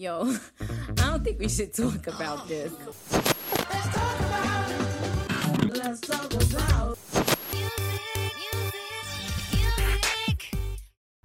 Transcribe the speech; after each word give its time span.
Yo, 0.00 0.22
I 0.62 1.10
don't 1.10 1.22
think 1.22 1.38
we 1.38 1.46
should 1.46 1.74
talk 1.74 2.06
about 2.06 2.48
this. 2.48 2.72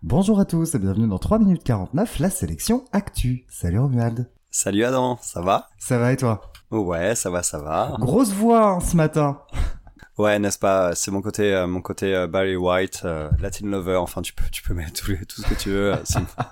Bonjour 0.03 0.41
à 0.41 0.45
tous 0.45 0.75
et 0.75 0.79
bienvenue 0.79 1.07
dans 1.07 1.19
3 1.19 1.39
minutes 1.39 1.63
49, 1.63 2.19
la 2.19 2.29
sélection 2.29 2.83
Actu. 2.91 3.45
Salut 3.47 3.79
Romuald. 3.79 4.29
Salut 4.51 4.83
Adam, 4.83 5.17
ça 5.21 5.41
va? 5.41 5.69
Ça 5.79 5.97
va 5.97 6.11
et 6.11 6.17
toi? 6.17 6.41
Ouais, 6.69 7.15
ça 7.15 7.29
va, 7.29 7.43
ça 7.43 7.59
va. 7.59 7.95
Grosse 7.99 8.33
voix 8.33 8.71
hein, 8.71 8.79
ce 8.81 8.97
matin. 8.97 9.39
Ouais, 10.17 10.39
n'est-ce 10.39 10.57
pas? 10.57 10.95
C'est 10.95 11.11
mon 11.11 11.21
côté, 11.21 11.53
euh, 11.53 11.67
mon 11.67 11.81
côté 11.81 12.15
euh, 12.15 12.25
Barry 12.25 12.55
White, 12.55 13.01
euh, 13.03 13.29
Latin 13.41 13.67
lover. 13.67 13.95
Enfin, 13.97 14.21
tu 14.21 14.31
peux, 14.33 14.45
tu 14.49 14.61
peux 14.63 14.73
mettre 14.73 14.93
tout, 14.93 15.11
les- 15.11 15.25
tout 15.25 15.41
ce 15.41 15.47
que 15.47 15.55
tu 15.55 15.69
veux. 15.71 15.93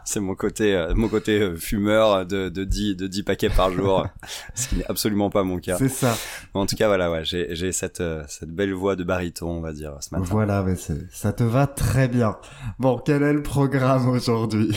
C'est- 0.03 0.19
mon 0.19 0.35
côté, 0.43 0.87
mon 0.95 1.07
côté 1.07 1.55
fumeur 1.55 2.25
de 2.25 2.49
de 2.49 2.63
10 2.65 2.95
de 2.97 3.07
10 3.07 3.23
paquets 3.23 3.49
par 3.49 3.71
jour, 3.71 4.05
ce 4.55 4.67
qui 4.67 4.75
n'est 4.75 4.85
absolument 4.89 5.29
pas 5.29 5.43
mon 5.43 5.59
cas. 5.59 5.77
C'est 5.77 5.87
ça. 5.87 6.13
Mais 6.53 6.59
en 6.59 6.65
tout 6.65 6.75
cas, 6.75 6.87
voilà, 6.87 7.09
ouais, 7.09 7.23
j'ai 7.23 7.55
j'ai 7.55 7.71
cette 7.71 8.03
cette 8.27 8.49
belle 8.51 8.73
voix 8.73 8.97
de 8.97 9.05
baryton, 9.05 9.49
on 9.49 9.61
va 9.61 9.71
dire, 9.71 9.95
ce 10.01 10.09
matin. 10.13 10.25
Voilà, 10.29 10.61
mais 10.63 10.75
ça 10.75 11.31
te 11.31 11.43
va 11.43 11.65
très 11.67 12.09
bien. 12.09 12.35
Bon, 12.79 12.97
quel 12.97 13.23
est 13.23 13.33
le 13.33 13.43
programme 13.43 14.09
aujourd'hui? 14.09 14.75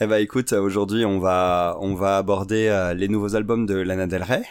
Eh 0.00 0.06
ben, 0.06 0.16
écoute, 0.16 0.52
aujourd'hui, 0.54 1.04
on 1.04 1.18
va 1.20 1.76
on 1.80 1.94
va 1.94 2.16
aborder 2.16 2.92
les 2.96 3.08
nouveaux 3.08 3.36
albums 3.36 3.66
de 3.66 3.74
Lana 3.74 4.06
Del 4.06 4.22
Rey. 4.22 4.42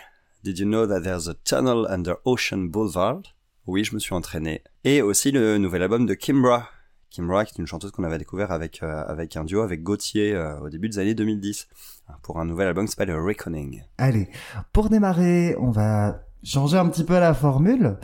Did 0.44 0.60
you 0.60 0.66
know 0.68 0.86
that 0.86 1.02
there's 1.02 1.28
a 1.28 1.34
tunnel 1.44 1.88
under 1.90 2.16
Ocean 2.26 2.68
Boulevard? 2.70 3.22
Oui, 3.68 3.84
je 3.84 3.94
me 3.94 4.00
suis 4.00 4.14
entraîné. 4.14 4.64
Et 4.84 5.02
aussi 5.02 5.32
le 5.32 5.58
nouvel 5.58 5.84
album 5.84 6.06
de 6.06 6.14
Kimbra. 6.14 6.70
Kimbra, 7.10 7.46
qui 7.46 7.54
est 7.54 7.60
une 7.60 7.68
chanteuse 7.68 7.92
qu'on 7.92 8.04
avait 8.04 8.18
découvert 8.18 8.52
avec 8.52 8.82
euh, 8.84 9.04
avec 9.06 9.36
un 9.36 9.44
duo 9.44 9.62
avec 9.62 9.84
Gauthier 9.84 10.34
euh, 10.34 10.60
au 10.62 10.70
début 10.70 10.90
des 10.90 10.98
années 10.98 11.14
2010 11.14 11.68
hein, 12.08 12.14
pour 12.24 12.40
un 12.40 12.46
nouvel 12.46 12.68
album 12.68 12.86
qui 12.86 12.92
s'appelle 12.92 13.14
Reckoning. 13.14 13.84
Allez, 13.98 14.30
pour 14.72 14.90
démarrer, 14.90 15.56
on 15.60 15.72
va 15.72 16.24
changer 16.44 16.78
un 16.78 16.88
petit 16.88 17.04
peu 17.04 17.20
la 17.20 17.34
formule. 17.34 17.98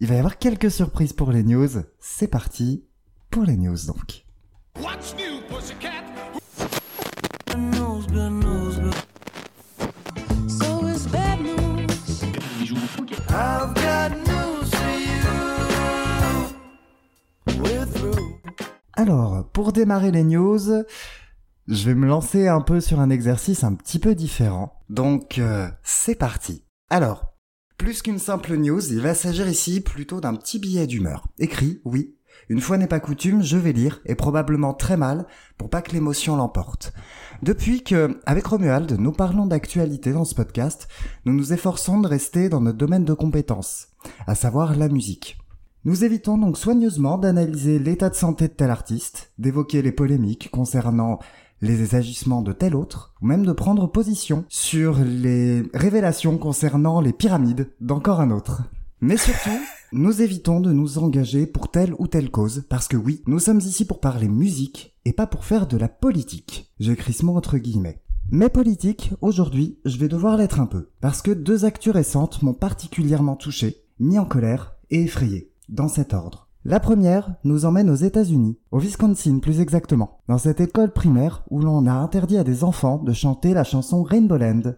Il 0.00 0.08
va 0.08 0.14
y 0.14 0.18
avoir 0.18 0.38
quelques 0.38 0.70
surprises 0.70 1.12
pour 1.12 1.30
les 1.30 1.42
news. 1.42 1.68
C'est 1.98 2.28
parti 2.28 2.84
pour 3.30 3.44
les 3.44 3.56
news 3.56 3.76
donc. 3.86 4.24
What's 4.80 5.14
new? 5.16 5.40
Alors, 19.00 19.48
pour 19.54 19.72
démarrer 19.72 20.10
les 20.10 20.24
news, 20.24 20.60
je 21.68 21.86
vais 21.86 21.94
me 21.94 22.06
lancer 22.06 22.48
un 22.48 22.60
peu 22.60 22.82
sur 22.82 23.00
un 23.00 23.08
exercice 23.08 23.64
un 23.64 23.72
petit 23.72 23.98
peu 23.98 24.14
différent. 24.14 24.74
Donc, 24.90 25.38
euh, 25.38 25.70
c'est 25.82 26.16
parti. 26.16 26.66
Alors, 26.90 27.32
plus 27.78 28.02
qu'une 28.02 28.18
simple 28.18 28.58
news, 28.58 28.92
il 28.92 29.00
va 29.00 29.14
s'agir 29.14 29.48
ici 29.48 29.80
plutôt 29.80 30.20
d'un 30.20 30.34
petit 30.34 30.58
billet 30.58 30.86
d'humeur. 30.86 31.26
Écrit, 31.38 31.80
oui. 31.86 32.14
Une 32.50 32.60
fois 32.60 32.76
n'est 32.76 32.86
pas 32.86 33.00
coutume, 33.00 33.42
je 33.42 33.56
vais 33.56 33.72
lire, 33.72 34.02
et 34.04 34.14
probablement 34.14 34.74
très 34.74 34.98
mal, 34.98 35.26
pour 35.56 35.70
pas 35.70 35.80
que 35.80 35.92
l'émotion 35.92 36.36
l'emporte. 36.36 36.92
Depuis 37.40 37.82
que, 37.82 38.20
avec 38.26 38.48
Romuald, 38.48 38.98
nous 39.00 39.12
parlons 39.12 39.46
d'actualité 39.46 40.12
dans 40.12 40.26
ce 40.26 40.34
podcast, 40.34 40.88
nous 41.24 41.32
nous 41.32 41.54
efforçons 41.54 42.00
de 42.00 42.06
rester 42.06 42.50
dans 42.50 42.60
notre 42.60 42.76
domaine 42.76 43.06
de 43.06 43.14
compétences, 43.14 43.88
à 44.26 44.34
savoir 44.34 44.76
la 44.76 44.88
musique. 44.88 45.39
Nous 45.86 46.04
évitons 46.04 46.36
donc 46.36 46.58
soigneusement 46.58 47.16
d'analyser 47.16 47.78
l'état 47.78 48.10
de 48.10 48.14
santé 48.14 48.48
de 48.48 48.52
tel 48.52 48.68
artiste, 48.68 49.32
d'évoquer 49.38 49.80
les 49.80 49.92
polémiques 49.92 50.50
concernant 50.50 51.20
les 51.62 51.94
agissements 51.94 52.42
de 52.42 52.52
tel 52.52 52.76
autre, 52.76 53.14
ou 53.22 53.26
même 53.26 53.46
de 53.46 53.52
prendre 53.52 53.86
position 53.86 54.44
sur 54.50 54.98
les 54.98 55.62
révélations 55.72 56.36
concernant 56.36 57.00
les 57.00 57.14
pyramides 57.14 57.70
d'encore 57.80 58.20
un 58.20 58.30
autre. 58.30 58.62
Mais 59.00 59.16
surtout, 59.16 59.58
nous 59.92 60.20
évitons 60.20 60.60
de 60.60 60.70
nous 60.70 60.98
engager 60.98 61.46
pour 61.46 61.70
telle 61.70 61.94
ou 61.98 62.06
telle 62.06 62.30
cause, 62.30 62.66
parce 62.68 62.86
que 62.86 62.98
oui, 62.98 63.22
nous 63.26 63.38
sommes 63.38 63.60
ici 63.60 63.86
pour 63.86 64.00
parler 64.00 64.28
musique, 64.28 64.94
et 65.06 65.14
pas 65.14 65.26
pour 65.26 65.46
faire 65.46 65.66
de 65.66 65.78
la 65.78 65.88
politique. 65.88 66.70
J'écris 66.78 67.14
ce 67.14 67.24
mot 67.24 67.38
entre 67.38 67.56
guillemets. 67.56 68.02
Mais 68.30 68.50
politique, 68.50 69.12
aujourd'hui, 69.22 69.78
je 69.86 69.96
vais 69.96 70.08
devoir 70.08 70.36
l'être 70.36 70.60
un 70.60 70.66
peu, 70.66 70.90
parce 71.00 71.22
que 71.22 71.30
deux 71.30 71.64
actus 71.64 71.94
récentes 71.94 72.42
m'ont 72.42 72.52
particulièrement 72.52 73.36
touché, 73.36 73.78
mis 73.98 74.18
en 74.18 74.26
colère 74.26 74.76
et 74.90 75.02
effrayé, 75.02 75.49
dans 75.70 75.88
cet 75.88 76.12
ordre. 76.12 76.48
La 76.64 76.78
première 76.78 77.36
nous 77.44 77.64
emmène 77.64 77.88
aux 77.88 77.94
États-Unis, 77.94 78.58
au 78.70 78.78
Wisconsin 78.78 79.38
plus 79.38 79.60
exactement, 79.60 80.18
dans 80.28 80.36
cette 80.36 80.60
école 80.60 80.92
primaire 80.92 81.42
où 81.48 81.60
l'on 81.60 81.86
a 81.86 81.92
interdit 81.92 82.36
à 82.36 82.44
des 82.44 82.64
enfants 82.64 82.98
de 82.98 83.14
chanter 83.14 83.54
la 83.54 83.64
chanson 83.64 84.02
Rainbow 84.02 84.36
Land 84.36 84.74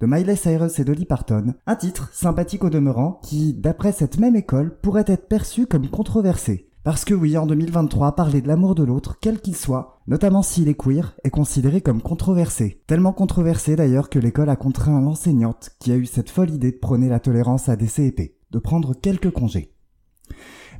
de 0.00 0.06
Miley 0.06 0.36
Cyrus 0.36 0.78
et 0.78 0.84
Dolly 0.84 1.04
Parton, 1.04 1.54
un 1.66 1.76
titre 1.76 2.10
sympathique 2.12 2.64
au 2.64 2.70
demeurant 2.70 3.20
qui, 3.22 3.54
d'après 3.54 3.92
cette 3.92 4.18
même 4.18 4.36
école, 4.36 4.78
pourrait 4.80 5.04
être 5.06 5.28
perçu 5.28 5.66
comme 5.66 5.88
controversé. 5.88 6.70
Parce 6.84 7.04
que 7.04 7.14
oui, 7.14 7.36
en 7.36 7.46
2023, 7.46 8.14
parler 8.14 8.40
de 8.40 8.48
l'amour 8.48 8.74
de 8.74 8.84
l'autre, 8.84 9.16
quel 9.20 9.40
qu'il 9.40 9.56
soit, 9.56 9.98
notamment 10.06 10.42
s'il 10.42 10.68
est 10.68 10.80
queer, 10.80 11.16
est 11.24 11.30
considéré 11.30 11.80
comme 11.80 12.00
controversé. 12.00 12.82
Tellement 12.86 13.12
controversé 13.12 13.74
d'ailleurs 13.74 14.08
que 14.08 14.20
l'école 14.20 14.50
a 14.50 14.56
contraint 14.56 15.00
l'enseignante 15.00 15.70
qui 15.80 15.90
a 15.92 15.96
eu 15.96 16.06
cette 16.06 16.30
folle 16.30 16.50
idée 16.50 16.72
de 16.72 16.78
prôner 16.78 17.08
la 17.08 17.18
tolérance 17.20 17.68
à 17.68 17.76
des 17.76 17.88
CEP, 17.88 18.36
de 18.50 18.58
prendre 18.58 18.94
quelques 18.94 19.32
congés. 19.32 19.75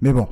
Mais 0.01 0.12
bon, 0.12 0.29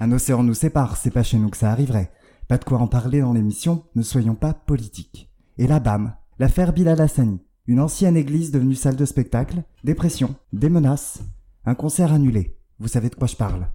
un 0.00 0.12
océan 0.12 0.42
nous 0.42 0.54
sépare, 0.54 0.96
c'est 0.96 1.10
pas 1.10 1.22
chez 1.22 1.38
nous 1.38 1.50
que 1.50 1.56
ça 1.56 1.70
arriverait. 1.70 2.10
Pas 2.48 2.58
de 2.58 2.64
quoi 2.64 2.78
en 2.78 2.86
parler 2.86 3.20
dans 3.20 3.32
l'émission, 3.32 3.84
ne 3.94 4.02
soyons 4.02 4.34
pas 4.34 4.54
politiques. 4.54 5.30
Et 5.58 5.66
là, 5.66 5.78
bam, 5.78 6.14
l'affaire 6.38 6.72
Bilal 6.72 7.00
Hassani. 7.00 7.40
Une 7.66 7.80
ancienne 7.80 8.16
église 8.16 8.50
devenue 8.50 8.74
salle 8.74 8.96
de 8.96 9.04
spectacle, 9.04 9.62
des 9.84 9.94
pressions, 9.94 10.34
des 10.52 10.70
menaces, 10.70 11.20
un 11.64 11.74
concert 11.74 12.12
annulé. 12.12 12.56
Vous 12.78 12.88
savez 12.88 13.10
de 13.10 13.14
quoi 13.14 13.28
je 13.28 13.36
parle. 13.36 13.68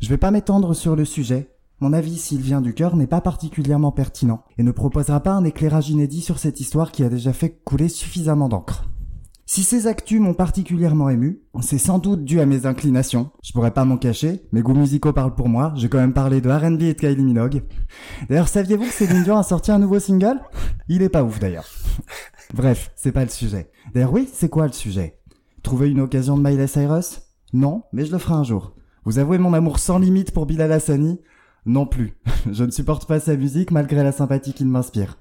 Je 0.00 0.08
vais 0.08 0.18
pas 0.18 0.30
m'étendre 0.30 0.74
sur 0.74 0.96
le 0.96 1.04
sujet. 1.04 1.56
Mon 1.78 1.92
avis, 1.92 2.18
s'il 2.18 2.42
vient 2.42 2.60
du 2.60 2.74
cœur, 2.74 2.96
n'est 2.96 3.06
pas 3.06 3.20
particulièrement 3.20 3.92
pertinent 3.92 4.44
et 4.58 4.62
ne 4.62 4.72
proposera 4.72 5.20
pas 5.20 5.32
un 5.32 5.44
éclairage 5.44 5.88
inédit 5.88 6.20
sur 6.20 6.38
cette 6.38 6.60
histoire 6.60 6.92
qui 6.92 7.04
a 7.04 7.08
déjà 7.08 7.32
fait 7.32 7.60
couler 7.64 7.88
suffisamment 7.88 8.48
d'encre. 8.48 8.84
Si 9.52 9.64
ces 9.64 9.88
actus 9.88 10.20
m'ont 10.20 10.32
particulièrement 10.32 11.08
ému, 11.08 11.42
c'est 11.60 11.76
sans 11.76 11.98
doute 11.98 12.24
dû 12.24 12.38
à 12.38 12.46
mes 12.46 12.66
inclinations. 12.66 13.32
Je 13.42 13.52
pourrais 13.52 13.72
pas 13.72 13.84
m'en 13.84 13.96
cacher, 13.96 14.42
mes 14.52 14.62
goûts 14.62 14.74
musicaux 14.74 15.12
parlent 15.12 15.34
pour 15.34 15.48
moi, 15.48 15.72
j'ai 15.74 15.88
quand 15.88 15.98
même 15.98 16.12
parlé 16.12 16.40
de 16.40 16.48
R&B 16.48 16.82
et 16.82 16.94
de 16.94 17.00
Kylie 17.00 17.24
Minogue. 17.24 17.64
D'ailleurs, 18.28 18.46
saviez-vous 18.46 18.84
que 18.84 18.92
Céline 18.92 19.24
Dion 19.24 19.38
a 19.38 19.42
sorti 19.42 19.72
un 19.72 19.80
nouveau 19.80 19.98
single? 19.98 20.38
Il 20.86 21.02
est 21.02 21.08
pas 21.08 21.24
ouf 21.24 21.40
d'ailleurs. 21.40 21.66
Bref, 22.54 22.92
c'est 22.94 23.10
pas 23.10 23.24
le 23.24 23.28
sujet. 23.28 23.72
D'ailleurs 23.92 24.12
oui, 24.12 24.28
c'est 24.32 24.48
quoi 24.48 24.68
le 24.68 24.72
sujet? 24.72 25.18
Trouver 25.64 25.90
une 25.90 26.00
occasion 26.00 26.38
de 26.38 26.48
Miley 26.48 26.68
Cyrus? 26.68 27.22
Non, 27.52 27.82
mais 27.92 28.04
je 28.04 28.12
le 28.12 28.18
ferai 28.18 28.34
un 28.34 28.44
jour. 28.44 28.76
Vous 29.04 29.18
avouez 29.18 29.38
mon 29.38 29.52
amour 29.52 29.80
sans 29.80 29.98
limite 29.98 30.30
pour 30.30 30.46
Bilal 30.46 30.70
Hassani? 30.70 31.18
Non 31.66 31.86
plus. 31.86 32.14
je 32.52 32.62
ne 32.62 32.70
supporte 32.70 33.08
pas 33.08 33.18
sa 33.18 33.34
musique 33.34 33.72
malgré 33.72 34.04
la 34.04 34.12
sympathie 34.12 34.52
qu'il 34.52 34.68
m'inspire. 34.68 35.18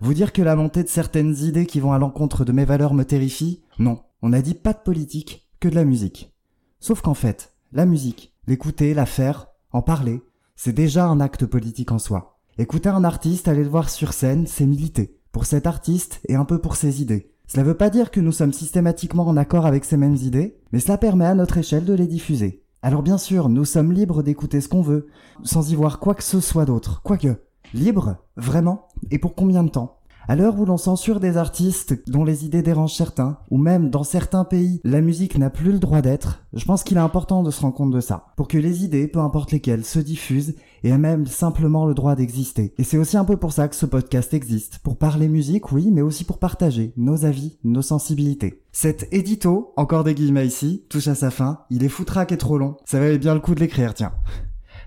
Vous 0.00 0.14
dire 0.14 0.32
que 0.32 0.42
la 0.42 0.56
montée 0.56 0.82
de 0.82 0.88
certaines 0.88 1.36
idées 1.36 1.66
qui 1.66 1.80
vont 1.80 1.92
à 1.92 1.98
l'encontre 1.98 2.44
de 2.44 2.52
mes 2.52 2.64
valeurs 2.64 2.94
me 2.94 3.04
terrifie 3.04 3.62
Non. 3.78 4.00
On 4.22 4.32
a 4.32 4.42
dit 4.42 4.54
pas 4.54 4.72
de 4.72 4.78
politique, 4.78 5.48
que 5.60 5.68
de 5.68 5.74
la 5.74 5.84
musique. 5.84 6.32
Sauf 6.80 7.00
qu'en 7.00 7.14
fait, 7.14 7.54
la 7.72 7.86
musique, 7.86 8.34
l'écouter, 8.46 8.94
la 8.94 9.06
faire, 9.06 9.48
en 9.72 9.82
parler, 9.82 10.22
c'est 10.56 10.72
déjà 10.72 11.06
un 11.06 11.20
acte 11.20 11.46
politique 11.46 11.92
en 11.92 11.98
soi. 11.98 12.38
Écouter 12.58 12.88
un 12.88 13.04
artiste, 13.04 13.48
aller 13.48 13.64
le 13.64 13.68
voir 13.68 13.90
sur 13.90 14.12
scène, 14.12 14.46
c'est 14.46 14.66
militer. 14.66 15.18
Pour 15.32 15.44
cet 15.44 15.66
artiste 15.66 16.20
et 16.28 16.36
un 16.36 16.44
peu 16.44 16.58
pour 16.58 16.76
ses 16.76 17.02
idées. 17.02 17.32
Cela 17.46 17.64
veut 17.64 17.76
pas 17.76 17.90
dire 17.90 18.10
que 18.10 18.20
nous 18.20 18.32
sommes 18.32 18.52
systématiquement 18.52 19.26
en 19.26 19.36
accord 19.36 19.66
avec 19.66 19.84
ces 19.84 19.96
mêmes 19.96 20.16
idées, 20.16 20.56
mais 20.72 20.80
cela 20.80 20.96
permet 20.96 21.26
à 21.26 21.34
notre 21.34 21.58
échelle 21.58 21.84
de 21.84 21.92
les 21.92 22.06
diffuser. 22.06 22.62
Alors 22.82 23.02
bien 23.02 23.18
sûr, 23.18 23.48
nous 23.48 23.64
sommes 23.64 23.92
libres 23.92 24.22
d'écouter 24.22 24.60
ce 24.60 24.68
qu'on 24.68 24.82
veut, 24.82 25.08
sans 25.42 25.70
y 25.70 25.74
voir 25.74 25.98
quoi 25.98 26.14
que 26.14 26.22
ce 26.22 26.40
soit 26.40 26.64
d'autre. 26.64 27.02
Quoique, 27.02 27.36
libre 27.72 28.16
Vraiment 28.36 28.88
Et 29.10 29.18
pour 29.18 29.34
combien 29.34 29.64
de 29.64 29.70
temps? 29.70 29.98
À 30.26 30.36
l'heure 30.36 30.58
où 30.58 30.64
l'on 30.64 30.78
censure 30.78 31.20
des 31.20 31.36
artistes 31.36 32.08
dont 32.08 32.24
les 32.24 32.46
idées 32.46 32.62
dérangent 32.62 32.94
certains, 32.94 33.36
ou 33.50 33.58
même 33.58 33.90
dans 33.90 34.04
certains 34.04 34.44
pays, 34.44 34.80
la 34.82 35.02
musique 35.02 35.36
n'a 35.36 35.50
plus 35.50 35.70
le 35.70 35.78
droit 35.78 36.00
d'être, 36.00 36.46
je 36.54 36.64
pense 36.64 36.82
qu'il 36.82 36.96
est 36.96 37.00
important 37.00 37.42
de 37.42 37.50
se 37.50 37.60
rendre 37.60 37.74
compte 37.74 37.90
de 37.90 38.00
ça, 38.00 38.28
pour 38.38 38.48
que 38.48 38.56
les 38.56 38.84
idées, 38.84 39.06
peu 39.06 39.18
importe 39.18 39.52
lesquelles, 39.52 39.84
se 39.84 39.98
diffusent 39.98 40.54
et 40.82 40.88
aient 40.88 40.98
même 40.98 41.26
simplement 41.26 41.84
le 41.84 41.92
droit 41.92 42.14
d'exister. 42.14 42.72
Et 42.78 42.84
c'est 42.84 42.96
aussi 42.96 43.18
un 43.18 43.24
peu 43.26 43.36
pour 43.36 43.52
ça 43.52 43.68
que 43.68 43.76
ce 43.76 43.84
podcast 43.84 44.32
existe, 44.32 44.78
pour 44.78 44.96
parler 44.96 45.28
musique, 45.28 45.72
oui, 45.72 45.90
mais 45.92 46.00
aussi 46.00 46.24
pour 46.24 46.38
partager 46.38 46.94
nos 46.96 47.26
avis, 47.26 47.58
nos 47.62 47.82
sensibilités. 47.82 48.62
Cet 48.72 49.12
édito, 49.12 49.74
encore 49.76 50.04
des 50.04 50.14
guillemets 50.14 50.46
ici, 50.46 50.86
touche 50.88 51.08
à 51.08 51.14
sa 51.14 51.30
fin, 51.30 51.60
il 51.68 51.84
est 51.84 51.88
foutraque 51.90 52.32
et 52.32 52.38
trop 52.38 52.56
long, 52.56 52.76
ça 52.86 52.98
valait 52.98 53.18
bien 53.18 53.34
le 53.34 53.40
coup 53.40 53.54
de 53.54 53.60
l'écrire, 53.60 53.92
tiens. 53.92 54.12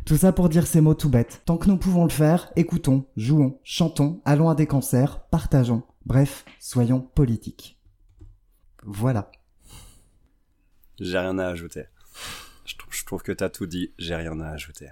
Tout 0.07 0.15
ça 0.15 0.31
pour 0.31 0.47
dire 0.47 0.65
ces 0.65 0.79
mots 0.79 0.93
tout 0.93 1.09
bêtes. 1.09 1.41
Tant 1.43 1.57
que 1.57 1.67
nous 1.67 1.75
pouvons 1.75 2.05
le 2.05 2.09
faire, 2.09 2.49
écoutons, 2.55 3.05
jouons, 3.17 3.59
chantons, 3.65 4.21
allons 4.23 4.47
à 4.47 4.55
des 4.55 4.65
concerts, 4.65 5.19
partageons. 5.27 5.83
Bref, 6.05 6.45
soyons 6.61 7.01
politiques. 7.01 7.77
Voilà. 8.83 9.29
J'ai 10.97 11.19
rien 11.19 11.37
à 11.37 11.47
ajouter. 11.47 11.87
Je 12.63 12.77
trouve, 12.77 12.93
je 12.93 13.05
trouve 13.05 13.21
que 13.21 13.33
t'as 13.33 13.49
tout 13.49 13.65
dit. 13.65 13.91
J'ai 13.99 14.15
rien 14.15 14.39
à 14.39 14.47
ajouter. 14.47 14.87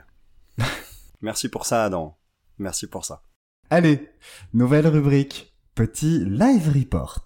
Merci 1.21 1.47
pour 1.47 1.65
ça, 1.65 1.85
Adam. 1.85 2.17
Merci 2.57 2.85
pour 2.85 3.05
ça. 3.05 3.23
Allez, 3.69 4.09
nouvelle 4.53 4.87
rubrique. 4.87 5.55
petit 5.75 6.25
live 6.25 6.73
report. 6.75 7.25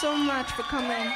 So 0.00 0.16
much 0.16 0.48
for 0.56 0.66
coming. 0.68 1.08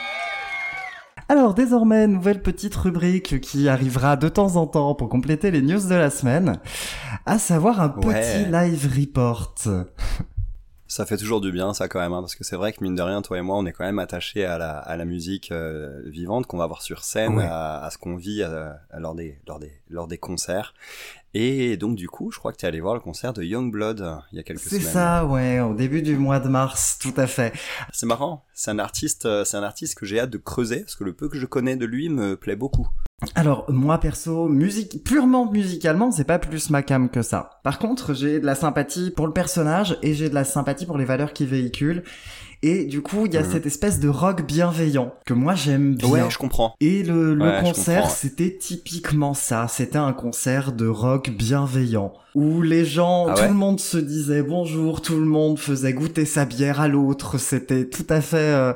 Alors 1.28 1.54
désormais, 1.54 2.06
nouvelle 2.06 2.42
petite 2.42 2.74
rubrique 2.74 3.40
qui 3.40 3.68
arrivera 3.68 4.16
de 4.16 4.28
temps 4.28 4.56
en 4.56 4.66
temps 4.66 4.94
pour 4.94 5.08
compléter 5.08 5.50
les 5.50 5.62
news 5.62 5.80
de 5.88 5.94
la 5.94 6.10
semaine, 6.10 6.58
à 7.26 7.38
savoir 7.38 7.80
un 7.80 7.88
Ouais. 8.04 8.20
petit 8.20 8.50
live 8.50 8.90
report. 8.98 9.54
Ça 10.88 11.06
fait 11.06 11.16
toujours 11.16 11.40
du 11.40 11.50
bien, 11.52 11.72
ça 11.72 11.88
quand 11.88 12.00
même, 12.00 12.12
hein, 12.12 12.20
parce 12.20 12.34
que 12.34 12.44
c'est 12.44 12.56
vrai 12.56 12.70
que 12.74 12.84
mine 12.84 12.94
de 12.94 13.00
rien, 13.00 13.22
toi 13.22 13.38
et 13.38 13.40
moi, 13.40 13.56
on 13.56 13.64
est 13.64 13.72
quand 13.72 13.84
même 13.84 13.98
attachés 13.98 14.44
à 14.44 14.58
la, 14.58 14.76
à 14.76 14.94
la 14.98 15.06
musique 15.06 15.50
euh, 15.50 16.02
vivante 16.04 16.46
qu'on 16.46 16.58
va 16.58 16.66
voir 16.66 16.82
sur 16.82 17.02
scène, 17.02 17.36
Ouais. 17.38 17.46
à, 17.46 17.82
à 17.82 17.88
ce 17.88 17.96
qu'on 17.96 18.14
vit 18.16 18.42
euh, 18.42 18.70
lors 18.98 19.14
des, 19.14 19.40
lors 19.46 19.58
des, 19.58 19.72
lors 19.88 20.06
des 20.06 20.18
concerts. 20.18 20.74
Et 21.34 21.76
donc 21.78 21.96
du 21.96 22.08
coup, 22.08 22.30
je 22.30 22.38
crois 22.38 22.52
que 22.52 22.58
tu 22.58 22.66
es 22.66 22.68
allé 22.68 22.80
voir 22.80 22.94
le 22.94 23.00
concert 23.00 23.32
de 23.32 23.42
Youngblood 23.42 24.06
il 24.32 24.36
y 24.36 24.38
a 24.38 24.42
quelques 24.42 24.60
C'est 24.60 24.80
semaines. 24.80 24.92
ça, 24.92 25.24
ouais, 25.26 25.60
au 25.60 25.72
début 25.74 26.02
du 26.02 26.16
mois 26.16 26.40
de 26.40 26.48
mars, 26.48 26.98
tout 27.00 27.14
à 27.16 27.26
fait. 27.26 27.52
C'est 27.92 28.04
marrant. 28.06 28.44
C'est 28.52 28.70
un 28.70 28.78
artiste, 28.78 29.24
euh, 29.24 29.44
c'est 29.44 29.56
un 29.56 29.62
artiste 29.62 29.98
que 29.98 30.04
j'ai 30.04 30.20
hâte 30.20 30.30
de 30.30 30.38
creuser 30.38 30.80
parce 30.80 30.94
que 30.94 31.04
le 31.04 31.14
peu 31.14 31.28
que 31.28 31.38
je 31.38 31.46
connais 31.46 31.76
de 31.76 31.86
lui 31.86 32.08
me 32.10 32.36
plaît 32.36 32.56
beaucoup. 32.56 32.86
Alors, 33.34 33.64
moi 33.70 33.98
perso, 33.98 34.48
musique, 34.48 35.04
purement 35.04 35.50
musicalement, 35.50 36.10
c'est 36.10 36.24
pas 36.24 36.38
plus 36.40 36.70
ma 36.70 36.82
cam 36.82 37.08
que 37.08 37.22
ça. 37.22 37.60
Par 37.62 37.78
contre, 37.78 38.14
j'ai 38.14 38.40
de 38.40 38.44
la 38.46 38.56
sympathie 38.56 39.10
pour 39.10 39.26
le 39.26 39.32
personnage 39.32 39.96
et 40.02 40.12
j'ai 40.12 40.28
de 40.28 40.34
la 40.34 40.44
sympathie 40.44 40.86
pour 40.86 40.98
les 40.98 41.04
valeurs 41.04 41.32
qu'il 41.32 41.46
véhicule. 41.46 42.02
Et 42.64 42.84
du 42.84 43.02
coup, 43.02 43.26
il 43.26 43.34
y 43.34 43.36
a 43.36 43.42
Mhm. 43.42 43.50
cette 43.50 43.66
espèce 43.66 43.98
de 43.98 44.08
rock 44.08 44.42
bienveillant 44.46 45.12
que 45.26 45.34
moi 45.34 45.54
j'aime 45.56 45.96
bien. 45.96 46.08
Ouais, 46.08 46.30
je 46.30 46.38
comprends. 46.38 46.74
Et 46.80 47.02
le, 47.02 47.34
le 47.34 47.44
Ouais, 47.44 47.60
concert, 47.60 48.08
c'était 48.10 48.56
typiquement 48.56 49.34
ça. 49.34 49.66
C'était 49.68 49.98
un 49.98 50.12
concert 50.12 50.72
de 50.72 50.86
rock 50.86 51.30
bienveillant. 51.30 52.12
Où 52.36 52.62
les 52.62 52.84
gens, 52.84 53.26
Ah 53.28 53.34
tout 53.34 53.44
le 53.48 53.54
monde 53.54 53.80
se 53.80 53.98
disait 53.98 54.42
bonjour, 54.44 55.02
tout 55.02 55.18
le 55.18 55.24
monde 55.26 55.58
faisait 55.58 55.92
goûter 55.92 56.24
sa 56.24 56.44
bière 56.44 56.80
à 56.80 56.86
l'autre. 56.88 57.36
C'était 57.38 57.88
tout 57.88 58.06
à 58.08 58.20
fait 58.20 58.36
euh, 58.36 58.72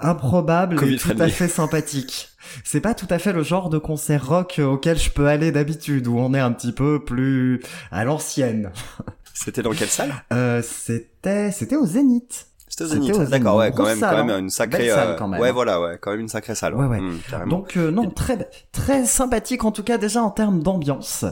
improbable 0.00 0.76
et 0.76 0.78
Covid 0.78 0.96
tout 0.98 1.16
à 1.18 1.28
fait 1.28 1.48
sympathique. 1.48 2.28
C'est 2.62 2.80
pas 2.80 2.94
tout 2.94 3.06
à 3.10 3.18
fait 3.18 3.32
le 3.32 3.42
genre 3.42 3.70
de 3.70 3.78
concert 3.78 4.28
rock 4.28 4.60
auquel 4.62 4.98
je 4.98 5.10
peux 5.10 5.26
aller 5.26 5.50
d'habitude, 5.50 6.06
où 6.06 6.18
on 6.18 6.34
est 6.34 6.40
un 6.40 6.52
petit 6.52 6.72
peu 6.72 7.02
plus 7.02 7.60
à 7.90 8.04
l'ancienne. 8.04 8.70
C'était 9.32 9.62
dans 9.62 9.72
quelle 9.72 9.88
salle? 9.88 10.12
Euh, 10.32 10.62
c'était, 10.62 11.50
c'était 11.50 11.76
au 11.76 11.86
Zénith. 11.86 12.46
C'était 12.76 12.84
au 12.84 12.88
Zénith. 12.88 13.30
D'accord, 13.30 13.56
ouais, 13.56 13.70
quand 13.70 13.84
même, 13.84 14.00
salle, 14.00 14.10
quand 14.16 14.24
même 14.24 14.34
hein. 14.34 14.38
une 14.40 14.50
sacrée. 14.50 14.88
Salle, 14.88 15.10
euh, 15.10 15.14
quand 15.16 15.28
même. 15.28 15.40
Ouais, 15.40 15.52
voilà, 15.52 15.80
ouais, 15.80 15.96
quand 16.00 16.10
même 16.10 16.18
une 16.20 16.28
sacrée 16.28 16.56
salle. 16.56 16.74
Ouais, 16.74 16.86
ouais. 16.86 16.98
Carrément. 17.30 17.48
Donc 17.58 17.76
euh, 17.76 17.92
non, 17.92 18.10
très 18.10 18.50
très 18.72 19.04
sympathique 19.04 19.64
en 19.64 19.70
tout 19.70 19.84
cas 19.84 19.96
déjà 19.96 20.20
en 20.24 20.30
termes 20.30 20.60
d'ambiance. 20.60 21.24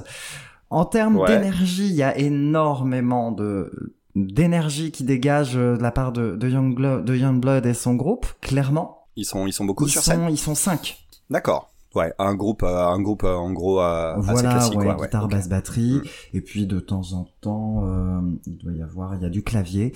En 0.71 0.85
termes 0.85 1.17
Ouais. 1.17 1.27
d'énergie, 1.37 1.89
il 1.89 1.97
y 1.97 2.05
a 2.05 2.17
énormément 2.17 3.33
de 3.33 3.93
d'énergie 4.15 4.93
qui 4.93 5.03
dégage 5.03 5.57
euh, 5.57 5.77
de 5.77 5.83
la 5.83 5.91
part 5.91 6.13
de, 6.13 6.37
de 6.37 6.49
Youngblood, 6.49 7.05
de 7.05 7.17
Youngblood 7.17 7.67
et 7.67 7.75
son 7.75 7.95
groupe, 7.95 8.27
clairement. 8.41 9.09
Ils 9.17 9.25
sont, 9.25 9.49
ils 9.49 9.53
sont 9.53 9.65
beaucoup 9.65 9.87
Ils 9.87 9.91
sur 9.91 10.03
scène. 10.03 10.21
sont, 10.21 10.29
ils 10.29 10.39
sont 10.39 10.55
cinq. 10.55 10.99
D'accord. 11.29 11.72
Ouais, 11.95 12.13
un 12.19 12.35
groupe, 12.35 12.63
euh, 12.63 12.87
un 12.87 13.01
groupe 13.01 13.25
euh, 13.25 13.35
en 13.35 13.53
gros 13.53 13.81
euh, 13.81 14.15
assez 14.17 14.33
voilà, 14.33 14.51
classique, 14.53 14.79
ouais, 14.79 14.85
quoi. 14.87 14.95
Guitare, 15.07 15.29
basse, 15.29 15.49
batterie. 15.49 16.01
Mm. 16.03 16.37
Et 16.37 16.41
puis 16.41 16.67
de 16.67 16.81
temps 16.81 17.13
en 17.13 17.27
temps, 17.41 17.85
euh, 17.85 18.21
il 18.47 18.57
doit 18.57 18.73
y 18.73 18.83
avoir, 18.83 19.15
il 19.15 19.23
y 19.23 19.27
a 19.27 19.29
du 19.29 19.43
clavier. 19.43 19.93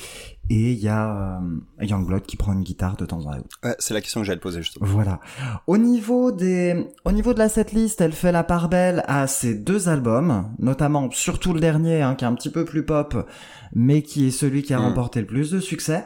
Et 0.50 0.72
il 0.72 0.78
y 0.78 0.88
a 0.88 1.38
euh, 1.40 1.84
Youngblood 1.84 2.22
qui 2.22 2.36
prend 2.36 2.52
une 2.52 2.62
guitare 2.62 2.96
de 2.96 3.06
temps 3.06 3.20
en 3.26 3.32
temps. 3.32 3.38
Ouais, 3.64 3.74
c'est 3.78 3.94
la 3.94 4.00
question 4.00 4.20
que 4.20 4.26
j'allais 4.26 4.38
te 4.38 4.42
poser 4.42 4.62
justement. 4.62 4.86
Voilà. 4.86 5.20
Au 5.66 5.78
niveau 5.78 6.30
des, 6.32 6.86
au 7.04 7.12
niveau 7.12 7.32
de 7.34 7.38
la 7.38 7.48
setlist, 7.48 8.00
elle 8.00 8.12
fait 8.12 8.30
la 8.32 8.44
part 8.44 8.68
belle 8.68 9.02
à 9.08 9.26
ces 9.26 9.54
deux 9.54 9.88
albums, 9.88 10.50
notamment 10.58 11.10
surtout 11.10 11.52
le 11.52 11.60
dernier, 11.60 12.02
hein, 12.02 12.14
qui 12.14 12.24
est 12.24 12.28
un 12.28 12.34
petit 12.34 12.50
peu 12.50 12.64
plus 12.64 12.84
pop, 12.84 13.26
mais 13.74 14.02
qui 14.02 14.26
est 14.28 14.30
celui 14.30 14.62
qui 14.62 14.72
a 14.74 14.78
Mm. 14.78 14.82
remporté 14.84 15.20
le 15.20 15.26
plus 15.26 15.50
de 15.50 15.60
succès. 15.60 16.04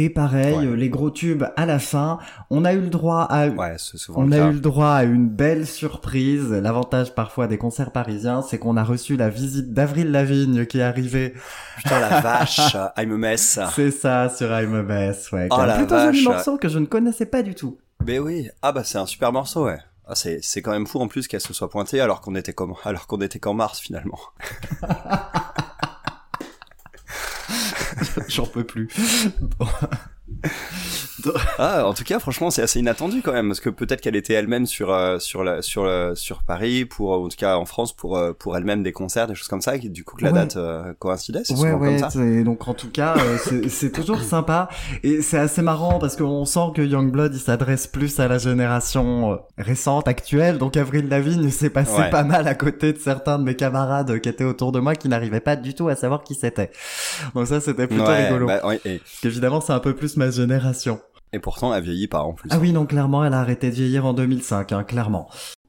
Et 0.00 0.10
pareil, 0.10 0.54
Ouais. 0.58 0.64
euh, 0.66 0.76
les 0.76 0.88
gros 0.90 1.10
tubes 1.10 1.42
à 1.56 1.66
la 1.66 1.80
fin. 1.80 2.18
On 2.50 2.64
a 2.64 2.72
eu 2.72 2.80
le 2.80 2.88
droit 2.88 3.22
à, 3.22 3.48
Ouais, 3.48 3.74
on 4.14 4.30
a 4.30 4.38
eu 4.38 4.52
le 4.52 4.60
droit 4.60 4.90
à 4.92 5.02
une 5.02 5.28
belle 5.28 5.66
surprise. 5.66 6.52
L'avantage 6.52 7.16
parfois 7.16 7.48
des 7.48 7.58
concerts 7.58 7.90
parisiens, 7.90 8.40
c'est 8.42 8.58
qu'on 8.58 8.76
a 8.76 8.84
reçu 8.84 9.16
la 9.16 9.28
visite 9.28 9.74
d'Avril 9.74 10.12
Lavigne 10.12 10.66
qui 10.66 10.78
est 10.78 10.82
arrivée. 10.84 11.34
Putain 11.78 11.98
la 11.98 12.20
vache, 12.20 12.76
I'm 12.96 13.12
a 13.12 13.16
mess. 13.16 13.58
C'est 13.74 13.90
ça, 13.90 14.28
sur 14.28 14.46
I'm 14.56 14.72
a 14.76 14.82
Mess, 14.84 15.32
ouais. 15.32 15.48
Oh 15.50 15.56
la 15.66 15.74
plutôt 15.78 15.98
joli 15.98 16.22
vache. 16.24 16.34
morceau 16.34 16.58
que 16.58 16.68
je 16.68 16.78
ne 16.78 16.86
connaissais 16.86 17.26
pas 17.26 17.42
du 17.42 17.56
tout. 17.56 17.78
Mais 18.06 18.20
oui, 18.20 18.48
ah 18.62 18.70
bah 18.70 18.84
c'est 18.84 18.98
un 18.98 19.06
super 19.06 19.32
morceau, 19.32 19.64
ouais. 19.64 19.78
Ah, 20.06 20.14
c'est 20.14 20.38
c'est 20.42 20.62
quand 20.62 20.70
même 20.70 20.86
fou 20.86 21.00
en 21.00 21.08
plus 21.08 21.26
qu'elle 21.26 21.40
se 21.40 21.52
soit 21.52 21.68
pointée 21.68 22.00
alors 22.00 22.20
qu'on 22.20 22.36
était 22.36 22.52
comme 22.52 22.74
alors 22.84 23.06
qu'on 23.08 23.20
était 23.20 23.40
qu'en 23.40 23.52
mars 23.54 23.80
finalement. 23.80 24.18
J'en 28.28 28.46
peux 28.46 28.64
plus. 28.64 28.88
Ah, 31.58 31.84
en 31.86 31.94
tout 31.94 32.04
cas, 32.04 32.20
franchement, 32.20 32.48
c'est 32.50 32.62
assez 32.62 32.78
inattendu 32.78 33.22
quand 33.22 33.32
même 33.32 33.48
parce 33.48 33.58
que 33.58 33.70
peut-être 33.70 34.00
qu'elle 34.00 34.14
était 34.14 34.34
elle-même 34.34 34.66
sur 34.66 34.92
euh, 34.92 35.18
sur 35.18 35.42
la, 35.42 35.62
sur 35.62 35.84
le- 35.84 36.12
sur 36.14 36.44
Paris 36.44 36.84
pour 36.84 37.10
en 37.10 37.28
tout 37.28 37.36
cas 37.36 37.56
en 37.56 37.64
France 37.66 37.92
pour 37.92 38.16
euh, 38.16 38.32
pour 38.32 38.56
elle-même 38.56 38.84
des 38.84 38.92
concerts, 38.92 39.26
des 39.26 39.34
choses 39.34 39.48
comme 39.48 39.60
ça, 39.60 39.74
et 39.74 39.80
du 39.80 40.04
coup 40.04 40.16
que 40.16 40.22
la 40.24 40.30
Ouais. 40.30 40.38
date 40.38 40.56
euh, 40.56 40.92
coïncidait, 41.00 41.40
c'est 41.42 41.54
Ouais, 41.58 41.72
ouais, 41.72 41.96
comme 42.00 42.10
ça. 42.10 42.44
donc 42.44 42.66
en 42.68 42.72
tout 42.74 42.88
cas, 42.90 43.16
euh, 43.18 43.36
c'est- 43.68 43.90
toujours 43.90 44.20
sympa 44.22 44.68
et 45.02 45.20
c'est 45.20 45.38
assez 45.38 45.60
marrant 45.60 45.98
parce 45.98 46.14
qu'on 46.14 46.44
sent 46.44 46.70
que 46.76 46.82
Youngblood 46.82 47.34
il 47.34 47.40
s'adresse 47.40 47.88
plus 47.88 48.20
à 48.20 48.28
la 48.28 48.38
génération 48.38 49.32
euh, 49.32 49.36
récente, 49.58 50.06
actuelle. 50.06 50.58
Donc 50.58 50.76
Avril 50.76 51.08
Lavigne 51.08 51.50
s'est 51.50 51.70
passé 51.70 51.98
Ouais. 51.98 52.10
pas 52.10 52.22
mal 52.22 52.46
à 52.46 52.54
côté 52.54 52.92
de 52.92 52.98
certains 52.98 53.38
de 53.40 53.44
mes 53.44 53.56
camarades 53.56 54.20
qui 54.20 54.28
étaient 54.28 54.44
autour 54.44 54.70
de 54.70 54.78
moi 54.78 54.94
qui 54.94 55.08
n'arrivaient 55.08 55.40
pas 55.40 55.56
du 55.56 55.74
tout 55.74 55.88
à 55.88 55.96
savoir 55.96 56.22
qui 56.22 56.34
c'était. 56.36 56.70
Donc 57.34 57.48
ça 57.48 57.60
c'était 57.60 57.88
plutôt 57.88 58.04
Ouais, 58.04 58.26
rigolo. 58.26 58.46
bah, 58.46 58.60
et, 58.84 58.98
Parce 58.98 59.20
qu'évidemment 59.20 59.60
c'est 59.60 59.72
un 59.72 59.80
peu 59.80 59.94
plus 59.96 60.16
ma 60.18 60.30
génération. 60.30 61.00
et 61.32 61.38
pourtant, 61.38 61.72
elle 61.74 61.82
vieillit 61.84 62.08
pas 62.08 62.22
en 62.22 62.32
plus. 62.34 62.50
Ah 62.52 62.58
oui, 62.58 62.72
non, 62.72 62.84
clairement 62.86 63.24
elle 63.24 63.34
a 63.34 63.40
arrêté 63.40 63.70
de 63.70 63.74
vieillir 63.74 64.04
en 64.06 64.12
2005, 64.12 64.72
hein, 64.72 64.84
clairement. 64.84 65.28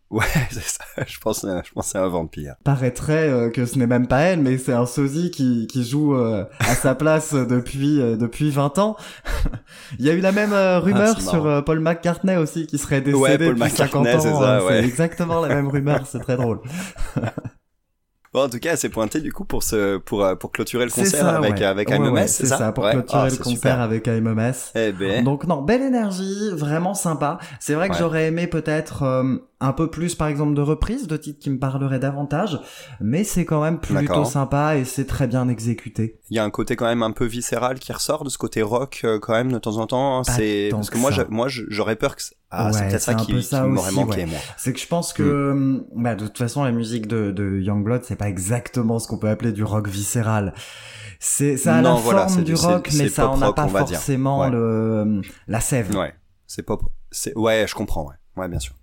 Ouais, 0.10 0.26
c'est 0.50 0.64
ça. 0.64 0.84
Je 1.06 1.20
pense, 1.20 1.44
euh, 1.44 1.62
je 1.64 1.72
pense 1.72 1.86
c'est 1.90 2.00
un 2.00 2.08
vampire. 2.08 2.56
paraîtrait 2.64 3.30
euh, 3.30 3.52
que 3.52 3.68
ce 3.68 3.78
n'est 3.78 3.86
même 3.86 4.08
pas 4.08 4.22
elle, 4.22 4.40
mais 4.40 4.58
c'est 4.58 4.74
un 4.74 4.88
sosie 4.88 5.30
qui, 5.30 5.68
qui 5.68 5.84
joue 5.84 6.16
euh, 6.16 6.46
à 6.60 6.74
sa 6.74 6.96
place 7.04 7.34
depuis 7.36 8.02
euh, 8.02 8.16
depuis 8.18 8.50
20 8.50 8.80
ans. 8.80 8.96
Il 10.00 10.06
y 10.06 10.10
a 10.10 10.14
eu 10.14 10.20
la 10.22 10.32
même 10.32 10.52
rumeur 10.82 11.14
Ah, 11.16 11.20
c'est 11.20 11.30
sur 11.30 11.64
Paul 11.64 11.80
McCartney 11.80 12.38
aussi, 12.38 12.66
qui 12.66 12.80
serait 12.80 13.02
décédé 13.02 13.20
Ouais, 13.22 13.38
Paul 13.38 13.56
depuis 13.56 13.70
50 13.70 14.04
McCartney, 14.04 14.16
ans. 14.16 14.40
c'est 14.40 14.46
ça, 14.46 14.66
ouais. 14.66 14.84
exactement 14.84 15.42
la 15.42 15.50
même 15.50 15.68
rumeur, 15.68 16.02
c'est 16.08 16.20
très 16.20 16.38
drôle. 16.38 16.60
Bon, 18.32 18.44
en 18.44 18.50
tout 18.50 18.60
cas, 18.60 18.74
elle 18.74 18.78
s'est 18.78 18.90
pointée 18.90 19.22
du 19.22 19.34
coup 19.34 19.44
pour 19.44 19.64
se 19.64 19.98
pour 19.98 20.24
euh, 20.24 20.36
pour 20.36 20.52
clôturer 20.52 20.84
le 20.86 20.92
C'est 20.92 21.02
concert 21.02 21.22
ça, 21.22 21.38
avec 21.38 21.56
ouais. 21.56 21.64
avec 21.64 21.90
Ouais, 21.90 21.98
ouais, 21.98 22.28
c'est 22.28 22.46
c'est 22.46 22.56
ça, 22.56 22.72
pour 22.72 22.88
clôturer 22.88 23.22
Ah, 23.22 23.24
le 23.26 23.30
c'est 23.32 23.38
concert 23.38 23.56
super. 23.56 23.80
avec 23.82 24.08
AMMS. 24.08 24.54
Eh 24.76 24.92
ben, 24.92 25.24
Donc 25.24 25.48
non, 25.48 25.62
belle 25.64 25.82
énergie, 25.82 26.52
vraiment 26.54 26.94
sympa. 26.94 27.40
C'est 27.60 27.74
vrai 27.74 27.90
que 27.90 27.96
j'aurais 27.96 28.28
aimé 28.28 28.46
peut-être 28.46 29.02
euh, 29.04 29.38
un 29.60 29.74
peu 29.74 29.90
plus, 29.90 30.14
par 30.14 30.28
exemple, 30.28 30.54
de 30.54 30.62
reprises, 30.62 31.08
de 31.08 31.18
titres 31.18 31.40
qui 31.40 31.50
me 31.50 31.58
parleraient 31.58 32.00
davantage, 32.00 32.60
mais 33.02 33.24
c'est 33.24 33.46
quand 33.46 33.62
même 33.64 33.80
plutôt 33.80 34.26
sympa 34.26 34.76
et 34.78 34.86
c'est 34.86 35.06
très 35.06 35.26
bien 35.28 35.48
exécuté. 35.50 36.20
il 36.30 36.38
y 36.38 36.40
a 36.40 36.44
un 36.44 36.50
côté 36.52 36.76
quand 36.76 36.86
même 36.86 37.02
un 37.04 37.12
peu 37.12 37.26
viscéral 37.26 37.80
qui 37.80 37.92
ressort 37.92 38.24
de 38.24 38.30
ce 38.30 38.38
côté 38.38 38.62
rock 38.62 39.02
euh, 39.06 39.18
quand 39.20 39.34
même 39.34 39.52
de 39.52 39.58
temps 39.58 39.78
en 39.78 39.88
temps. 39.88 40.22
Pas 40.24 40.34
C'est 40.34 40.70
parce 40.72 40.90
que 40.92 40.96
que 40.96 41.02
moi, 41.02 41.12
moi, 41.30 41.48
j'aurais 41.50 41.96
peur 41.96 42.16
que 42.16 42.22
ah, 42.52 42.72
c'est 42.74 42.80
Ouais, 42.82 42.88
peut-être 42.90 43.02
c'est 43.02 43.12
ça 43.12 43.18
un 43.18 43.26
qui, 43.26 43.44
ça 43.44 43.64
m'aurait 43.66 43.88
aussi, 43.90 43.96
manqué 43.96 44.22
ouais. 44.22 44.26
moi. 44.26 44.40
C'est 44.58 44.74
que 44.74 44.80
je 44.80 44.88
pense 44.88 45.14
que, 45.14 45.52
Hmm. 45.54 45.76
hum, 45.78 45.86
bah, 46.04 46.16
de 46.16 46.26
toute 46.28 46.38
façon, 46.38 46.64
la 46.64 46.72
musique 46.72 47.08
de, 47.08 47.32
de 47.32 47.60
Youngblood, 47.60 48.04
c'est 48.04 48.16
pas 48.16 48.30
exactement 48.30 49.00
ce 49.00 49.08
qu'on 49.08 49.18
peut 49.18 49.30
appeler 49.30 49.52
du 49.52 49.64
rock 49.64 49.88
viscéral. 49.88 50.54
C'est, 51.20 51.58
ça 51.58 51.76
a 51.78 51.82
Non, 51.82 51.96
la 51.96 52.00
voilà, 52.02 52.28
forme 52.28 52.44
du 52.44 52.56
rock, 52.56 52.90
mais 52.98 53.10
ça 53.10 53.30
en 53.30 53.42
a 53.42 53.54
pas 53.54 53.68
forcément 53.68 54.40
Ouais. 54.42 54.50
le, 54.52 55.02
hum, 55.02 55.22
la 55.48 55.60
sève. 55.62 55.96
Ouais, 55.96 56.14
c'est 56.48 56.64
pop. 56.64 56.82
C'est 57.12 57.38
ouais, 57.38 57.66
je 57.68 57.76
comprends. 57.76 58.06
Ouais, 58.08 58.16
ouais, 58.38 58.48
bien 58.48 58.60
sûr. 58.60 58.74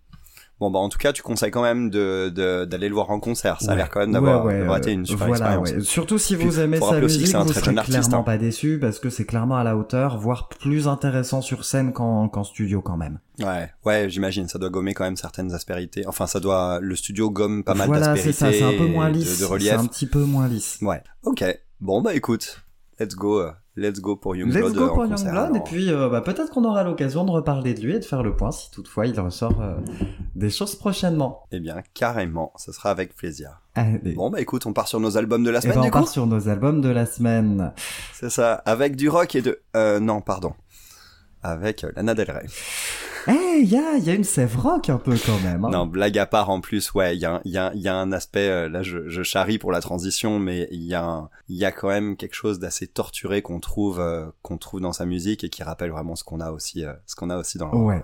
Bon, 0.58 0.70
bah 0.70 0.78
en 0.78 0.88
tout 0.88 0.96
cas, 0.96 1.12
tu 1.12 1.20
conseilles 1.22 1.50
quand 1.50 1.62
même 1.62 1.90
de 1.90 2.30
de- 2.34 2.64
d'aller 2.64 2.88
le 2.88 2.94
voir 2.94 3.10
en 3.10 3.20
concert. 3.20 3.60
Ça 3.60 3.72
a 3.72 3.74
l'air 3.74 3.90
quand 3.90 4.00
même 4.00 4.12
d'avoir 4.12 4.42
Ouais, 4.46 4.62
ouais, 4.62 4.86
euh, 4.88 4.90
une 4.90 5.04
super 5.04 5.26
voilà, 5.26 5.56
expérience. 5.58 5.70
ouais. 5.70 5.80
Surtout 5.82 6.16
si 6.18 6.34
Puis, 6.34 6.46
vous 6.46 6.60
aimez 6.60 6.78
faut 6.78 6.88
sa 6.88 6.98
musique, 6.98 7.26
c'est 7.26 7.34
un 7.36 7.40
vous 7.42 7.50
très 7.50 7.60
serez 7.60 7.66
jeune 7.66 7.78
artiste, 7.78 7.98
clairement 7.98 8.20
hein. 8.20 8.22
pas 8.22 8.38
déçu 8.38 8.78
parce 8.80 8.98
que 8.98 9.10
c'est 9.10 9.26
clairement 9.26 9.56
à 9.56 9.64
la 9.64 9.76
hauteur, 9.76 10.16
voire 10.18 10.48
plus 10.48 10.88
intéressant 10.88 11.42
sur 11.42 11.66
scène 11.66 11.92
qu'en, 11.92 12.28
qu'en 12.30 12.42
studio 12.42 12.80
quand 12.80 12.96
même. 12.96 13.18
Ouais, 13.40 13.70
ouais, 13.84 14.08
j'imagine. 14.08 14.48
Ça 14.48 14.58
doit 14.58 14.70
gommer 14.70 14.94
quand 14.94 15.04
même 15.04 15.16
certaines 15.18 15.52
aspérités. 15.52 16.06
Enfin, 16.06 16.26
ça 16.26 16.40
doit. 16.40 16.78
Le 16.80 16.96
studio 16.96 17.30
gomme 17.30 17.62
pas 17.62 17.74
mal 17.74 17.88
voilà, 17.88 18.16
c'est 18.16 18.28
d'aspérités. 18.28 18.58
ça, 18.60 18.66
c'est 18.70 18.74
un 18.74 18.78
peu 18.78 18.90
moins 18.90 19.10
de- 19.10 19.18
lisse. 19.18 19.28
De, 19.32 19.34
c'est 19.34 19.44
relief. 19.44 19.72
un 19.74 19.86
petit 19.86 20.06
peu 20.06 20.20
moins 20.24 20.48
lisse. 20.48 20.78
Ouais. 20.80 21.02
Ok. 21.24 21.44
Bon, 21.82 22.00
bah 22.00 22.14
écoute, 22.14 22.62
let's 22.98 23.14
go, 23.14 23.42
let's 23.76 24.00
go 24.00 24.16
pour 24.16 24.34
Youngblood. 24.36 24.64
Let's 24.64 24.74
go 24.74 24.88
pour 24.88 24.98
en 25.00 25.06
Youngblood, 25.06 25.56
et 25.56 25.60
puis 25.60 25.90
euh, 25.90 26.08
bah, 26.08 26.20
peut-être 26.20 26.50
qu'on 26.50 26.64
aura 26.64 26.82
l'occasion 26.82 27.24
de 27.24 27.30
reparler 27.30 27.74
de 27.74 27.80
lui 27.80 27.94
et 27.94 27.98
de 27.98 28.04
faire 28.04 28.22
le 28.22 28.34
point 28.34 28.50
si 28.50 28.70
toutefois 28.70 29.06
il 29.06 29.18
ressort 29.20 29.60
euh, 29.60 29.76
des 30.34 30.50
choses 30.50 30.74
prochainement. 30.74 31.44
Eh 31.52 31.60
bien, 31.60 31.82
carrément, 31.94 32.52
ça 32.56 32.72
sera 32.72 32.90
avec 32.90 33.14
plaisir. 33.14 33.60
Allez. 33.74 34.14
Bon, 34.14 34.30
bah 34.30 34.40
écoute, 34.40 34.66
on 34.66 34.72
part 34.72 34.88
sur 34.88 35.00
nos 35.00 35.16
albums 35.16 35.44
de 35.44 35.50
la 35.50 35.60
semaine, 35.60 35.76
ben, 35.76 35.80
on 35.80 35.84
du 35.84 35.90
coup. 35.90 35.98
part 35.98 36.08
sur 36.08 36.26
nos 36.26 36.48
albums 36.48 36.80
de 36.80 36.88
la 36.88 37.06
semaine. 37.06 37.72
C'est 38.14 38.30
ça, 38.30 38.54
avec 38.54 38.96
du 38.96 39.08
rock 39.08 39.34
et 39.34 39.42
de... 39.42 39.60
Euh, 39.76 40.00
non, 40.00 40.20
pardon. 40.20 40.54
Avec 41.42 41.84
euh, 41.84 41.92
Lana 41.94 42.14
Del 42.14 42.30
Rey. 42.30 42.46
Eh, 43.28 43.60
il 43.60 43.68
y 43.68 43.76
a, 43.76 43.96
y 43.98 44.10
a 44.10 44.14
une 44.14 44.24
sève 44.24 44.56
rock 44.56 44.88
un 44.90 44.98
peu 44.98 45.16
quand 45.24 45.38
même. 45.42 45.64
hein. 45.64 45.70
Non, 45.72 45.86
blague 45.86 46.18
à 46.18 46.26
part 46.26 46.50
en 46.50 46.60
plus, 46.60 46.92
ouais, 46.94 47.16
il 47.16 47.20
y 47.20 47.24
a, 47.24 47.40
y, 47.44 47.56
a, 47.56 47.72
y 47.74 47.88
a 47.88 47.94
un 47.96 48.12
aspect, 48.12 48.48
euh, 48.48 48.68
là 48.68 48.82
je, 48.82 49.08
je 49.08 49.22
charrie 49.22 49.58
pour 49.58 49.72
la 49.72 49.80
transition, 49.80 50.38
mais 50.38 50.68
il 50.70 50.82
y, 50.84 50.94
a 50.94 51.04
un- 51.04 51.28
y 51.48 51.64
a 51.64 51.72
quand 51.72 51.88
même 51.88 52.16
quelque 52.16 52.34
chose 52.34 52.58
d'assez 52.58 52.86
torturé 52.86 53.42
qu'on 53.42 53.58
trouve, 53.60 53.98
euh, 54.00 54.26
qu'on 54.42 54.58
trouve 54.58 54.80
dans 54.80 54.92
sa 54.92 55.06
musique 55.06 55.42
et 55.44 55.48
qui 55.48 55.62
rappelle 55.62 55.90
vraiment 55.90 56.14
ce 56.16 56.24
qu'on 56.24 56.40
a 56.40 56.50
aussi, 56.52 56.84
euh, 56.84 56.92
ce 57.06 57.16
qu'on 57.16 57.30
a 57.30 57.36
aussi 57.38 57.58
dans 57.58 57.70
le. 57.72 57.76
Ouais. 57.78 58.02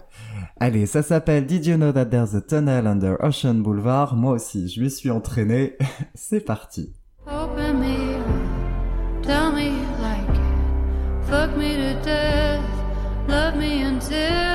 Allez, 0.58 0.86
ça 0.86 1.02
s'appelle 1.02 1.46
Did 1.46 1.66
you 1.66 1.76
know 1.76 1.92
that 1.92 2.06
there's 2.06 2.34
a 2.34 2.40
tunnel 2.40 2.86
under 2.86 3.16
Ocean 3.22 3.54
Boulevard? 3.62 4.16
Moi 4.16 4.32
aussi, 4.32 4.68
je 4.68 4.80
m'y 4.80 4.90
suis 4.90 5.10
entraîné. 5.10 5.76
C'est 6.14 6.40
parti. 6.40 6.92
Open 7.26 7.78
me 7.78 8.16
up, 8.16 9.22
tell 9.22 9.52
me 9.52 9.66
you 9.66 10.02
like 10.02 10.28
it. 10.34 11.30
Fuck 11.30 11.56
me 11.56 11.76
to 11.76 12.02
death, 12.02 12.60
love 13.28 13.56
me 13.56 13.82
until 13.84 14.51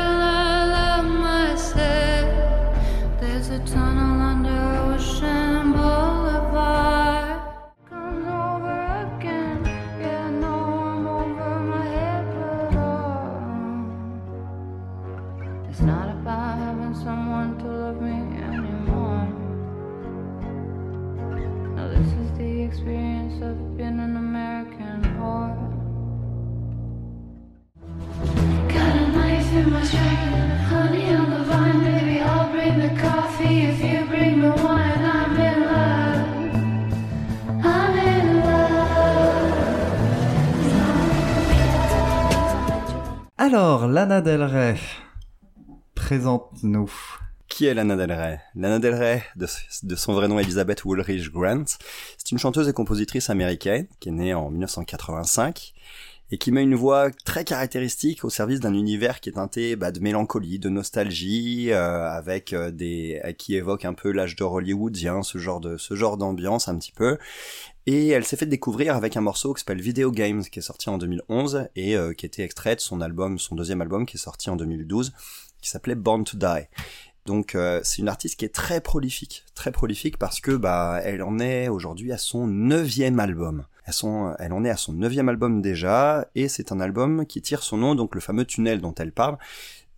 Alors, 43.47 43.87
Lana 43.87 44.19
Del 44.19 44.43
Rey, 44.43 44.75
présente-nous. 45.95 46.91
Qui 47.47 47.65
est 47.65 47.73
Lana 47.73 47.95
Del 47.95 48.11
Rey? 48.11 48.41
Lana 48.55 48.79
Del 48.79 48.93
Rey, 48.93 49.23
de, 49.37 49.47
de 49.83 49.95
son 49.95 50.13
vrai 50.13 50.27
nom 50.27 50.37
Elizabeth 50.37 50.83
Woolridge 50.83 51.29
Grant, 51.31 51.63
c'est 52.17 52.31
une 52.31 52.39
chanteuse 52.39 52.67
et 52.67 52.73
compositrice 52.73 53.29
américaine 53.29 53.87
qui 54.01 54.09
est 54.09 54.11
née 54.11 54.33
en 54.33 54.49
1985 54.49 55.73
et 56.31 56.37
qui 56.37 56.51
met 56.51 56.63
une 56.63 56.75
voix 56.75 57.09
très 57.25 57.45
caractéristique 57.45 58.25
au 58.25 58.29
service 58.29 58.59
d'un 58.59 58.73
univers 58.73 59.21
qui 59.21 59.29
est 59.29 59.33
teinté 59.33 59.75
bah, 59.75 59.91
de 59.91 59.99
mélancolie, 59.99 60.59
de 60.59 60.69
nostalgie, 60.69 61.71
euh, 61.71 62.09
avec 62.09 62.53
euh, 62.53 62.71
des 62.71 63.21
qui 63.37 63.55
évoque 63.55 63.85
un 63.85 63.93
peu 63.93 64.11
l'âge 64.11 64.35
d'or 64.35 64.53
hollywoodien, 64.53 65.23
ce 65.23 65.37
genre 65.37 65.61
de 65.61 65.77
ce 65.77 65.95
genre 65.95 66.17
d'ambiance 66.17 66.67
un 66.67 66.77
petit 66.77 66.91
peu. 66.91 67.17
Et 67.85 68.09
elle 68.09 68.25
s'est 68.25 68.35
fait 68.35 68.45
découvrir 68.45 68.97
avec 68.97 69.15
un 69.15 69.21
morceau 69.21 69.53
qui 69.53 69.61
s'appelle 69.61 69.81
Video 69.81 70.11
Games, 70.11 70.43
qui 70.43 70.59
est 70.59 70.61
sorti 70.61 70.89
en 70.89 70.97
2011 70.97 71.69
et 71.77 71.95
euh, 71.95 72.13
qui 72.13 72.25
était 72.25 72.43
extrait 72.43 72.75
de 72.75 72.81
son 72.81 72.99
album, 72.99 73.39
son 73.39 73.55
deuxième 73.55 73.81
album, 73.81 74.05
qui 74.05 74.17
est 74.17 74.19
sorti 74.19 74.49
en 74.49 74.57
2012, 74.57 75.13
qui 75.61 75.69
s'appelait 75.69 75.95
Born 75.95 76.25
to 76.25 76.37
Die. 76.37 76.67
Donc 77.25 77.55
euh, 77.55 77.79
c'est 77.83 77.99
une 78.01 78.09
artiste 78.09 78.37
qui 78.39 78.43
est 78.45 78.53
très 78.53 78.81
prolifique, 78.81 79.45
très 79.55 79.71
prolifique 79.71 80.17
parce 80.17 80.41
que 80.41 80.51
bah 80.51 80.99
elle 81.03 81.23
en 81.23 81.39
est 81.39 81.69
aujourd'hui 81.69 82.11
à 82.11 82.17
son 82.17 82.47
neuvième 82.47 83.21
album. 83.21 83.65
Elle 84.39 84.53
en 84.53 84.63
est 84.63 84.69
à 84.69 84.77
son 84.77 84.93
neuvième 84.93 85.29
album 85.29 85.61
déjà 85.61 86.27
et 86.35 86.47
c'est 86.47 86.71
un 86.71 86.79
album 86.79 87.25
qui 87.25 87.41
tire 87.41 87.63
son 87.63 87.77
nom 87.77 87.95
donc 87.95 88.15
le 88.15 88.21
fameux 88.21 88.45
tunnel 88.45 88.81
dont 88.81 88.93
elle 88.95 89.11
parle. 89.11 89.37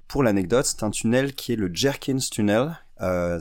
Pour 0.08 0.24
l'anecdote, 0.24 0.65
c'est 0.65 0.84
un 0.84 0.89
tunnel 0.89 1.34
qui 1.34 1.53
est 1.53 1.55
le 1.55 1.69
Jerkins 1.72 2.17
Tunnel, 2.31 2.75
euh, 3.01 3.39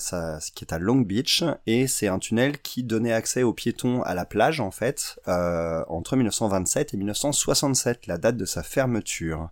qui 0.54 0.64
est 0.64 0.72
à 0.72 0.78
Long 0.78 1.00
Beach 1.00 1.42
et 1.66 1.86
c'est 1.86 2.08
un 2.08 2.18
tunnel 2.18 2.58
qui 2.60 2.82
donnait 2.82 3.12
accès 3.12 3.42
aux 3.42 3.52
piétons 3.52 4.02
à 4.02 4.14
la 4.14 4.24
plage 4.24 4.60
en 4.60 4.70
fait 4.70 5.18
euh, 5.28 5.82
entre 5.88 6.16
1927 6.16 6.94
et 6.94 6.96
1967, 6.96 8.06
la 8.06 8.18
date 8.18 8.36
de 8.36 8.44
sa 8.44 8.62
fermeture. 8.62 9.50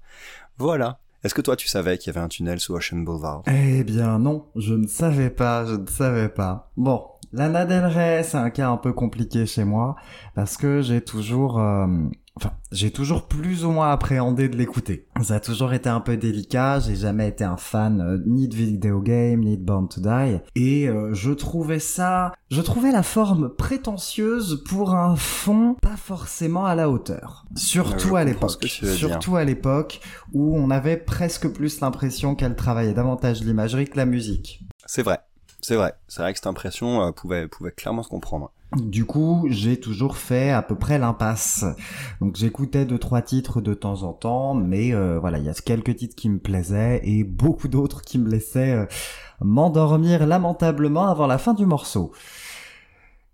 Voilà. 0.58 0.98
Est-ce 1.24 1.34
que 1.34 1.40
toi 1.40 1.56
tu 1.56 1.66
savais 1.66 1.98
qu'il 1.98 2.12
y 2.12 2.16
avait 2.16 2.24
un 2.24 2.28
tunnel 2.28 2.60
sous 2.60 2.74
Ocean 2.74 2.98
Boulevard? 2.98 3.42
Eh 3.46 3.82
bien 3.82 4.18
non, 4.18 4.46
je 4.54 4.74
ne 4.74 4.86
savais 4.86 5.30
pas, 5.30 5.64
je 5.66 5.74
ne 5.74 5.86
savais 5.86 6.28
pas. 6.28 6.70
Bon, 6.76 7.02
Lana 7.36 7.66
Del 7.66 7.84
Rey, 7.84 8.22
c'est 8.22 8.38
un 8.38 8.48
cas 8.48 8.70
un 8.70 8.78
peu 8.78 8.94
compliqué 8.94 9.44
chez 9.44 9.64
moi, 9.64 9.96
parce 10.34 10.56
que 10.56 10.80
j'ai 10.80 11.02
toujours... 11.02 11.60
euh, 11.60 11.86
Enfin, 12.38 12.52
j'ai 12.70 12.90
toujours 12.90 13.28
plus 13.28 13.64
ou 13.64 13.70
moins 13.70 13.90
appréhendé 13.90 14.50
de 14.50 14.58
l'écouter. 14.58 15.08
Ça 15.22 15.36
a 15.36 15.40
toujours 15.40 15.72
été 15.72 15.88
un 15.88 16.00
peu 16.00 16.18
délicat, 16.18 16.80
j'ai 16.80 16.94
jamais 16.94 17.28
été 17.28 17.44
un 17.44 17.56
fan 17.56 18.02
euh, 18.02 18.18
ni 18.26 18.46
de 18.46 18.54
video 18.54 19.00
game, 19.00 19.40
ni 19.40 19.56
de 19.56 19.64
Born 19.64 19.88
to 19.88 20.02
Die, 20.02 20.38
et 20.54 20.86
euh, 20.86 21.14
je 21.14 21.32
trouvais 21.32 21.78
ça... 21.78 22.32
Je 22.50 22.60
trouvais 22.60 22.92
la 22.92 23.02
forme 23.02 23.48
prétentieuse 23.48 24.62
pour 24.68 24.94
un 24.94 25.16
fond 25.16 25.76
pas 25.80 25.96
forcément 25.96 26.66
à 26.66 26.74
la 26.74 26.90
hauteur. 26.90 27.46
Surtout 27.54 28.16
à 28.16 28.24
l'époque. 28.24 28.60
dire. 28.60 28.92
Surtout 28.92 29.36
à 29.36 29.44
l'époque 29.44 30.00
où 30.34 30.58
on 30.58 30.68
avait 30.70 30.98
presque 30.98 31.48
plus 31.48 31.80
l'impression 31.80 32.34
qu'elle 32.34 32.54
travaillait 32.54 32.92
davantage 32.92 33.42
l'imagerie 33.44 33.86
que 33.86 33.96
la 33.96 34.04
musique. 34.04 34.62
C'est 34.84 35.02
vrai. 35.02 35.20
C'est 35.60 35.76
vrai. 35.76 35.94
C'est 36.08 36.22
vrai 36.22 36.32
que 36.32 36.38
cette 36.38 36.46
impression 36.46 37.02
euh, 37.02 37.10
pouvait, 37.12 37.48
pouvait 37.48 37.72
clairement 37.72 38.02
se 38.02 38.08
comprendre. 38.08 38.50
Du 38.76 39.04
coup, 39.04 39.46
j'ai 39.48 39.78
toujours 39.78 40.16
fait 40.16 40.50
à 40.50 40.60
peu 40.60 40.74
près 40.76 40.98
l'impasse. 40.98 41.64
Donc 42.20 42.36
j'écoutais 42.36 42.84
deux 42.84 42.98
trois 42.98 43.22
titres 43.22 43.60
de 43.60 43.74
temps 43.74 44.02
en 44.02 44.12
temps, 44.12 44.54
mais 44.54 44.92
euh, 44.92 45.18
voilà, 45.20 45.38
il 45.38 45.44
y 45.44 45.48
a 45.48 45.54
quelques 45.54 45.96
titres 45.96 46.16
qui 46.16 46.28
me 46.28 46.38
plaisaient 46.38 47.00
et 47.04 47.22
beaucoup 47.24 47.68
d'autres 47.68 48.02
qui 48.02 48.18
me 48.18 48.28
laissaient 48.28 48.72
euh, 48.72 48.86
m'endormir 49.40 50.26
lamentablement 50.26 51.06
avant 51.08 51.26
la 51.28 51.38
fin 51.38 51.54
du 51.54 51.64
morceau. 51.64 52.12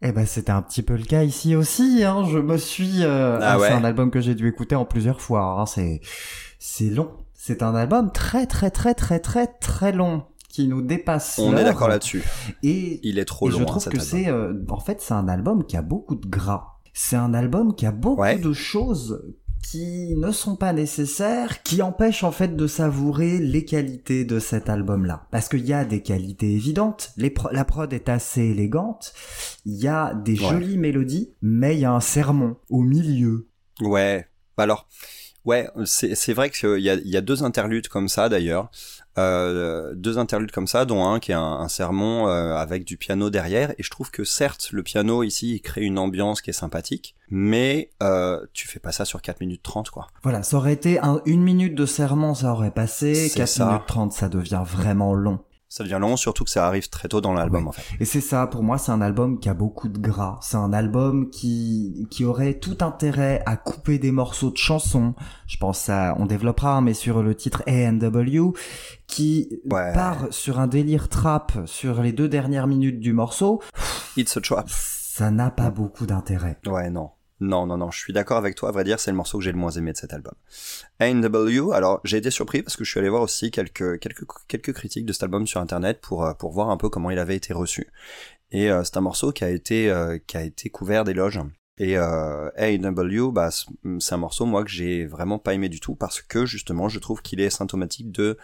Eh 0.03 0.13
ben 0.13 0.27
c'était 0.27 0.51
un 0.53 0.63
petit 0.63 0.83
peu 0.83 0.97
le 0.97 1.05
cas 1.05 1.23
ici 1.23 1.55
aussi. 1.57 2.03
Hein. 2.05 2.25
Je 2.31 2.39
me 2.39 2.57
suis. 2.59 3.03
euh, 3.05 3.39
Ah 3.41 3.53
ah, 3.53 3.59
ouais. 3.59 3.69
C'est 3.69 3.75
un 3.75 3.85
album 3.85 4.11
que 4.11 4.21
j'ai 4.21 4.35
dû 4.35 4.49
écouter 4.49 4.75
en 4.75 4.85
plusieurs 4.85 5.21
fois. 5.21 5.61
hein. 5.61 5.67
C'est 5.67 6.01
c'est 6.59 6.91
long. 6.91 7.11
C'est 7.35 7.63
un 7.63 7.75
album 7.75 8.13
très 8.13 8.47
très 8.47 8.71
très 8.71 8.95
très 8.95 9.19
très 9.19 9.47
très 9.47 9.93
long 9.93 10.25
qui 10.53 10.69
nous 10.69 10.83
dépasse. 10.83 11.39
On 11.43 11.57
est 11.57 11.65
d'accord 11.65 11.89
là-dessus. 11.89 12.23
Et 12.63 13.01
Il 13.03 13.19
est 13.19 13.25
trop 13.25 13.49
et 13.49 13.53
long. 13.53 13.59
je 13.59 13.65
trouve 13.65 13.83
cet 13.83 13.93
que 13.95 14.01
c'est, 14.01 14.29
euh, 14.29 14.55
en 14.69 14.79
fait, 14.79 15.01
c'est 15.01 15.15
un 15.15 15.27
album 15.29 15.65
qui 15.65 15.77
a 15.77 15.83
beaucoup 15.83 16.15
de 16.15 16.27
gras. 16.29 16.79
C'est 16.93 17.17
un 17.17 17.35
album 17.35 17.75
qui 17.75 17.87
a 17.87 17.91
beaucoup 17.93 18.21
Ouais. 18.23 18.39
de 18.39 18.53
choses 18.53 19.25
qui 19.63 20.15
ne 20.17 20.33
sont 20.33 20.57
pas 20.57 20.73
nécessaires, 20.73 21.63
qui 21.63 21.83
empêchent 21.83 22.25
en 22.25 22.33
fait 22.33 22.57
de 22.57 22.67
savourer 22.67 23.39
les 23.39 23.65
qualités 23.65 24.25
de 24.25 24.39
cet 24.41 24.69
album-là. 24.69 25.27
Parce 25.31 25.49
qu'il 25.49 25.65
y 25.65 25.73
a 25.73 25.85
des 25.85 26.03
qualités 26.03 26.51
évidentes, 26.53 27.13
les 27.17 27.31
pro- 27.31 27.49
la 27.53 27.65
prod 27.65 27.91
est 27.93 28.09
assez 28.09 28.43
élégante, 28.43 29.15
il 29.65 29.75
y 29.77 29.87
a 29.89 30.15
des 30.15 30.33
Ouais. 30.39 30.51
jolies 30.51 30.79
mélodies, 30.79 31.33
mais 31.43 31.77
il 31.77 31.81
y 31.81 31.85
a 31.85 31.93
un 31.93 32.01
sermon 32.01 32.57
au 32.71 32.83
milieu. 32.83 33.49
Ouais. 33.81 34.27
Bah 34.59 34.65
alors, 34.65 34.89
ouais, 35.45 35.69
c'est 35.85 36.35
vrai 36.35 36.51
qu'il 36.51 36.79
y 36.81 36.91
y 37.09 37.17
a 37.17 37.21
deux 37.21 37.43
interludes 37.45 37.89
comme 37.89 38.09
ça 38.09 38.29
d'ailleurs. 38.29 38.69
Euh, 39.19 39.93
deux 39.95 40.19
interludes 40.19 40.53
comme 40.53 40.67
ça, 40.67 40.85
dont 40.85 41.05
un 41.07 41.21
qui 41.21 41.33
est 41.33 41.35
un, 41.35 41.41
un 41.43 41.69
sermon 41.69 42.29
euh, 42.29 42.55
avec 42.57 42.85
du 42.85 42.97
piano 42.97 43.29
derrière. 43.31 43.73
Et 43.79 43.83
je 43.83 43.91
trouve 43.91 44.11
que 44.11 44.25
certes, 44.25 44.69
le 44.73 44.83
piano 44.83 45.23
ici, 45.23 45.55
il 45.55 45.61
crée 45.61 45.83
une 45.83 45.99
ambiance 45.99 46.41
qui 46.41 46.51
est 46.51 46.55
sympathique, 46.55 47.15
mais 47.31 47.91
euh, 48.03 48.41
tu 48.53 48.67
fais 48.69 48.79
pas 48.79 48.93
ça 48.93 49.05
sur 49.05 49.21
4 49.21 49.41
minutes 49.41 49.63
30, 49.63 49.91
quoi. 49.91 50.07
Voilà, 50.23 50.43
ça 50.43 50.57
aurait 50.57 50.73
été 50.73 50.99
un- 51.01 51.21
une 51.27 51.43
minute 51.43 51.75
de 51.75 51.85
sermon, 51.87 52.35
ça 52.35 52.53
aurait 52.53 52.71
passé, 52.71 53.15
C'est 53.15 53.37
4 53.39 53.49
ça. 53.49 53.67
minutes 53.67 53.87
30, 53.87 54.13
ça 54.13 54.29
devient 54.29 54.63
vraiment 54.65 55.13
long. 55.15 55.41
Ça 55.75 55.85
devient 55.85 55.97
long, 55.99 56.19
surtout 56.19 56.45
que 56.45 56.51
ça 56.51 56.67
arrive 56.67 56.91
très 56.91 57.09
tôt 57.09 57.23
dans 57.23 57.33
l'album, 57.33 57.63
Ouais. 57.63 57.69
en 57.71 57.73
fait. 57.73 57.83
Et 57.99 58.05
c'est 58.05 58.21
ça, 58.21 58.47
pour 58.47 58.63
moi, 58.63 58.77
c'est 58.77 58.93
un 58.93 59.01
album 59.01 59.39
qui 59.41 59.49
a 59.49 59.55
beaucoup 59.55 59.89
de 59.89 59.99
gras. 59.99 60.39
C'est 60.43 60.59
un 60.59 60.71
album 60.75 61.31
qui, 61.31 62.07
qui 62.11 62.27
aurait 62.27 62.59
tout 62.59 62.77
intérêt 62.83 63.43
à 63.47 63.57
couper 63.57 63.99
des 63.99 64.13
morceaux 64.13 64.51
de 64.51 64.59
chansons. 64.59 65.15
Je 65.47 65.57
pense 65.57 65.89
à, 65.89 66.15
on 66.19 66.27
développera, 66.27 66.83
mais 66.83 66.93
sur 66.93 67.23
le 67.23 67.35
titre 67.35 67.63
A&W, 67.67 68.53
qui 69.07 69.49
Ouais. 69.71 69.95
part 69.95 70.27
sur 70.29 70.61
un 70.61 70.67
délire 70.67 71.09
trap 71.09 71.53
sur 71.65 72.03
les 72.03 72.13
deux 72.13 72.29
dernières 72.29 72.67
minutes 72.67 73.01
du 73.01 73.15
morceau. 73.15 73.63
It's 74.19 74.37
a 74.37 74.43
Trap. 74.43 74.69
Ça 74.69 75.31
n'a 75.31 75.51
pas 75.51 75.71
beaucoup 75.71 76.05
d'intérêt. 76.05 76.59
Ouais, 76.67 76.91
non. 76.91 77.09
Non, 77.43 77.67
non, 77.67 77.77
non, 77.77 77.91
je 77.91 77.99
suis 77.99 78.13
d'accord 78.13 78.37
avec 78.37 78.55
toi. 78.55 78.69
À 78.69 78.73
vrai 78.73 78.85
dire, 78.85 79.01
c'est 79.01 79.11
le 79.11 79.17
morceau 79.17 79.39
que 79.39 79.43
j'ai 79.43 79.51
le 79.51 79.59
moins 79.59 79.73
aimé 79.73 79.91
de 79.93 79.97
cet 79.97 80.13
album. 80.13 80.35
A&W, 81.01 81.73
alors 81.73 82.01
j'ai 82.05 82.19
été 82.19 82.31
surpris 82.31 82.63
parce 82.63 82.77
que 82.77 82.85
je 82.85 82.91
suis 82.91 83.01
allé 83.01 83.09
voir 83.09 83.23
aussi 83.23 83.51
quelques, 83.51 83.99
quelques, 83.99 84.73
critiques 84.73 85.07
de 85.07 85.13
cet 85.13 85.25
album 85.25 85.45
sur 85.49 85.61
internet 85.61 86.01
pour, 86.01 86.25
euh, 86.25 86.35
pour 86.35 86.53
voir 86.53 86.71
un 86.71 86.77
peu 86.77 86.89
comment 86.89 87.11
il 87.11 87.19
avait 87.19 87.35
été 87.35 87.53
reçu. 87.53 87.89
Et 88.53 88.71
euh, 88.71 88.85
c'est 88.85 88.97
un 88.97 89.01
morceau 89.01 89.33
qui 89.33 89.43
a 89.43 89.51
été, 89.51 89.91
euh, 89.91 90.19
couvert 90.73 91.03
d'éloges. 91.03 91.41
Et 91.79 91.97
A&W, 91.97 93.33
bah, 93.33 93.51
c'est 93.51 94.15
un 94.15 94.19
morceau, 94.19 94.47
moi, 94.47 94.63
que 94.63 94.71
j'ai 94.71 95.05
vraiment 95.05 95.41
pas 95.41 95.55
aimé 95.55 95.69
du 95.69 95.81
tout 95.81 95.97
parce 95.97 96.23
que 96.23 96.47
justement, 96.47 96.89
je 96.89 97.01
trouve 97.01 97.23
qu'il 97.23 97.41
est 97.41 97.51
symptomatique 97.51 98.13
de 98.13 98.39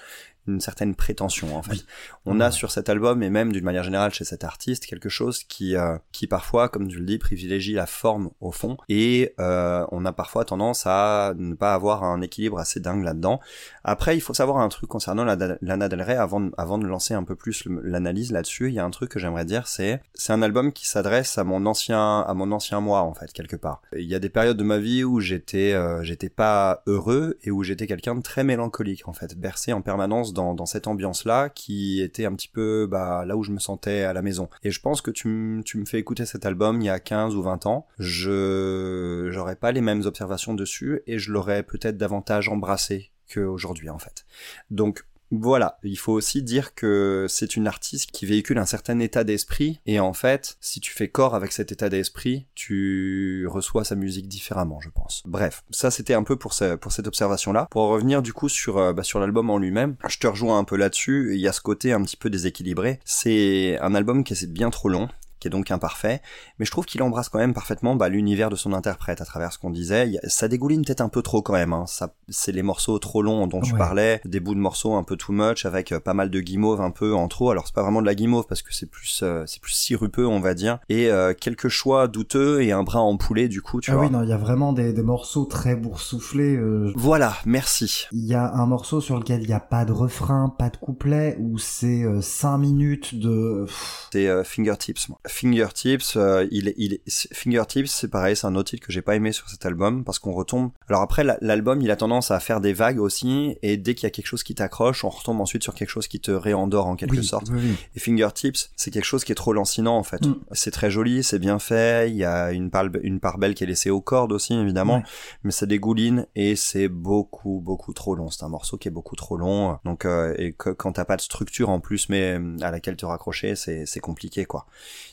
une 0.49 0.61
certaine 0.61 0.95
prétention 0.95 1.57
en 1.57 1.63
fait. 1.63 1.73
Oui. 1.73 1.85
On 2.27 2.41
a 2.41 2.51
sur 2.51 2.71
cet 2.71 2.89
album 2.89 3.23
et 3.23 3.31
même 3.31 3.53
d'une 3.53 3.65
manière 3.65 3.85
générale 3.85 4.13
chez 4.13 4.25
cet 4.25 4.45
artiste 4.45 4.87
quelque 4.87 5.09
chose 5.09 5.45
qui 5.45 5.77
euh, 5.77 5.97
qui 6.13 6.27
parfois, 6.27 6.69
comme 6.69 6.89
tu 6.89 6.99
le 6.99 7.05
dis, 7.05 7.19
privilégie 7.19 7.75
la 7.75 7.87
forme 7.87 8.31
au 8.41 8.51
fond 8.51 8.77
et 8.89 9.35
euh, 9.41 9.87
on 9.93 10.05
a 10.05 10.13
parfois 10.13 10.45
tendance 10.45 10.85
à 10.87 11.35
ne 11.37 11.55
pas 11.55 11.75
avoir 11.75 12.03
un 12.05 12.21
équilibre 12.21 12.59
assez 12.59 12.81
dingue 12.81 13.05
là-dedans. 13.05 13.41
Après, 13.85 14.17
il 14.17 14.21
faut 14.21 14.35
savoir 14.35 14.59
un 14.59 14.69
truc 14.69 14.89
concernant 14.89 15.25
la- 15.25 15.37
Lana 15.61 15.89
Del 15.89 16.03
Rey 16.03 16.17
avant 16.17 16.41
de- 16.41 16.51
avant 16.59 16.79
de 16.79 16.87
lancer 16.87 17.15
un 17.15 17.25
peu 17.25 17.37
plus 17.37 17.65
l'analyse 17.83 18.33
là-dessus. 18.33 18.69
Il 18.69 18.75
y 18.75 18.79
a 18.79 18.85
un 18.85 18.91
truc 18.91 19.11
que 19.11 19.19
j'aimerais 19.19 19.45
dire, 19.45 19.67
c'est 19.69 20.01
c'est 20.15 20.33
un 20.33 20.43
album 20.43 20.73
qui 20.73 20.87
s'adresse 20.87 21.39
à 21.39 21.45
mon 21.45 21.67
ancien 21.67 22.21
à 22.21 22.35
mon 22.35 22.51
ancien 22.53 22.81
moi 22.81 23.03
en 23.03 23.15
fait 23.15 23.33
quelque 23.33 23.57
part. 23.57 23.83
Il 23.97 24.07
y 24.07 24.15
a 24.15 24.19
des 24.19 24.29
périodes 24.31 24.57
de 24.57 24.65
ma 24.65 24.79
vie 24.79 25.05
où 25.05 25.21
j'étais 25.21 25.73
euh, 25.73 26.03
j'étais 26.03 26.29
pas 26.29 26.83
heureux 26.87 27.39
et 27.43 27.51
où 27.51 27.63
j'étais 27.63 27.87
quelqu'un 27.87 28.15
de 28.15 28.23
très 28.23 28.45
mélancolique 28.45 29.07
en 29.09 29.13
fait, 29.13 29.37
bercé 29.39 29.73
en 29.73 29.83
permanence 29.83 30.33
dans 30.39 30.67
cette 30.67 30.87
ambiance 30.87 31.25
là 31.25 31.49
qui 31.49 32.01
était 32.01 32.25
un 32.25 32.35
petit 32.35 32.49
peu 32.49 32.87
bah 32.91 33.25
là 33.27 33.37
où 33.37 33.43
je 33.43 33.53
me 33.53 33.59
sentais 33.59 34.03
à 34.03 34.13
la 34.13 34.23
maison. 34.23 34.49
Et 34.63 34.71
je 34.71 34.81
pense 34.81 35.01
que 35.01 35.11
tu 35.11 35.29
me 35.29 35.85
fais 35.85 35.99
écouter 35.99 36.27
cet 36.27 36.47
album 36.47 36.81
il 36.81 36.87
y 36.87 36.91
a 36.91 37.01
15 37.01 37.35
ou 37.35 37.43
20 37.43 37.67
ans, 37.67 37.87
je 37.99 39.29
j'aurais 39.31 39.57
pas 39.57 39.73
les 39.73 39.81
mêmes 39.81 40.03
observations 40.05 40.55
dessus 40.55 41.03
et 41.07 41.19
je 41.19 41.33
l'aurais 41.33 41.63
peut-être 41.63 41.97
davantage 41.97 42.49
embrassé 42.49 43.11
qu'aujourd'hui 43.33 43.91
en 43.91 43.99
fait. 43.99 44.25
Donc 44.71 45.05
voilà, 45.31 45.79
il 45.83 45.99
faut 45.99 46.13
aussi 46.13 46.43
dire 46.43 46.75
que 46.75 47.27
c'est 47.29 47.57
une 47.57 47.67
artiste 47.67 48.11
qui 48.13 48.27
véhicule 48.27 48.59
un 48.59 48.65
certain 48.67 48.99
état 48.99 49.25
d'esprit 49.25 49.81
et 49.87 50.01
en 50.01 50.13
fait, 50.13 50.57
si 50.61 50.81
tu 50.81 50.93
fais 50.93 51.09
corps 51.09 51.35
avec 51.35 51.53
cet 51.53 51.71
état 51.73 51.89
d'esprit, 51.89 52.47
tu 52.55 53.47
reçois 53.49 53.85
sa 53.85 53.95
musique 53.95 54.29
différemment, 54.29 54.81
je 54.81 54.89
pense. 54.91 55.23
Bref, 55.27 55.65
ça 55.71 55.91
c'était 55.91 56.15
un 56.15 56.23
peu 56.23 56.37
pour, 56.37 56.53
ce- 56.55 56.77
pour 56.77 56.93
cette 56.93 57.07
observation-là. 57.07 57.69
Pour 57.71 57.89
revenir 57.89 58.23
du 58.23 58.33
coup 58.33 58.49
sur, 58.49 58.79
euh, 58.79 58.93
bah, 58.93 59.03
sur 59.03 59.21
l'album 59.21 59.51
en 59.51 59.59
lui-même, 59.59 59.97
je 60.09 60.19
te 60.19 60.27
rejoins 60.27 60.59
un 60.59 60.65
peu 60.65 60.77
là-dessus, 60.77 61.31
il 61.35 61.41
y 61.41 61.49
a 61.49 61.53
ce 61.53 61.61
côté 61.61 61.93
un 61.93 62.03
petit 62.03 62.17
peu 62.17 62.31
déséquilibré. 62.31 63.01
C'est 63.05 63.79
un 63.81 63.95
album 63.95 64.25
qui 64.25 64.33
est 64.33 64.47
bien 64.47 64.71
trop 64.71 64.89
long, 64.89 65.09
qui 65.39 65.49
est 65.49 65.51
donc 65.51 65.71
imparfait, 65.71 66.21
mais 66.59 66.65
je 66.67 66.71
trouve 66.71 66.85
qu'il 66.87 67.03
embrasse 67.03 67.29
quand 67.29 67.39
même 67.39 67.55
parfaitement 67.55 67.95
bah, 67.97 68.09
l'univers 68.09 68.51
de 68.51 68.57
son 68.57 68.73
interprète 68.73 69.21
à 69.21 69.25
travers 69.25 69.53
ce 69.53 69.59
qu'on 69.59 69.71
disait. 69.71 70.19
A- 70.23 70.29
ça 70.29 70.49
dégouline 70.49 70.85
peut-être 70.85 71.01
un 71.01 71.09
peu 71.09 71.23
trop 71.23 71.43
quand 71.43 71.53
même. 71.55 71.73
Hein. 71.73 71.85
Ça, 71.87 72.15
c'est 72.29 72.53
les 72.53 72.63
morceaux 72.63 72.99
trop 72.99 73.23
longs 73.23 73.47
dont 73.47 73.61
tu 73.61 73.73
Ouais. 73.73 73.79
parlais, 73.79 74.21
des 74.25 74.41
bouts 74.41 74.55
de 74.55 74.61
morceaux 74.61 74.95
un 74.95 75.03
peu 75.03 75.17
too 75.17 75.33
much 75.33 75.67
avec 75.67 75.93
euh, 75.93 76.01
pas 76.01 76.15
mal 76.15 76.31
de 76.31 76.41
guimauve 76.41 76.81
un 76.81 76.91
peu 76.91 77.15
en 77.15 77.29
trop. 77.29 77.51
Alors 77.51 77.67
c'est 77.67 77.75
pas 77.75 77.83
vraiment 77.83 78.01
de 78.01 78.07
la 78.07 78.15
guimauve 78.15 78.47
parce 78.49 78.63
que 78.63 78.73
c'est 78.75 78.87
plus 78.91 79.21
euh, 79.23 79.45
c'est 79.47 79.61
plus 79.61 79.73
sirupeux 79.73 80.27
on 80.27 80.41
va 80.41 80.55
dire 80.55 80.79
et 80.89 81.11
euh, 81.11 81.35
quelques 81.39 81.69
choix 81.69 82.09
douteux 82.09 82.63
et 82.63 82.73
un 82.73 82.83
bras 82.83 83.01
en 83.01 83.17
poulet 83.17 83.49
du 83.49 83.63
coup 83.63 83.81
tu 83.81 83.91
Ah 83.91 83.95
vois. 83.95 84.05
oui, 84.07 84.11
non, 84.11 84.23
il 84.23 84.29
y 84.29 84.33
a 84.33 84.37
vraiment 84.37 84.73
des, 84.73 84.93
des 84.93 85.03
morceaux 85.03 85.45
très 85.45 85.77
boursouflés. 85.77 86.57
euh, 86.57 86.93
Voilà, 86.97 87.37
merci. 87.47 88.07
Il 88.13 88.25
y 88.25 88.35
a 88.35 88.53
un 88.55 88.67
morceau 88.67 89.01
sur 89.01 89.19
lequel 89.19 89.43
il 89.43 89.47
n'y 89.49 89.53
a 89.55 89.61
pas 89.61 89.85
de 89.85 89.93
refrain, 89.93 90.49
pas 90.59 90.71
de 90.71 90.77
couplet, 90.77 91.37
où 91.39 91.59
c'est 91.59 92.05
5 92.21 92.59
minutes 92.59 93.15
de... 93.19 93.67
C'est 94.13 94.45
Fingertips. 94.45 95.09
moi. 95.09 95.19
Fingertips, 95.29 96.17
euh, 96.17 96.47
il 96.51 96.75
il 96.77 96.99
Fingertips, 97.33 97.87
c'est 97.89 98.09
pareil, 98.09 98.35
c'est 98.37 98.47
un 98.47 98.55
autre 98.57 98.71
titre 98.71 98.85
que 98.87 98.93
j'ai 98.93 99.03
pas 99.03 99.15
aimé 99.15 99.33
sur 99.33 99.49
cet 99.49 99.65
album 99.67 100.03
parce 100.05 100.19
qu'on 100.19 100.33
retombe. 100.33 100.71
Alors 100.89 101.03
après, 101.03 101.23
la- 101.25 101.39
l'album, 101.41 101.81
il 101.83 101.91
a 101.91 101.97
tendance 101.97 102.31
à 102.31 102.41
faire 102.41 102.61
des 102.61 102.73
vagues 102.73 102.99
aussi, 103.01 103.57
et 103.63 103.77
dès 103.77 103.95
qu'il 103.95 104.05
y 104.05 104.07
a 104.07 104.11
quelque 104.11 104.27
chose 104.27 104.43
qui 104.43 104.55
t'accroche, 104.55 105.05
on 105.05 105.09
retombe 105.11 105.41
ensuite 105.41 105.63
sur 105.63 105.75
quelque 105.75 105.91
chose 105.91 106.09
qui 106.09 106.19
te 106.21 106.31
réendort 106.31 106.87
en 106.87 106.97
quelque 106.97 107.17
oui, 107.17 107.25
sorte. 107.25 107.49
oui. 107.51 107.75
Et 107.95 108.01
Fingertips, 108.01 108.71
c'est 108.77 108.91
quelque 108.91 109.05
chose 109.05 109.25
qui 109.25 109.33
est 109.33 109.37
trop 109.37 109.53
lancinant 109.53 109.97
en 109.97 110.03
fait. 110.03 110.27
Mm. 110.27 110.37
C'est 110.53 110.71
très 110.71 110.91
joli, 110.91 111.23
c'est 111.23 111.39
bien 111.39 111.59
fait, 111.59 112.11
il 112.11 112.17
y 112.17 112.25
a 112.25 112.53
une 112.53 112.71
part, 112.71 112.87
une 113.03 113.21
part 113.21 113.39
belle 113.39 113.55
qui 113.55 113.65
est 113.65 113.69
laissée 113.69 113.91
aux 113.91 114.01
cordes 114.01 114.33
aussi 114.33 114.55
évidemment, 114.55 114.97
Ouais. 114.97 115.03
mais 115.45 115.51
ça 115.53 115.67
dégouline 115.67 116.27
et 116.35 116.57
c'est 116.57 116.89
beaucoup 116.89 117.61
beaucoup 117.61 117.93
trop 117.93 118.15
long. 118.15 118.31
C'est 118.31 118.45
un 118.45 118.49
morceau 118.49 118.77
qui 118.79 118.89
est 118.89 118.91
beaucoup 118.91 119.17
trop 119.17 119.37
long, 119.37 119.79
donc 119.85 120.05
euh, 120.05 120.35
et 120.39 120.53
que, 120.53 120.71
quand 120.71 120.93
t'as 120.93 121.05
pas 121.05 121.17
de 121.17 121.21
structure 121.21 121.69
en 121.69 121.81
plus, 121.81 122.09
mais 122.09 122.39
euh, 122.39 122.57
à 122.63 122.71
laquelle 122.71 122.97
te 122.97 123.05
raccrocher, 123.07 123.55
c'est 123.57 124.01
compliqué 124.01 124.45
quoi. 124.47 124.67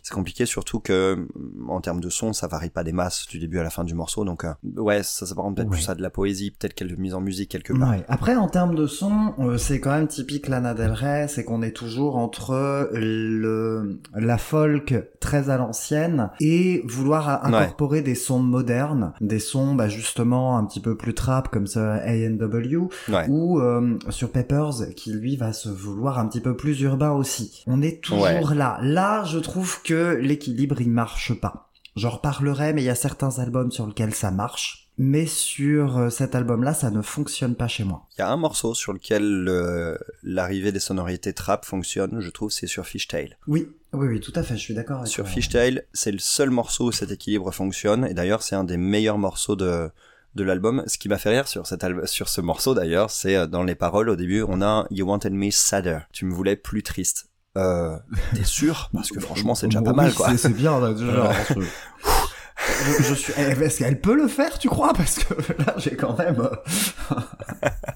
C'est 0.08 0.14
compliqué 0.14 0.46
surtout 0.46 0.80
que 0.80 1.16
mm, 1.16 1.68
en 1.72 1.82
termes 1.82 2.00
de 2.00 2.10
son, 2.12 2.32
ça 2.32 2.46
varie 2.46 2.70
pas 2.70 2.84
des 2.84 2.92
masses 2.92 3.26
du 3.28 3.40
début 3.40 3.58
à 3.58 3.64
la 3.64 3.72
fin 3.72 3.84
du 3.84 3.96
morceau, 3.96 4.24
donc 4.24 4.46
euh, 4.46 4.54
ouais, 4.78 5.02
ça 5.02 5.26
s'apparente 5.26 5.56
peut-être 5.56 5.68
Ouais. 5.72 5.78
plus 5.78 5.90
à 5.90 5.96
de 5.96 6.02
la 6.04 6.12
poésie, 6.12 6.52
peut-être 6.52 6.76
quelques 6.76 6.96
mise 7.00 7.16
en 7.16 7.22
musique 7.22 7.50
quelque 7.50 7.74
part. 7.74 7.90
Ouais. 7.90 8.06
Après, 8.08 8.36
en 8.36 8.48
termes 8.48 8.76
de 8.76 8.86
son, 8.86 9.34
euh, 9.40 9.58
c'est 9.58 9.80
quand 9.80 9.90
même 9.90 10.08
typique 10.08 10.48
Lana 10.48 10.76
Del 10.76 10.92
Rey, 10.92 11.28
c'est 11.28 11.44
qu'on 11.44 11.64
est 11.64 11.72
toujours 11.76 12.18
entre 12.18 12.88
le 12.94 14.00
la 14.16 14.38
folk 14.38 14.94
très 15.20 15.50
à 15.50 15.58
l'ancienne 15.58 16.30
et 16.40 16.84
vouloir 16.86 17.16
Ouais. 17.44 17.48
incorporer 17.56 18.02
des 18.04 18.14
sons 18.14 18.40
modernes, 18.44 19.14
des 19.22 19.40
sons 19.40 19.74
bah, 19.74 19.88
justement 19.88 20.58
un 20.60 20.66
petit 20.66 20.80
peu 20.82 20.96
plus 20.96 21.16
trap 21.16 21.50
comme 21.50 21.66
ce 21.66 21.80
A&W 21.80 22.78
Ouais. 23.10 23.26
ou 23.30 23.60
euh, 23.60 23.98
sur 24.10 24.30
Peppers 24.32 24.94
qui 24.96 25.12
lui 25.14 25.36
va 25.36 25.52
se 25.54 25.70
vouloir 25.70 26.20
un 26.20 26.28
petit 26.28 26.42
peu 26.42 26.56
plus 26.56 26.80
urbain 26.82 27.12
aussi. 27.12 27.64
On 27.66 27.82
est 27.82 28.04
toujours 28.04 28.54
là. 28.54 28.78
Là, 28.84 29.24
je 29.24 29.40
trouve 29.40 29.82
que 29.82 29.95
l'équilibre 29.96 30.82
il 30.82 30.90
marche 30.90 31.34
pas. 31.34 31.72
J'en 31.96 32.10
reparlerai, 32.10 32.74
mais 32.74 32.82
il 32.82 32.86
y 32.86 32.90
a 32.90 32.96
certains 32.96 33.40
albums 33.40 33.72
sur 33.72 33.88
lesquels 33.88 34.14
ça 34.14 34.32
marche. 34.32 34.90
Mais 34.98 35.26
sur 35.26 35.98
euh, 35.98 36.10
cet 36.10 36.36
album-là, 36.36 36.74
ça 36.74 36.90
ne 36.90 37.02
fonctionne 37.02 37.56
pas 37.56 37.68
chez 37.68 37.84
moi. 37.84 38.08
Il 38.18 38.22
y 38.22 38.24
a 38.24 38.32
un 38.32 38.38
morceau 38.38 38.74
sur 38.74 38.94
lequel 38.94 39.46
euh, 39.50 39.98
l'arrivée 40.24 40.72
des 40.72 40.80
sonorités 40.80 41.34
trap 41.34 41.66
fonctionne, 41.66 42.22
je 42.22 42.30
trouve, 42.30 42.50
c'est 42.50 42.68
sur 42.68 42.86
Fishtail. 42.86 43.38
Oui, 43.48 43.68
oui, 43.92 44.08
oui, 44.08 44.20
tout 44.22 44.32
à 44.36 44.44
fait, 44.44 44.56
je 44.56 44.62
suis 44.62 44.74
d'accord 44.74 45.00
avec 45.00 45.10
Sur 45.10 45.26
toi. 45.26 45.34
Fishtail, 45.34 45.84
c'est 45.92 46.14
le 46.14 46.20
seul 46.20 46.50
morceau 46.50 46.86
où 46.86 46.92
cet 46.94 47.12
équilibre 47.12 47.52
fonctionne, 47.52 48.06
et 48.06 48.14
d'ailleurs 48.14 48.42
c'est 48.42 48.56
un 48.56 48.64
des 48.64 48.78
meilleurs 48.78 49.18
morceaux 49.18 49.58
de 49.58 49.90
de 50.36 50.44
l'album. 50.44 50.84
Ce 50.88 50.98
qui 50.98 51.10
m'a 51.10 51.18
fait 51.18 51.30
rire 51.30 51.48
sur 51.48 51.66
cet 51.66 51.86
sur 52.06 52.30
ce 52.30 52.42
morceau 52.42 52.74
d'ailleurs, 52.74 53.10
c'est 53.10 53.36
euh, 53.36 53.48
dans 53.48 53.64
les 53.64 53.76
paroles 53.76 54.10
au 54.10 54.16
début, 54.16 54.44
on 54.48 54.62
a 54.62 54.86
You 54.92 55.08
wanted 55.08 55.34
me 55.34 55.50
sadder. 55.50 56.00
Tu 56.12 56.26
me 56.26 56.34
voulais 56.34 56.56
plus 56.56 56.84
triste. 56.84 57.30
Euh, 57.58 57.98
t'es 58.34 58.44
sûr 58.44 58.90
Parce 58.94 59.12
que 59.12 59.20
franchement, 59.20 59.56
c'est 59.56 59.68
déjà 59.68 59.80
Bon, 59.80 59.86
pas 59.86 59.92
oui, 59.92 59.98
mal, 59.98 60.14
quoi. 60.14 60.36
C'est 60.38 60.50
bien, 60.50 60.80
là, 60.80 60.94
déjà. 60.94 61.32
je... 61.50 63.04
je, 63.04 63.14
suis... 63.14 63.34
eh, 63.38 63.42
Est-ce 63.64 63.80
qu'elle 63.80 64.00
peut 64.02 64.16
le 64.16 64.28
faire, 64.28 64.58
tu 64.60 64.68
crois? 64.70 64.94
Parce 64.94 65.20
que 65.20 65.34
là, 65.64 65.74
j'ai 65.78 65.96
quand 65.96 66.18
même... 66.18 66.48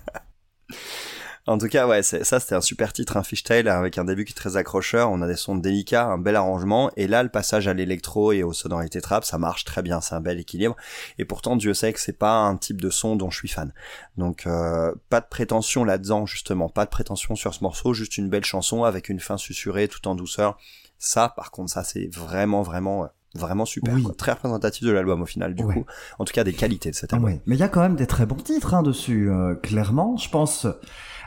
En 1.50 1.58
tout 1.58 1.68
cas, 1.68 1.88
ouais, 1.88 2.04
ça 2.04 2.40
c'était 2.40 2.54
un 2.54 2.62
super 2.62 2.94
titre, 2.94 3.18
un 3.18 3.24
fishtail 3.24 3.68
avec 3.68 3.98
un 3.98 4.06
début 4.06 4.24
qui 4.24 4.34
est 4.34 4.36
très 4.36 4.56
accrocheur. 4.56 5.10
On 5.10 5.20
a 5.24 5.28
des 5.28 5.36
sons 5.36 5.56
délicats, 5.56 6.06
un 6.06 6.20
bel 6.20 6.36
arrangement, 6.36 6.92
et 6.96 7.08
là 7.08 7.24
le 7.24 7.30
passage 7.30 7.68
à 7.68 7.74
l'électro 7.74 8.32
et 8.32 8.44
aux 8.44 8.54
sonorités 8.54 9.02
trap, 9.02 9.26
ça 9.26 9.40
marche 9.40 9.66
très 9.66 9.82
bien, 9.82 10.00
c'est 10.00 10.14
un 10.14 10.22
bel 10.22 10.40
équilibre. 10.40 10.76
Et 11.18 11.26
pourtant, 11.26 11.56
Dieu 11.56 11.74
sait 11.74 11.92
que 11.92 12.00
c'est 12.00 12.14
pas 12.18 12.34
un 12.36 12.56
type 12.56 12.80
de 12.80 12.92
son 12.92 13.16
dont 13.16 13.32
je 13.32 13.38
suis 13.38 13.48
fan. 13.48 13.74
Donc, 14.16 14.46
euh, 14.46 14.94
pas 15.10 15.22
de 15.22 15.26
prétention 15.28 15.84
là-dedans 15.84 16.28
justement, 16.28 16.70
pas 16.70 16.86
de 16.86 16.92
prétention 16.92 17.36
sur 17.36 17.52
ce 17.56 17.64
morceau, 17.64 17.96
juste 17.96 18.20
une 18.20 18.30
belle 18.30 18.46
chanson 18.46 18.84
avec 18.84 19.10
une 19.10 19.20
fin 19.20 19.38
susurrée, 19.38 19.88
tout 19.88 20.08
en 20.08 20.14
douceur. 20.14 20.56
Ça, 21.00 21.30
par 21.36 21.50
contre, 21.50 21.72
ça 21.72 21.84
c'est 21.84 22.14
vraiment, 22.14 22.62
vraiment, 22.62 23.06
euh, 23.06 23.08
vraiment 23.34 23.66
super. 23.66 23.96
Oui. 23.96 24.04
quoi. 24.04 24.14
Très 24.16 24.34
représentatif 24.34 24.84
de 24.86 24.92
l'album 24.92 25.24
au 25.24 25.26
final, 25.26 25.56
du 25.56 25.64
Ouais. 25.64 25.74
coup. 25.74 25.86
En 26.20 26.26
tout 26.26 26.34
cas, 26.34 26.44
des 26.44 26.54
qualités 26.54 26.92
de 26.92 26.96
cet 26.96 27.12
album. 27.14 27.28
Ouais. 27.32 27.42
Mais 27.48 27.56
il 27.56 27.60
y 27.60 27.64
a 27.64 27.70
quand 27.70 27.82
même 27.82 27.96
des 27.96 28.06
très 28.08 28.28
bons 28.28 28.36
titres 28.36 28.76
hein, 28.76 28.84
dessus, 28.84 29.32
euh, 29.32 29.56
clairement. 29.56 30.16
Je 30.18 30.30
pense... 30.30 30.68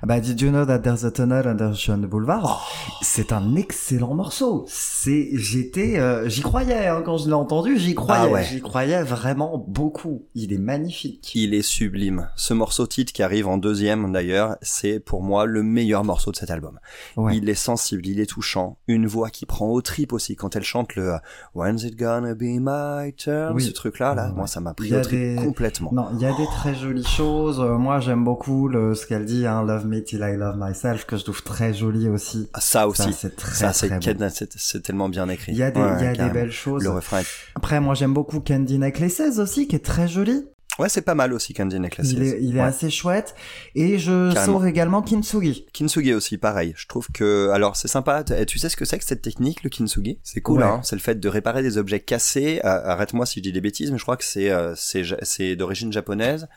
ah 0.02 0.06
Bah, 0.06 0.20
Did 0.20 0.40
you 0.40 0.50
know 0.50 0.64
that 0.64 0.80
there's 0.80 1.04
a 1.04 1.10
tunnel 1.10 1.46
under 1.46 1.70
Ocean 1.70 1.98
Boulevard? 1.98 2.68
C'est 3.02 3.32
un 3.32 3.54
excellent 3.56 4.14
morceau. 4.14 4.64
C'est, 4.68 5.28
j'étais, 5.34 5.98
euh, 5.98 6.28
j'y 6.28 6.40
croyais 6.42 6.86
hein, 6.88 7.02
quand 7.04 7.18
je 7.18 7.26
l'ai 7.28 7.32
entendu. 7.34 7.78
J'y 7.78 7.94
croyais. 7.94 8.22
Ah 8.28 8.32
ouais. 8.32 8.44
J'y 8.44 8.60
croyais 8.60 9.02
vraiment 9.02 9.64
beaucoup. 9.68 10.26
Il 10.34 10.52
est 10.52 10.58
magnifique. 10.58 11.32
Il 11.34 11.54
est 11.54 11.62
sublime. 11.62 12.28
Ce 12.36 12.52
morceau 12.54 12.86
titre 12.86 13.12
qui 13.12 13.22
arrive 13.22 13.46
en 13.48 13.58
deuxième 13.58 14.12
d'ailleurs, 14.12 14.56
c'est 14.62 14.98
pour 15.00 15.22
moi 15.22 15.46
le 15.46 15.62
meilleur 15.62 16.04
morceau 16.04 16.30
de 16.32 16.36
cet 16.36 16.50
album. 16.50 16.78
Ouais. 17.16 17.36
Il 17.36 17.48
est 17.48 17.54
sensible, 17.54 18.06
il 18.06 18.20
est 18.20 18.26
touchant. 18.26 18.78
Une 18.88 19.06
voix 19.06 19.30
qui 19.30 19.46
prend 19.46 19.68
au 19.68 19.80
trip 19.82 20.12
aussi 20.12 20.36
quand 20.36 20.56
elle 20.56 20.64
chante 20.64 20.94
le 20.96 21.14
euh, 21.14 21.18
When's 21.54 21.84
it 21.84 21.96
gonna 21.96 22.34
be 22.34 22.58
my 22.60 23.12
turn? 23.14 23.54
Oui. 23.54 23.62
Ce 23.62 23.70
truc-là, 23.70 24.14
là, 24.14 24.28
Ouais, 24.28 24.36
moi 24.36 24.46
ça 24.46 24.60
m'a 24.60 24.74
pris 24.74 24.88
y 24.88 24.94
a 24.94 24.98
au 24.98 25.02
trip 25.02 25.18
des- 25.18 25.36
complètement. 25.36 25.90
Non, 25.92 26.08
il 26.14 26.20
y 26.20 26.26
a 26.26 26.32
des 26.36 26.46
très 26.46 26.74
jolies 26.74 27.04
choses. 27.06 27.60
Euh, 27.60 27.76
moi, 27.78 28.00
j'aime 28.00 28.24
beaucoup 28.24 28.68
le, 28.68 28.94
ce 28.94 29.06
qu'elle 29.06 29.24
dit, 29.24 29.46
hein, 29.46 29.62
Love 29.62 29.86
till 30.00 30.20
I 30.20 30.36
love 30.36 30.56
myself, 30.56 31.04
que 31.06 31.16
je 31.16 31.24
trouve 31.24 31.42
très 31.42 31.74
joli 31.74 32.08
aussi. 32.08 32.48
Ah, 32.52 32.60
ça 32.60 32.88
aussi. 32.88 33.12
C'est 33.12 33.36
très, 33.36 33.72
c'est 33.72 34.80
tellement 34.82 35.08
bien 35.08 35.28
écrit. 35.28 35.52
Il 35.52 35.58
y 35.58 35.62
a 35.62 35.70
des, 35.70 35.80
Ouais, 35.80 35.86
il 35.98 36.04
y 36.04 36.06
a 36.06 36.10
des 36.12 36.16
carrément. 36.18 36.34
belles 36.34 36.52
choses. 36.52 36.82
Le 36.82 36.90
refrain 36.90 37.18
est... 37.20 37.26
Après, 37.56 37.80
moi, 37.80 37.94
j'aime 37.94 38.14
beaucoup 38.14 38.40
Candy 38.40 38.78
Necklaces 38.78 39.38
aussi, 39.38 39.66
qui 39.68 39.76
est 39.76 39.84
très 39.84 40.08
joli. 40.08 40.46
Ouais, 40.78 40.88
c'est 40.88 41.02
pas 41.02 41.14
mal 41.14 41.34
aussi 41.34 41.52
Candy 41.52 41.78
Necklaces. 41.78 42.12
Il 42.12 42.22
est, 42.22 42.38
il 42.40 42.56
est 42.56 42.60
Ouais. 42.60 42.66
assez 42.66 42.88
chouette. 42.88 43.34
Et 43.74 43.98
je 43.98 44.32
Carrément. 44.32 44.54
sauve 44.54 44.66
également 44.66 45.02
Kintsugi. 45.02 45.66
Kintsugi 45.74 46.14
aussi, 46.14 46.38
pareil. 46.38 46.72
Je 46.78 46.86
trouve 46.86 47.08
que, 47.12 47.50
alors 47.50 47.76
c'est 47.76 47.88
sympa. 47.88 48.24
Tu 48.24 48.58
sais 48.58 48.70
ce 48.70 48.76
que 48.76 48.86
c'est 48.86 48.98
que 48.98 49.04
cette 49.04 49.20
technique, 49.20 49.64
le 49.64 49.68
kintsugi? 49.70 50.18
C'est 50.22 50.40
cool, 50.40 50.60
Ouais. 50.60 50.64
hein. 50.66 50.80
C'est 50.82 50.96
le 50.96 51.02
fait 51.02 51.20
de 51.20 51.28
réparer 51.28 51.62
des 51.62 51.76
objets 51.76 52.00
cassés. 52.00 52.60
Euh, 52.64 52.68
Arrête-moi 52.84 53.26
si 53.26 53.40
je 53.40 53.42
dis 53.42 53.52
des 53.52 53.60
bêtises, 53.60 53.90
mais 53.92 53.98
je 53.98 54.02
crois 54.02 54.16
que 54.16 54.24
c'est 54.24 54.50
euh, 54.50 54.72
c'est 54.74 55.56
d'origine 55.56 55.92
japonaise. 55.92 56.48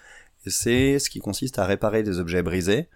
C'est 0.48 1.00
ce 1.00 1.10
qui 1.10 1.20
consiste 1.20 1.60
à 1.60 1.66
réparer 1.66 2.04
des 2.04 2.20
objets 2.20 2.44
brisés 2.44 2.88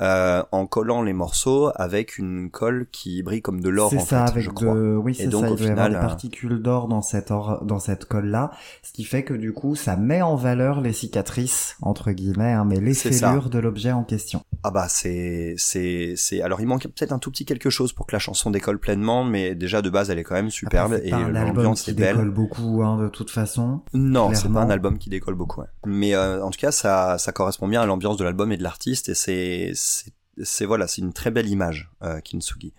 euh, 0.00 0.42
en 0.52 0.66
collant 0.66 1.02
les 1.02 1.12
morceaux 1.12 1.70
avec 1.74 2.18
une 2.18 2.50
colle 2.50 2.86
qui 2.92 3.22
brille 3.22 3.42
comme 3.42 3.60
de 3.60 3.68
l'or 3.68 3.90
C'est 3.90 3.98
en 3.98 4.04
ça, 4.04 4.24
fait, 4.26 4.32
avec 4.32 4.44
je 4.44 4.50
crois. 4.50 4.74
de, 4.74 4.96
oui, 4.96 5.12
Et 5.12 5.24
c'est 5.24 5.26
donc, 5.28 5.44
au 5.44 5.54
Il 5.54 5.56
doit 5.56 5.66
y 5.66 5.70
avoir 5.70 5.86
final, 5.86 5.90
des 5.92 5.96
euh, 5.96 6.00
particules 6.00 6.62
d'or 6.62 6.88
dans 6.88 7.02
cette 7.02 7.30
or, 7.30 7.64
dans 7.64 7.78
cette 7.78 8.04
colle-là, 8.04 8.50
ce 8.82 8.92
qui 8.92 9.04
fait 9.04 9.24
que 9.24 9.34
du 9.34 9.52
coup, 9.52 9.74
ça 9.74 9.96
met 9.96 10.22
en 10.22 10.36
valeur 10.36 10.80
les 10.80 10.92
cicatrices 10.92 11.76
entre 11.82 12.12
guillemets, 12.12 12.52
hein, 12.52 12.64
mais 12.64 12.80
les 12.80 12.94
fêlures 12.94 13.50
de 13.50 13.58
l'objet 13.58 13.92
en 13.92 14.04
question. 14.04 14.42
Ah 14.64 14.70
bah 14.70 14.86
c'est 14.88 15.54
c'est 15.56 16.14
c'est 16.16 16.42
alors 16.42 16.60
il 16.60 16.66
manque 16.66 16.82
peut-être 16.82 17.12
un 17.12 17.18
tout 17.18 17.30
petit 17.30 17.44
quelque 17.44 17.70
chose 17.70 17.92
pour 17.92 18.06
que 18.06 18.14
la 18.14 18.18
chanson 18.18 18.50
décolle 18.50 18.78
pleinement, 18.78 19.24
mais 19.24 19.54
déjà 19.54 19.82
de 19.82 19.90
base 19.90 20.10
elle 20.10 20.18
est 20.18 20.24
quand 20.24 20.34
même 20.34 20.50
superbe 20.50 20.94
Après, 20.94 21.06
et 21.06 21.10
l'ambiance 21.10 21.82
qui 21.82 21.90
est 21.90 21.94
belle. 21.94 22.16
décolle 22.16 22.30
beaucoup, 22.30 22.82
hein, 22.82 22.98
de 22.98 23.08
toute 23.08 23.30
façon. 23.30 23.82
Non, 23.94 24.32
c'est 24.34 24.52
pas 24.52 24.60
un 24.62 24.70
album 24.70 24.98
qui 24.98 25.10
décolle 25.10 25.34
beaucoup. 25.34 25.60
ouais. 25.60 25.66
Mais 25.86 26.14
euh, 26.14 26.44
en 26.44 26.50
tout 26.50 26.58
cas, 26.58 26.70
ça, 26.72 27.18
ça 27.18 27.32
correspond 27.32 27.68
bien 27.68 27.80
à 27.82 27.86
l'ambiance 27.86 28.16
de 28.16 28.24
l'album 28.24 28.52
et 28.52 28.56
de 28.56 28.62
l'artiste, 28.62 29.08
et 29.08 29.14
c'est, 29.14 29.70
c'est, 30.44 30.66
voilà, 30.66 30.86
c'est 30.86 31.00
une 31.02 31.12
très 31.12 31.32
belle 31.32 31.48
image, 31.48 31.90
euh, 32.04 32.20
Kintsugi. 32.20 32.72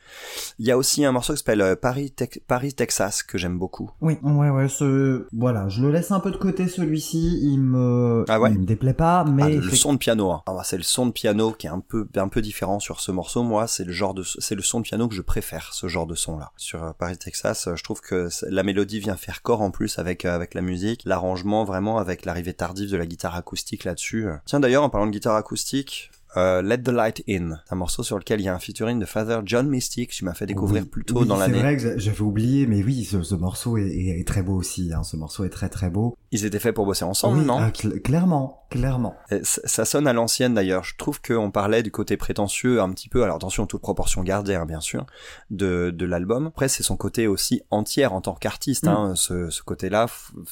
Il 0.59 0.65
y 0.65 0.71
a 0.71 0.77
aussi 0.77 1.03
un 1.03 1.11
morceau 1.11 1.33
qui 1.33 1.39
s'appelle 1.39 1.61
euh, 1.61 1.75
Paris, 1.75 2.09
Tex- 2.11 2.39
Paris, 2.47 2.73
Texas, 2.73 3.21
que 3.21 3.37
j'aime 3.37 3.59
beaucoup. 3.59 3.91
Oui, 3.99 4.17
ouais, 4.23 4.49
ouais, 4.49 4.69
ce, 4.69 5.27
voilà, 5.33 5.67
je 5.67 5.81
le 5.81 5.91
laisse 5.91 6.11
un 6.11 6.21
peu 6.21 6.31
de 6.31 6.37
côté 6.37 6.69
celui-ci, 6.69 7.37
il 7.41 7.57
me, 7.59 8.23
Ah 8.29 8.39
ouais 8.39 8.51
il 8.53 8.59
me 8.59 8.65
déplaît 8.65 8.93
pas, 8.93 9.25
mais 9.25 9.43
Ah, 9.43 9.49
le 9.49 9.75
son 9.75 9.91
de 9.91 9.97
piano, 9.97 10.31
hein. 10.31 10.41
Ah, 10.45 10.61
c'est 10.63 10.77
le 10.77 10.83
son 10.83 11.05
de 11.07 11.11
piano 11.11 11.51
qui 11.51 11.67
est 11.67 11.69
un 11.69 11.81
peu, 11.81 12.07
un 12.15 12.29
peu 12.29 12.41
différent 12.41 12.79
sur 12.79 13.01
ce 13.01 13.11
morceau. 13.11 13.43
Moi, 13.43 13.67
c'est 13.67 13.83
le 13.83 13.91
genre 13.91 14.13
de, 14.13 14.23
c'est 14.23 14.55
le 14.55 14.61
son 14.61 14.79
de 14.79 14.85
piano 14.85 15.09
que 15.09 15.15
je 15.15 15.21
préfère, 15.21 15.73
ce 15.73 15.87
genre 15.87 16.07
de 16.07 16.15
son-là. 16.15 16.53
Sur 16.55 16.81
euh, 16.81 16.91
Paris, 16.97 17.17
Texas, 17.17 17.67
euh, 17.67 17.75
je 17.75 17.83
trouve 17.83 17.99
que 17.99 18.29
la 18.49 18.63
mélodie 18.63 19.01
vient 19.01 19.17
faire 19.17 19.41
corps 19.41 19.61
en 19.61 19.71
plus 19.71 19.99
avec, 19.99 20.23
avec 20.23 20.53
la 20.53 20.61
musique. 20.61 21.01
L'arrangement, 21.03 21.65
vraiment, 21.65 21.97
avec 21.97 22.23
l'arrivée 22.23 22.53
tardive 22.53 22.89
de 22.89 22.95
la 22.95 23.05
guitare 23.05 23.35
acoustique 23.35 23.83
là-dessus. 23.83 24.27
Tiens, 24.45 24.61
d'ailleurs, 24.61 24.83
en 24.83 24.89
parlant 24.89 25.07
de 25.07 25.11
guitare 25.11 25.35
acoustique, 25.35 26.09
euh, 26.37 26.61
Let 26.61 26.79
the 26.83 26.89
Light 26.89 27.23
In, 27.29 27.59
un 27.69 27.75
morceau 27.75 28.03
sur 28.03 28.17
lequel 28.19 28.39
il 28.39 28.43
y 28.43 28.47
a 28.47 28.53
un 28.55 28.59
featuring 28.59 28.99
de 28.99 29.05
Father 29.05 29.39
John 29.45 29.67
Mystic, 29.67 30.11
qui 30.11 30.23
m'a 30.25 30.33
fait 30.33 30.45
découvrir 30.45 30.83
Oui, 30.83 30.89
plus 30.89 31.03
tôt 31.05 31.21
oui, 31.21 31.27
dans 31.27 31.35
C'est 31.35 31.41
l'année. 31.47 31.59
vrai 31.59 31.75
que 31.75 31.81
j'a- 31.81 31.97
j'avais 31.97 32.21
oublié, 32.21 32.67
mais 32.67 32.83
oui, 32.83 33.03
ce, 33.03 33.21
ce 33.23 33.35
morceau 33.35 33.77
est, 33.77 33.87
est- 33.87 34.19
est 34.19 34.27
très 34.27 34.43
beau 34.43 34.53
aussi. 34.55 34.91
Hein. 34.93 35.03
Ce 35.03 35.15
morceau 35.17 35.43
est 35.45 35.49
très 35.49 35.69
très 35.69 35.89
beau. 35.89 36.15
Ils 36.31 36.45
étaient 36.45 36.59
faits 36.59 36.75
pour 36.75 36.85
bosser 36.85 37.05
ensemble, 37.05 37.39
oui, 37.39 37.45
non 37.45 37.59
cl- 37.69 37.99
clairement, 38.01 38.65
clairement. 38.69 39.15
Et 39.31 39.41
ça 39.43 39.83
sonne 39.85 40.05
à 40.07 40.13
l'ancienne 40.13 40.53
d'ailleurs. 40.53 40.83
Je 40.83 40.95
trouve 40.95 41.19
qu'on 41.21 41.49
parlait 41.49 41.81
du 41.81 41.91
côté 41.91 42.17
prétentieux 42.17 42.81
un 42.81 42.91
petit 42.91 43.09
peu, 43.09 43.23
alors 43.23 43.37
attention, 43.37 43.65
toute 43.65 43.81
proportion 43.81 44.21
gardée, 44.23 44.53
hein, 44.53 44.65
bien 44.67 44.79
sûr, 44.79 45.05
de, 45.49 45.89
de 45.91 46.05
l'album. 46.05 46.47
Après, 46.47 46.67
c'est 46.67 46.83
son 46.83 46.97
côté 46.97 47.25
aussi 47.27 47.63
entière 47.71 48.13
en 48.13 48.21
tant 48.21 48.35
qu'artiste. 48.35 48.83
Mm. 48.85 48.89
Hein, 48.89 49.13
ce, 49.15 49.49
ce 49.49 49.63
côté-là, 49.63 50.05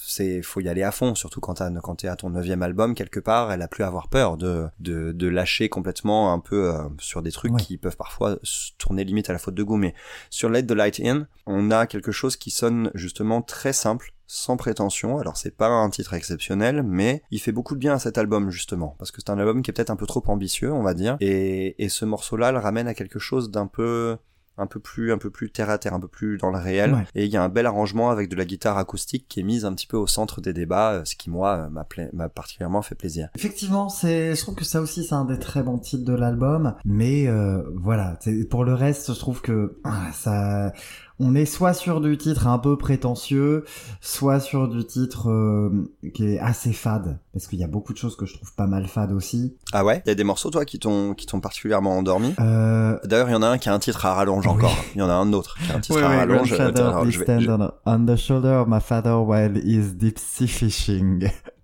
c'est 0.03 0.41
faut 0.41 0.61
y 0.61 0.67
aller 0.69 0.83
à 0.83 0.91
fond, 0.91 1.13
surtout 1.13 1.41
quand 1.41 1.63
t'es 1.95 2.07
à 2.07 2.15
ton 2.15 2.31
neuvième 2.31 2.63
album 2.63 2.95
quelque 2.95 3.19
part. 3.19 3.51
Elle 3.51 3.61
a 3.61 3.67
plus 3.67 3.83
à 3.83 3.87
avoir 3.87 4.07
peur 4.07 4.37
de, 4.37 4.65
de, 4.79 5.11
de 5.11 5.27
lâcher 5.27 5.69
complètement 5.69 6.33
un 6.33 6.39
peu 6.39 6.73
euh, 6.73 6.79
sur 6.99 7.21
des 7.21 7.31
trucs 7.31 7.53
Ouais. 7.53 7.61
qui 7.61 7.77
peuvent 7.77 7.95
parfois 7.97 8.37
tourner 8.77 9.03
limite 9.03 9.29
à 9.29 9.33
la 9.33 9.39
faute 9.39 9.53
de 9.55 9.63
goût. 9.63 9.77
Mais 9.77 9.93
sur 10.29 10.49
Let 10.49 10.63
the 10.63 10.71
Light 10.71 10.99
In, 11.03 11.27
on 11.45 11.71
a 11.71 11.85
quelque 11.87 12.11
chose 12.11 12.35
qui 12.35 12.49
sonne 12.51 12.91
justement 12.95 13.41
très 13.41 13.73
simple 13.73 14.11
sans 14.27 14.57
prétention. 14.57 15.17
Alors 15.17 15.37
c'est 15.37 15.55
pas 15.55 15.69
un 15.69 15.89
titre 15.89 16.13
exceptionnel, 16.13 16.83
mais 16.83 17.23
il 17.31 17.39
fait 17.39 17.51
beaucoup 17.53 17.73
de 17.75 17.79
bien 17.79 17.93
à 17.93 17.99
cet 17.99 18.17
album 18.17 18.49
justement, 18.51 18.95
parce 18.99 19.11
que 19.11 19.21
c'est 19.25 19.31
un 19.31 19.39
album 19.39 19.61
qui 19.61 19.71
est 19.71 19.73
peut-être 19.73 19.89
un 19.89 19.95
peu 19.95 20.05
trop 20.05 20.23
ambitieux, 20.27 20.71
on 20.71 20.83
va 20.83 20.93
dire, 20.93 21.17
et, 21.21 21.81
et 21.83 21.89
ce 21.89 22.05
morceau-là 22.05 22.51
le 22.51 22.59
ramène 22.59 22.87
à 22.87 22.93
quelque 22.93 23.19
chose 23.19 23.49
d'un 23.49 23.67
peu 23.67 24.17
un 24.59 24.65
peu 24.65 24.79
plus 24.79 25.13
un 25.13 25.19
peu 25.19 25.29
plus 25.29 25.51
terre 25.51 25.69
à 25.69 25.77
terre, 25.77 25.93
un 25.93 25.99
peu 25.99 26.07
plus 26.07 26.39
dans 26.39 26.49
le 26.49 26.57
réel. 26.57 26.91
Ouais. 26.95 27.03
Et 27.13 27.25
il 27.25 27.31
y 27.31 27.37
a 27.37 27.43
un 27.43 27.47
bel 27.47 27.67
arrangement 27.67 28.09
avec 28.09 28.27
de 28.27 28.35
la 28.35 28.43
guitare 28.43 28.79
acoustique 28.79 29.27
qui 29.29 29.39
est 29.39 29.43
mise 29.43 29.65
un 29.65 29.73
petit 29.75 29.85
peu 29.85 29.97
au 29.97 30.07
centre 30.07 30.41
des 30.41 30.51
débats, 30.51 30.93
euh, 30.93 31.05
ce 31.05 31.15
qui 31.15 31.29
moi 31.29 31.57
euh, 31.57 31.69
m'a 31.69 31.83
pla- 31.83 32.07
m'a 32.11 32.27
particulièrement 32.27 32.81
fait 32.81 32.95
plaisir. 32.95 33.29
Effectivement, 33.35 33.87
c'est, 33.87 34.33
je 34.33 34.41
trouve 34.41 34.55
que 34.55 34.65
ça 34.65 34.81
aussi 34.81 35.03
c'est 35.05 35.13
un 35.13 35.25
des 35.25 35.37
très 35.37 35.61
bons 35.61 35.77
titres 35.77 36.05
de 36.05 36.13
l'album, 36.15 36.73
mais 36.85 37.27
euh, 37.27 37.61
voilà, 37.75 38.17
c'est- 38.19 38.49
pour 38.49 38.65
le 38.65 38.73
reste, 38.73 39.13
je 39.13 39.19
trouve 39.19 39.41
que 39.41 39.77
ah, 39.83 40.07
ça, 40.11 40.73
on 41.19 41.33
est 41.35 41.45
soit 41.45 41.73
sur 41.73 41.99
du 42.01 42.17
titre 42.17 42.45
un 42.47 42.59
peu 42.59 42.77
prétentieux, 42.77 43.65
soit 44.01 44.39
sur 44.39 44.67
du 44.67 44.85
titre 44.85 45.29
euh, 45.29 45.69
qui 46.13 46.25
est 46.25 46.39
assez 46.39 46.73
fade, 46.73 47.19
parce 47.33 47.47
qu'il 47.47 47.59
y 47.59 47.63
a 47.63 47.67
beaucoup 47.67 47.91
de 47.93 47.97
choses 47.97 48.15
que 48.15 48.25
je 48.25 48.35
trouve 48.35 48.53
pas 48.53 48.67
mal 48.67 48.87
fade 48.87 49.11
aussi. 49.11 49.55
Ah 49.73 49.83
ouais? 49.83 50.01
Il 50.05 50.09
y 50.09 50.11
a 50.11 50.15
des 50.15 50.23
morceaux 50.23 50.49
toi 50.51 50.63
qui 50.65 50.77
t'ont 50.79 51.13
qui 51.15 51.25
t'ont 51.25 51.39
particulièrement 51.39 51.97
endormi? 51.97 52.33
Euh, 52.39 52.97
D'ailleurs, 53.05 53.29
il 53.29 53.33
y 53.33 53.35
en 53.35 53.41
a 53.41 53.47
un 53.47 53.57
qui 53.57 53.69
a 53.69 53.73
un 53.73 53.79
titre 53.79 54.05
à 54.05 54.13
rallonge 54.13 54.45
Oui. 54.45 54.51
encore. 54.53 54.75
Il 54.95 54.99
y 54.99 55.01
en 55.01 55.09
a 55.09 55.13
un 55.13 55.33
autre 55.33 55.57
qui 55.65 55.71
a 55.71 55.75
un 55.75 55.79
titre 55.79 55.97
Oui, 55.97 56.03
à 56.03 56.09
oui, 56.09 56.15
rallonge. 56.17 56.47
je 56.49 56.55
vais- 56.55 57.41
je- 57.41 57.49
on, 57.85 58.05
the 58.05 58.15
shoulder 58.15 58.49
of 58.61 58.67
my 58.67 58.79
father 58.81 59.15
while 59.25 59.55
he 59.57 59.75
is 59.77 59.93
deep 59.93 60.19
sea 60.19 60.47
fishing. 60.47 61.29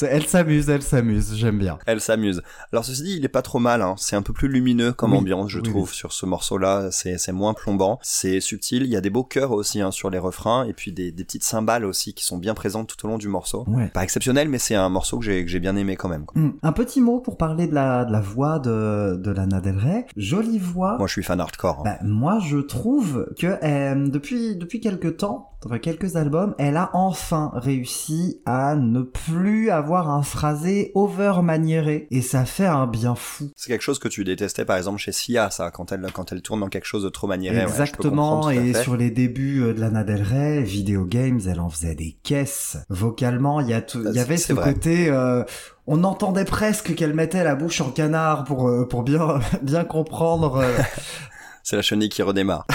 Elle 0.00 0.26
s'amuse, 0.26 0.68
elle 0.70 0.82
s'amuse, 0.82 1.34
j'aime 1.36 1.58
bien. 1.58 1.78
Elle 1.86 2.00
s'amuse. 2.00 2.42
Alors 2.72 2.84
ceci 2.84 3.02
dit, 3.02 3.16
il 3.16 3.24
est 3.24 3.28
pas 3.28 3.42
trop 3.42 3.58
mal. 3.58 3.82
Hein. 3.82 3.94
C'est 3.98 4.16
un 4.16 4.22
peu 4.22 4.32
plus 4.32 4.48
lumineux 4.48 4.92
comme 4.92 5.12
Oui, 5.12 5.18
ambiance, 5.18 5.50
je 5.50 5.58
oui, 5.58 5.64
trouve, 5.68 5.88
oui. 5.90 5.94
sur 5.94 6.12
ce 6.12 6.26
morceau-là. 6.26 6.90
C'est 6.90 7.32
moins 7.32 7.54
plombant, 7.54 7.98
c'est 8.02 8.40
subtil. 8.40 8.82
Il 8.84 8.88
y 8.90 8.96
a 8.96 9.00
des 9.00 9.10
beaux 9.10 9.24
chœurs 9.24 9.52
aussi 9.52 9.80
hein, 9.80 9.90
sur 9.90 10.10
les 10.10 10.18
refrains, 10.18 10.64
et 10.64 10.72
puis 10.72 10.92
des, 10.92 11.12
des 11.12 11.24
petites 11.24 11.44
cymbales 11.44 11.84
aussi 11.84 12.14
qui 12.14 12.24
sont 12.24 12.36
bien 12.38 12.54
présentes 12.54 12.94
tout 12.96 13.06
au 13.06 13.08
long 13.08 13.18
du 13.18 13.28
morceau. 13.28 13.64
Ouais. 13.68 13.88
Pas 13.88 14.02
exceptionnel, 14.02 14.48
mais 14.48 14.58
c'est 14.58 14.74
un 14.74 14.88
morceau 14.88 15.18
que 15.18 15.24
j'ai 15.24 15.46
j'ai 15.46 15.60
bien 15.60 15.76
aimé 15.76 15.96
quand 15.96 16.08
même. 16.08 16.24
quoi. 16.24 16.40
Hmm. 16.40 16.52
Un 16.62 16.72
petit 16.72 17.00
mot 17.00 17.20
pour 17.20 17.36
parler 17.36 17.66
de 17.66 17.74
la, 17.74 18.04
de 18.04 18.12
la 18.12 18.20
voix 18.20 18.58
de, 18.58 19.16
de 19.16 19.30
Lana 19.30 19.60
Del 19.60 19.76
Rey. 19.78 20.06
Jolie 20.16 20.58
voix. 20.58 20.96
Moi, 20.98 21.06
je 21.06 21.12
suis 21.12 21.22
fan 21.22 21.40
hardcore. 21.40 21.80
hein. 21.80 21.82
Bah, 21.84 21.98
moi, 22.02 22.38
je 22.40 22.58
trouve 22.58 23.26
que 23.38 23.46
euh, 23.62 24.08
depuis 24.08 24.56
depuis 24.56 24.80
quelques 24.80 25.16
temps, 25.18 25.50
enfin 25.64 25.78
quelques 25.78 26.16
albums, 26.16 26.54
elle 26.58 26.76
a 26.76 26.90
enfin 26.94 27.50
réussi 27.54 28.40
à 28.46 28.74
ne 28.76 29.02
plus 29.02 29.70
avoir 29.70 29.81
un 29.90 30.22
phrasé 30.22 30.92
over 30.94 31.34
maniéré 31.42 32.06
et 32.10 32.22
ça 32.22 32.44
fait 32.44 32.66
un 32.66 32.86
bien 32.86 33.14
fou. 33.14 33.50
C'est 33.56 33.70
quelque 33.70 33.82
chose 33.82 33.98
que 33.98 34.08
tu 34.08 34.24
détestais, 34.24 34.64
par 34.64 34.76
exemple, 34.76 34.98
chez 34.98 35.12
Sia, 35.12 35.50
ça, 35.50 35.70
quand 35.70 35.92
elle 35.92 36.06
quand 36.12 36.32
elle 36.32 36.42
tourne 36.42 36.60
dans 36.60 36.68
quelque 36.68 36.86
chose 36.86 37.04
de 37.04 37.08
trop 37.08 37.26
maniéré. 37.26 37.60
Exactement, 37.62 38.50
et 38.50 38.74
sur 38.74 38.96
les 38.96 39.10
débuts 39.10 39.62
euh, 39.62 39.74
de 39.74 39.80
Lana 39.80 40.04
Del 40.04 40.22
Rey, 40.22 40.62
Video 40.62 41.04
Games, 41.04 41.40
elle 41.46 41.60
en 41.60 41.68
faisait 41.68 41.94
des 41.94 42.16
caisses. 42.22 42.76
Vocalement, 42.88 43.60
il 43.60 43.68
y, 43.68 43.74
a 43.74 43.82
y 44.12 44.18
avait 44.18 44.36
ce 44.36 44.52
vrai. 44.52 44.72
côté... 44.74 45.08
euh, 45.10 45.44
on 45.86 46.04
entendait 46.04 46.44
presque 46.44 46.94
qu'elle 46.94 47.14
mettait 47.14 47.44
la 47.44 47.54
bouche 47.54 47.80
en 47.80 47.90
canard 47.90 48.44
pour, 48.44 48.68
euh, 48.68 48.86
pour 48.86 49.02
bien, 49.02 49.40
bien 49.62 49.84
comprendre 49.84 50.56
euh, 50.56 50.78
C'est 51.64 51.76
la 51.76 51.82
chenille 51.82 52.08
qui 52.08 52.22
redémarre. 52.22 52.66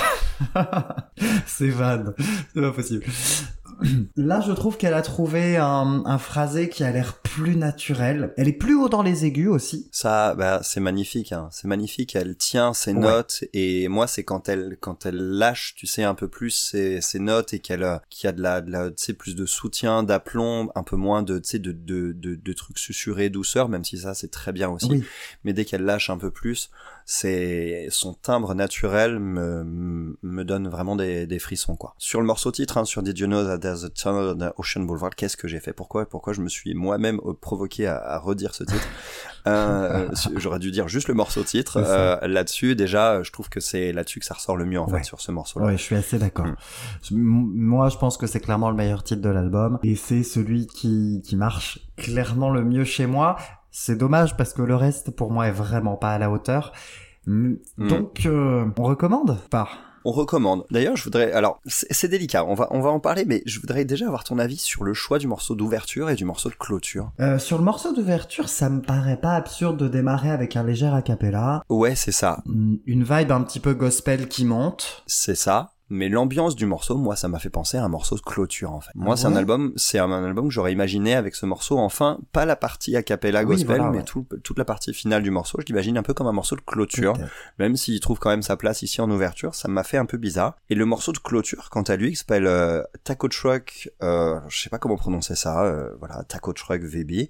C'est 1.46 1.70
vanne, 1.70 2.13
c'est 2.54 2.62
pas 2.62 2.72
possible. 2.72 3.06
Là, 4.16 4.42
je 4.42 4.52
trouve 4.52 4.78
qu'elle 4.78 4.94
a 4.94 5.02
trouvé 5.02 5.58
un, 5.58 6.04
un 6.06 6.18
phrasé 6.18 6.70
qui 6.70 6.84
a 6.84 6.92
l'air 6.92 7.20
plus 7.22 7.56
naturel. 7.56 8.34
Elle 8.38 8.48
est 8.48 8.54
plus 8.54 8.76
haut 8.76 8.90
dans 8.90 9.04
les 9.04 9.26
aigus 9.26 9.50
aussi. 9.50 9.88
Ça, 9.92 10.34
bah, 10.36 10.62
c'est 10.63 10.80
magnifique, 10.80 11.32
hein. 11.32 11.50
c'est 11.52 11.68
magnifique. 11.68 12.16
Elle 12.16 12.36
tient 12.36 12.74
ses 12.74 12.94
Ouais. 12.94 13.02
notes 13.02 13.44
et 13.54 13.88
moi, 13.88 14.08
c'est 14.08 14.24
quand 14.24 14.50
elle, 14.50 14.78
quand 14.80 15.06
elle 15.06 15.18
lâche, 15.18 15.76
tu 15.76 15.86
sais, 15.88 16.04
un 16.04 16.16
peu 16.16 16.28
plus 16.28 16.50
ses, 16.52 17.02
ses 17.02 17.20
notes 17.20 17.54
et 17.54 17.60
qu'elle, 17.60 17.84
euh, 17.84 17.98
qu'il 18.10 18.28
y 18.28 18.30
a 18.30 18.32
de 18.32 18.42
la, 18.42 18.62
de 18.62 18.72
la, 18.72 18.88
tu 18.90 18.96
sais, 18.98 19.13
plus 19.13 19.36
de 19.36 19.46
soutien, 19.46 20.04
d'aplomb, 20.04 20.70
un 20.76 20.84
peu 20.84 20.96
moins 20.96 21.22
de, 21.22 21.38
tu 21.38 21.50
sais, 21.50 21.60
de, 21.60 21.72
de, 21.72 22.13
de, 22.13 22.36
de 22.36 22.54
trucs 22.54 22.80
susurrés, 22.80 23.30
douceur, 23.30 23.70
même 23.70 23.84
si 23.84 23.98
ça, 24.00 24.13
c'est 24.13 24.32
très 24.32 24.52
bien 24.54 24.70
aussi. 24.70 24.88
Oui. 24.90 25.04
Mais 25.44 25.54
dès 25.54 25.66
qu'elle 25.66 25.84
lâche 25.84 26.10
un 26.10 26.18
peu 26.18 26.32
plus, 26.32 26.70
c'est 27.10 27.88
son 27.89 28.13
timbre 28.13 28.54
naturel 28.54 29.17
me, 29.17 29.63
me 30.22 30.43
donne 30.43 30.67
vraiment 30.67 30.98
des, 30.98 31.26
des 31.26 31.39
frissons, 31.39 31.78
quoi. 31.78 31.96
Sur 31.98 32.20
le 32.20 32.28
morceau 32.28 32.52
titre, 32.52 32.78
hein, 32.78 32.84
sur 32.84 33.02
Did 33.02 33.17
You 33.17 33.28
Know 33.28 33.46
That 33.46 33.60
There's 33.60 33.86
a 33.86 33.89
Tunnel 33.89 34.36
on 34.36 34.38
the 34.38 34.52
Ocean 34.58 34.82
Boulevard, 34.82 35.12
qu'est-ce 35.15 35.38
que 35.38 35.48
j'ai 35.48 35.62
fait? 35.62 35.72
Pourquoi, 35.72 36.06
pourquoi 36.06 36.34
je 36.34 36.41
me 36.41 36.50
suis 36.50 36.74
moi-même 36.74 37.22
euh, 37.26 37.32
provoqué 37.34 37.88
à, 37.88 37.96
à 37.98 38.20
redire 38.20 38.54
ce 38.54 38.65
titre? 38.65 38.86
Euh, 39.48 40.10
J'aurais 40.36 40.60
dû 40.60 40.70
dire 40.70 40.89
juste 40.89 41.08
le 41.08 41.13
morceau 41.13 41.43
titre. 41.43 41.78
Euh, 41.78 42.17
là-dessus, 42.28 42.76
déjà, 42.76 43.24
je 43.24 43.32
trouve 43.32 43.48
que 43.48 43.62
c'est 43.62 43.93
là-dessus 43.93 44.20
que 44.20 44.26
ça 44.26 44.34
ressort 44.34 44.58
le 44.58 44.65
mieux, 44.65 44.80
en 44.82 44.88
Ouais. 44.89 44.98
fait, 45.00 45.06
sur 45.06 45.22
ce 45.22 45.32
morceau-là. 45.32 45.67
Ouais, 45.67 45.78
je 45.78 45.84
suis 45.84 45.96
assez 45.96 46.20
d'accord. 46.20 46.48
Mm. 46.48 46.56
Je- 47.04 47.13
m- 47.13 47.22
Moi, 47.56 47.88
je 47.88 47.96
pense 47.98 48.17
que 48.17 48.28
c'est 48.28 48.41
clairement 48.41 48.70
le 48.70 48.76
meilleur 48.76 49.04
titre 49.06 49.22
de 49.22 49.30
l'album 49.30 49.80
et 49.82 49.96
c'est 49.96 50.24
celui 50.24 50.67
qui, 50.67 51.22
qui 51.24 51.38
marche 51.38 51.80
clairement 51.96 52.50
le 52.50 52.65
mieux 52.65 52.84
chez 52.84 53.06
moi. 53.06 53.38
C'est 53.80 53.96
dommage 53.96 54.36
parce 54.36 54.54
que 54.54 54.63
le 54.63 54.76
reste, 54.76 55.12
pour 55.12 55.32
moi, 55.32 55.48
est 55.48 55.52
vraiment 55.52 55.98
pas 55.98 56.10
à 56.10 56.18
la 56.18 56.32
hauteur. 56.32 56.74
Mm, 57.28 57.54
Mm. 57.78 57.88
Donc, 57.88 58.26
euh, 58.26 58.66
on 58.76 58.84
recommande 58.84 59.38
Pas? 59.52 59.70
On 60.04 60.12
recommande. 60.12 60.66
D'ailleurs, 60.72 60.96
je 60.96 61.04
voudrais. 61.04 61.32
Alors, 61.32 61.60
c'est 61.68 62.08
délicat. 62.08 62.44
On 62.46 62.56
va, 62.56 62.70
on 62.72 62.80
va 62.80 62.90
en 62.90 63.00
parler, 63.00 63.24
mais 63.26 63.44
je 63.46 63.60
voudrais 63.60 63.86
déjà 63.86 64.08
avoir 64.08 64.24
ton 64.24 64.40
avis 64.40 64.58
sur 64.58 64.84
le 64.84 64.96
choix 64.96 65.20
du 65.20 65.28
morceau 65.28 65.54
d'ouverture 65.54 66.10
et 66.10 66.16
du 66.16 66.26
morceau 66.26 66.50
de 66.50 66.56
clôture. 66.56 67.12
Euh, 67.20 67.38
sur 67.38 67.60
le 67.60 67.63
morceau 67.63 67.94
d'ouverture, 67.94 68.50
ça 68.50 68.70
me 68.70 68.82
paraît 68.82 69.22
pas 69.22 69.36
absurde 69.36 69.78
de 69.78 69.88
démarrer 69.88 70.32
avec 70.32 70.56
un 70.56 70.63
léger 70.63 70.88
a 70.88 71.04
cappella. 71.04 71.62
Ouais, 71.70 71.94
c'est 71.94 72.12
ça. 72.12 72.42
Une 72.48 73.04
vibe 73.04 73.32
un 73.32 73.42
petit 73.42 73.60
peu 73.60 73.76
gospel 73.76 74.28
qui 74.28 74.46
monte. 74.46 75.04
C'est 75.06 75.36
ça. 75.36 75.74
Mais 75.89 76.10
l'ambiance 76.10 76.56
du 76.56 76.65
morceau, 76.65 76.97
moi, 76.97 77.15
ça 77.15 77.28
m'a 77.28 77.39
fait 77.39 77.50
penser 77.50 77.78
à 77.78 77.84
un 77.84 77.88
morceau 77.88 78.15
de 78.15 78.21
clôture, 78.21 78.73
en 78.73 78.82
fait. 78.82 78.91
Moi, 78.95 79.13
Ah 79.13 79.17
c'est 79.17 79.28
un 79.28 79.36
album, 79.36 79.71
c'est 79.78 80.00
un, 80.00 80.12
un 80.12 80.23
album 80.26 80.47
que 80.47 80.54
j'aurais 80.54 80.73
imaginé 80.73 81.15
avec 81.15 81.34
ce 81.36 81.45
morceau. 81.45 81.78
Enfin, 81.78 82.19
pas 82.34 82.45
la 82.45 82.56
partie 82.56 82.95
a 82.97 83.04
cappella 83.04 83.39
Oui, 83.41 83.45
gospel, 83.56 83.78
voilà, 83.78 83.91
mais 83.91 83.97
ouais. 84.00 84.04
tout- 84.04 84.26
toute 84.43 84.58
la 84.58 84.65
partie 84.65 84.93
finale 84.93 85.23
du 85.23 85.32
morceau. 85.32 85.58
Je 85.62 85.65
l'imagine 85.65 85.97
un 85.97 86.04
peu 86.04 86.13
comme 86.13 86.28
un 86.28 86.34
morceau 86.34 86.56
de 86.58 86.62
clôture. 86.62 87.13
Même 87.60 87.76
s'il 87.78 88.00
trouve 88.00 88.19
quand 88.19 88.30
même 88.30 88.41
sa 88.41 88.58
place 88.58 88.82
ici 88.82 89.00
en 89.02 89.10
ouverture, 89.10 89.56
ça 89.56 89.67
m'a 89.69 89.84
fait 89.84 89.97
un 89.97 90.06
peu 90.06 90.17
bizarre. 90.17 90.56
Et 90.69 90.76
le 90.76 90.86
morceau 90.86 91.12
de 91.13 91.19
clôture, 91.19 91.69
quant 91.69 91.84
à 91.84 91.95
lui, 91.95 92.10
qui 92.12 92.15
s'appelle 92.17 92.47
euh, 92.47 92.84
Taco 93.04 93.28
Truck, 93.30 93.89
euh, 94.04 94.39
je 94.50 94.62
sais 94.62 94.69
pas 94.69 94.80
comment 94.80 94.97
prononcer 94.97 95.36
ça, 95.36 95.63
euh, 95.63 95.91
voilà, 96.00 96.23
Taco 96.28 96.52
Truck 96.54 96.82
VB, 96.82 97.30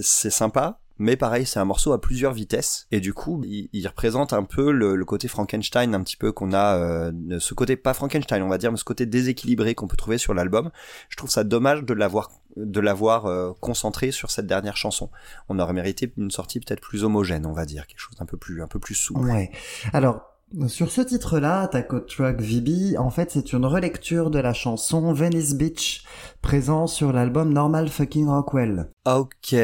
c'est 0.00 0.30
sympa, 0.30 0.80
mais 0.98 1.16
pareil, 1.16 1.46
c'est 1.46 1.58
un 1.58 1.64
morceau 1.64 1.92
à 1.92 2.00
plusieurs 2.00 2.32
vitesses, 2.32 2.86
et 2.90 3.00
du 3.00 3.12
coup, 3.12 3.42
il, 3.44 3.68
il 3.72 3.86
représente 3.86 4.32
un 4.32 4.44
peu 4.44 4.70
le, 4.70 4.96
le 4.96 5.04
côté 5.04 5.28
Frankenstein, 5.28 5.94
un 5.94 6.02
petit 6.02 6.16
peu 6.16 6.32
qu'on 6.32 6.52
a, 6.52 6.76
euh, 6.76 7.12
ce 7.38 7.54
côté 7.54 7.76
pas 7.76 7.94
Frankenstein, 7.94 8.42
on 8.42 8.48
va 8.48 8.58
dire, 8.58 8.70
mais 8.70 8.78
ce 8.78 8.84
côté 8.84 9.06
déséquilibré 9.06 9.74
qu'on 9.74 9.88
peut 9.88 9.96
trouver 9.96 10.18
sur 10.18 10.34
l'album. 10.34 10.70
Je 11.08 11.16
trouve 11.16 11.30
ça 11.30 11.44
dommage 11.44 11.84
de 11.84 11.94
l'avoir 11.94 12.30
de 12.56 12.80
l'avoir 12.80 13.26
euh, 13.26 13.52
concentré 13.60 14.12
sur 14.12 14.30
cette 14.30 14.46
dernière 14.46 14.76
chanson. 14.76 15.10
On 15.48 15.58
aurait 15.58 15.72
mérité 15.72 16.12
une 16.16 16.30
sortie 16.30 16.60
peut-être 16.60 16.80
plus 16.80 17.02
homogène, 17.02 17.46
on 17.46 17.52
va 17.52 17.66
dire, 17.66 17.86
quelque 17.86 17.98
chose 17.98 18.16
d'un 18.16 18.26
peu 18.26 18.36
plus 18.36 18.62
un 18.62 18.68
peu 18.68 18.78
plus 18.78 18.94
souple. 18.94 19.20
Ouais. 19.20 19.50
Alors, 19.92 20.20
sur 20.68 20.90
ce 20.90 21.00
titre-là, 21.00 21.66
Taco 21.66 21.98
Truck 22.00 22.40
VB, 22.40 22.96
en 22.96 23.10
fait, 23.10 23.32
c'est 23.32 23.52
une 23.52 23.66
relecture 23.66 24.30
de 24.30 24.38
la 24.38 24.52
chanson 24.52 25.12
Venice 25.12 25.54
Beach, 25.54 26.04
présent 26.42 26.86
sur 26.86 27.12
l'album 27.12 27.52
Normal 27.52 27.88
Fucking 27.88 28.28
Rockwell. 28.28 28.88
Ok, 29.06 29.54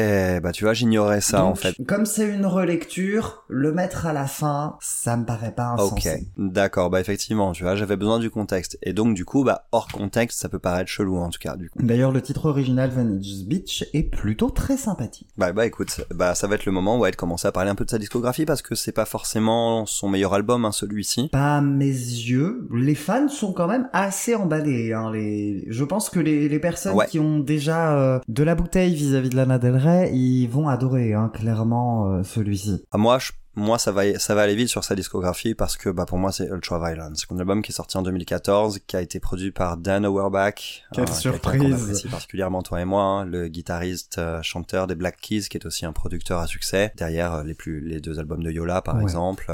bah 0.43 0.51
tu 0.51 0.65
vois, 0.65 0.73
j'ignorais 0.73 1.19
ça 1.19 1.43
en 1.45 1.55
fait. 1.55 1.75
Comme 1.87 2.05
c'est 2.05 2.27
une 2.27 2.45
relecture, 2.45 3.43
le 3.47 3.71
mettre 3.73 4.05
à 4.05 4.13
la 4.13 4.27
fin, 4.27 4.77
ça 4.81 5.17
me 5.17 5.25
paraît 5.25 5.51
pas 5.55 5.73
Ok, 5.79 5.97
insensé. 5.97 6.27
d'accord, 6.37 6.91
bah 6.91 6.99
effectivement, 7.01 7.51
tu 7.51 7.63
vois, 7.63 7.75
j'avais 7.75 7.97
besoin 7.97 8.19
du 8.19 8.29
contexte. 8.29 8.77
Et 8.83 8.93
donc 8.93 9.15
du 9.15 9.25
coup, 9.25 9.43
bah 9.43 9.65
hors 9.71 9.87
contexte, 9.87 10.39
ça 10.39 10.47
peut 10.47 10.59
paraître 10.59 10.89
chelou 10.91 11.17
en 11.17 11.29
tout 11.31 11.39
cas, 11.39 11.55
du 11.55 11.71
coup. 11.71 11.79
D'ailleurs, 11.81 12.11
le 12.11 12.21
titre 12.21 12.45
original 12.45 12.91
Venice 12.91 13.43
Beach 13.45 13.83
est 13.93 14.03
plutôt 14.03 14.51
très 14.51 14.77
sympathique. 14.77 15.27
Bah 15.37 15.53
bah 15.53 15.65
écoute, 15.65 16.01
bah 16.13 16.35
ça 16.35 16.45
va 16.47 16.53
être 16.53 16.65
le 16.67 16.71
moment 16.71 16.99
où 16.99 17.05
elle 17.07 17.15
commence 17.15 17.43
à 17.45 17.51
parler 17.51 17.71
un 17.71 17.75
peu 17.75 17.85
de 17.85 17.89
sa 17.89 17.97
discographie 17.97 18.45
parce 18.45 18.61
que 18.61 18.75
c'est 18.75 18.91
pas 18.91 19.05
forcément 19.05 19.87
son 19.87 20.07
meilleur 20.07 20.35
album, 20.35 20.65
hein, 20.65 20.71
celui-ci. 20.71 21.29
Pas 21.29 21.57
à 21.57 21.61
mes 21.61 21.87
yeux. 21.87 22.67
Les 22.71 22.93
fans 22.95 23.27
sont 23.27 23.53
quand 23.53 23.67
même 23.67 23.89
assez 23.91 24.35
emballés. 24.35 24.93
Hein, 24.93 25.11
les... 25.11 25.65
Je 25.67 25.83
pense 25.83 26.11
que 26.11 26.19
les, 26.19 26.47
les 26.47 26.59
personnes 26.59 26.93
Ouais. 26.93 27.07
qui 27.07 27.19
ont 27.19 27.39
déjà 27.39 27.97
euh, 27.97 28.19
de 28.27 28.43
la 28.43 28.53
bouteille 28.53 28.93
vis-à-vis 28.93 29.30
de 29.31 29.35
Lana 29.37 29.57
Del 29.57 29.75
Rey, 29.77 30.11
ils 30.13 30.47
vont 30.47 30.67
adorer 30.67 31.13
hein, 31.13 31.31
clairement 31.33 32.11
euh, 32.11 32.23
celui-ci. 32.23 32.83
Ah, 32.91 32.97
moi, 32.97 33.17
je- 33.19 33.31
moi 33.55 33.77
ça 33.77 33.91
va 33.91 34.17
ça 34.17 34.33
va 34.33 34.43
aller 34.43 34.55
vite 34.55 34.69
sur 34.69 34.83
sa 34.85 34.95
discographie 34.95 35.55
parce 35.55 35.75
que 35.75 35.89
bah 35.89 36.05
pour 36.05 36.17
moi 36.17 36.31
c'est 36.31 36.45
Ultra 36.47 36.79
Violence, 36.79 37.25
c'est 37.27 37.35
un 37.35 37.37
album 37.37 37.61
qui 37.61 37.73
est 37.73 37.75
sorti 37.75 37.97
en 37.97 38.01
2014, 38.01 38.79
qui 38.87 38.95
a 38.95 39.01
été 39.01 39.19
produit 39.19 39.51
par 39.51 39.75
Dan 39.75 40.05
Auerbach, 40.05 40.53
Quelle 40.93 41.03
quelqu'un 41.05 41.13
surprise. 41.19 41.73
apprécie 41.83 42.07
particulièrement 42.07 42.61
toi 42.61 42.79
et 42.79 42.85
moi, 42.85 43.03
hein, 43.03 43.25
le 43.25 43.49
guitariste 43.49 44.19
euh, 44.19 44.41
chanteur 44.41 44.87
des 44.87 44.95
Black 44.95 45.17
Keys 45.19 45.49
qui 45.49 45.57
est 45.57 45.65
aussi 45.65 45.85
un 45.85 45.91
producteur 45.91 46.39
à 46.39 46.47
succès 46.47 46.93
derrière 46.95 47.33
euh, 47.33 47.43
les 47.43 47.53
plus 47.53 47.81
les 47.81 47.99
deux 47.99 48.19
albums 48.19 48.41
de 48.41 48.51
Yola 48.51 48.81
par 48.81 48.95
Ouais. 48.95 49.01
exemple. 49.03 49.53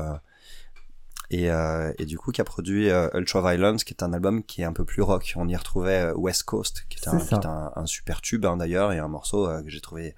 Et, 1.29 1.51
euh, 1.51 1.91
et 1.99 2.05
du 2.05 2.17
coup 2.17 2.31
qui 2.31 2.41
a 2.41 2.43
produit 2.43 2.89
euh, 2.89 3.09
Ultra 3.13 3.41
Violence 3.41 3.83
qui 3.83 3.93
est 3.93 4.03
un 4.03 4.13
album 4.13 4.43
qui 4.43 4.61
est 4.61 4.65
un 4.65 4.73
peu 4.73 4.85
plus 4.85 5.01
rock 5.01 5.33
on 5.35 5.47
y 5.47 5.55
retrouvait 5.55 6.11
euh, 6.11 6.13
West 6.15 6.43
Coast 6.43 6.85
qui 6.89 6.97
est 6.99 7.07
un, 7.09 7.17
qui 7.17 7.33
est 7.35 7.45
un, 7.45 7.71
un 7.75 7.85
super 7.85 8.21
tube 8.21 8.45
hein, 8.45 8.57
d'ailleurs 8.57 8.93
et 8.93 8.99
un 8.99 9.07
morceau 9.09 9.47
euh, 9.47 9.61
que 9.61 9.69
j'ai 9.69 9.81
trouvé 9.81 10.15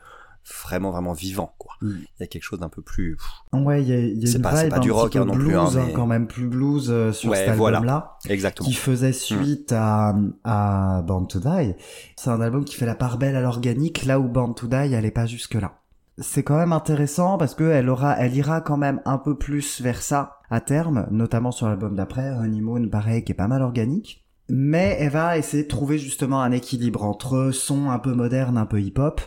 vraiment 0.64 0.92
vraiment 0.92 1.14
vivant 1.14 1.54
quoi 1.58 1.70
Mm. 1.82 1.92
il 2.02 2.20
y 2.20 2.24
a 2.24 2.28
quelque 2.28 2.44
chose 2.44 2.60
d'un 2.60 2.68
peu 2.68 2.82
plus 2.82 3.16
Ouais, 3.54 3.82
il 3.82 3.88
y 3.88 3.94
a, 3.94 4.00
y 4.00 4.24
a 4.26 4.28
C'est 4.30 4.42
pas- 4.42 4.64
vibe 4.64 4.70
pas 4.72 4.76
un 4.78 4.80
du 4.82 4.92
rock, 4.92 5.16
hein, 5.16 5.24
non 5.24 5.34
plus, 5.34 5.46
blues, 5.46 5.56
hein, 5.56 5.70
hein, 5.76 5.84
mais- 5.88 5.94
quand 5.94 6.06
même 6.08 6.28
plus 6.28 6.46
blues 6.48 6.88
euh, 6.92 7.14
sur 7.14 7.32
Ouais, 7.32 7.38
cet 7.46 7.56
voilà. 7.56 7.78
album-là, 7.78 8.18
exactement 8.28 8.68
qui 8.68 8.76
faisait 8.76 9.14
suite 9.14 9.72
à, 9.72 10.14
à 10.44 11.02
Born 11.08 11.26
to 11.28 11.40
Die. 11.40 11.74
C'est 12.18 12.30
un 12.32 12.42
album 12.42 12.66
qui 12.66 12.76
fait 12.76 12.86
la 12.86 12.96
part 12.96 13.18
belle 13.18 13.38
à 13.38 13.40
l'organique, 13.42 14.04
là 14.04 14.20
où 14.20 14.28
Born 14.28 14.56
to 14.56 14.68
Die 14.68 14.76
allait 14.76 15.10
pas 15.12 15.26
jusque-là. 15.26 15.80
C'est 16.22 16.44
quand 16.44 16.58
même 16.58 16.74
intéressant 16.74 17.38
parce 17.38 17.56
que 17.56 17.64
elle 17.64 17.90
aura, 17.90 18.18
elle 18.20 18.36
ira 18.36 18.60
quand 18.62 18.78
même 18.78 19.02
un 19.06 19.18
peu 19.18 19.38
plus 19.38 19.82
vers 19.82 20.02
ça 20.02 20.40
à 20.50 20.60
terme, 20.60 21.08
notamment 21.12 21.52
sur 21.52 21.68
l'album 21.68 21.96
d'après, 21.96 22.32
Honeymoon, 22.32 22.90
pareil, 22.90 23.24
qui 23.24 23.32
est 23.32 23.36
pas 23.36 23.48
mal 23.48 23.62
organique. 23.62 24.26
Mais 24.50 24.98
elle 25.00 25.12
va 25.12 25.38
essayer 25.38 25.64
de 25.64 25.68
trouver 25.68 25.98
justement 25.98 26.42
un 26.42 26.52
équilibre 26.52 27.04
entre 27.04 27.52
son 27.52 27.90
un 27.90 28.00
peu 28.00 28.14
moderne, 28.14 28.58
un 28.58 28.66
peu 28.66 28.82
hip-hop, 28.82 29.22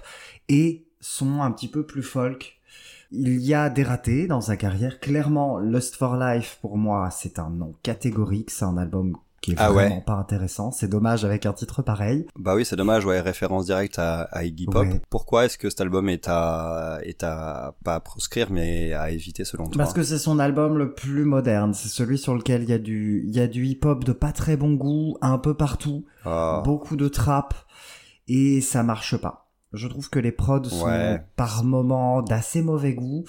et 0.49 0.89
son 1.01 1.41
un 1.41 1.51
petit 1.53 1.69
peu 1.69 1.87
plus 1.87 2.03
folk. 2.03 2.61
Il 3.11 3.41
y 3.41 3.55
a 3.55 3.71
des 3.71 3.85
ratés 3.85 4.27
dans 4.27 4.41
sa 4.41 4.57
carrière. 4.57 4.99
Clairement, 4.99 5.59
Lust 5.59 5.97
for 5.97 6.17
Life, 6.17 6.59
pour 6.61 6.77
moi, 6.77 7.11
c'est 7.11 7.39
un 7.39 7.51
nom 7.51 7.75
catégorique. 7.83 8.51
C'est 8.51 8.65
un 8.65 8.79
album 8.79 9.17
qui 9.43 9.53
est 9.53 9.57
Ah 9.59 9.71
vraiment 9.71 9.97
ouais. 9.97 10.03
pas 10.07 10.15
intéressant. 10.15 10.71
C'est 10.71 10.89
dommage 10.89 11.25
avec 11.27 11.45
un 11.45 11.53
titre 11.53 11.83
pareil. 11.83 12.27
bah 12.39 12.55
oui 12.55 12.65
c'est 12.65 12.77
dommage 12.77 13.05
ouais 13.05 13.21
référence 13.21 13.67
directe 13.67 13.99
à, 13.99 14.23
à 14.33 14.45
Iggy 14.45 14.65
Pop 14.67 14.87
Ouais. 14.87 15.01
pourquoi 15.11 15.45
est-ce 15.45 15.59
que 15.59 15.69
cet 15.69 15.81
album 15.83 16.09
est 16.09 16.29
à 16.29 16.99
est 17.03 17.23
à 17.23 17.75
pas 17.85 17.97
à 17.97 18.01
proscrire 18.01 18.51
mais 18.51 18.95
à 18.95 19.11
éviter 19.11 19.45
selon 19.45 19.67
toi? 19.69 19.77
Parce 19.83 19.93
que 19.93 20.03
c'est 20.03 20.19
son 20.19 20.39
album 20.39 20.79
le 20.79 20.95
plus 20.95 21.25
moderne. 21.25 21.75
C'est 21.75 21.89
celui 21.89 22.17
sur 22.19 22.35
lequel 22.35 22.63
il 22.63 22.71
y 22.71 22.73
a 22.73 22.79
du, 22.79 23.25
il 23.27 23.35
y 23.37 23.41
a 23.41 23.47
du 23.49 23.67
hip-hop 23.67 24.05
de 24.05 24.13
pas 24.13 24.33
très 24.33 24.57
bon 24.57 24.73
goût, 24.75 25.19
un 25.21 25.39
peu 25.39 25.55
partout. 25.55 26.05
Ah, 26.25 26.63
beaucoup 26.65 26.97
de 26.97 27.09
trap 27.09 27.55
et 28.29 28.61
ça 28.61 28.83
marche 28.83 29.17
pas. 29.17 29.51
Je 29.73 29.89
trouve 29.89 30.09
que 30.11 30.19
les 30.19 30.33
prods 30.33 30.65
sont 30.65 31.19
par 31.35 31.65
moments 31.65 32.23
d'assez 32.23 32.63
mauvais 32.63 32.93
goût 32.95 33.25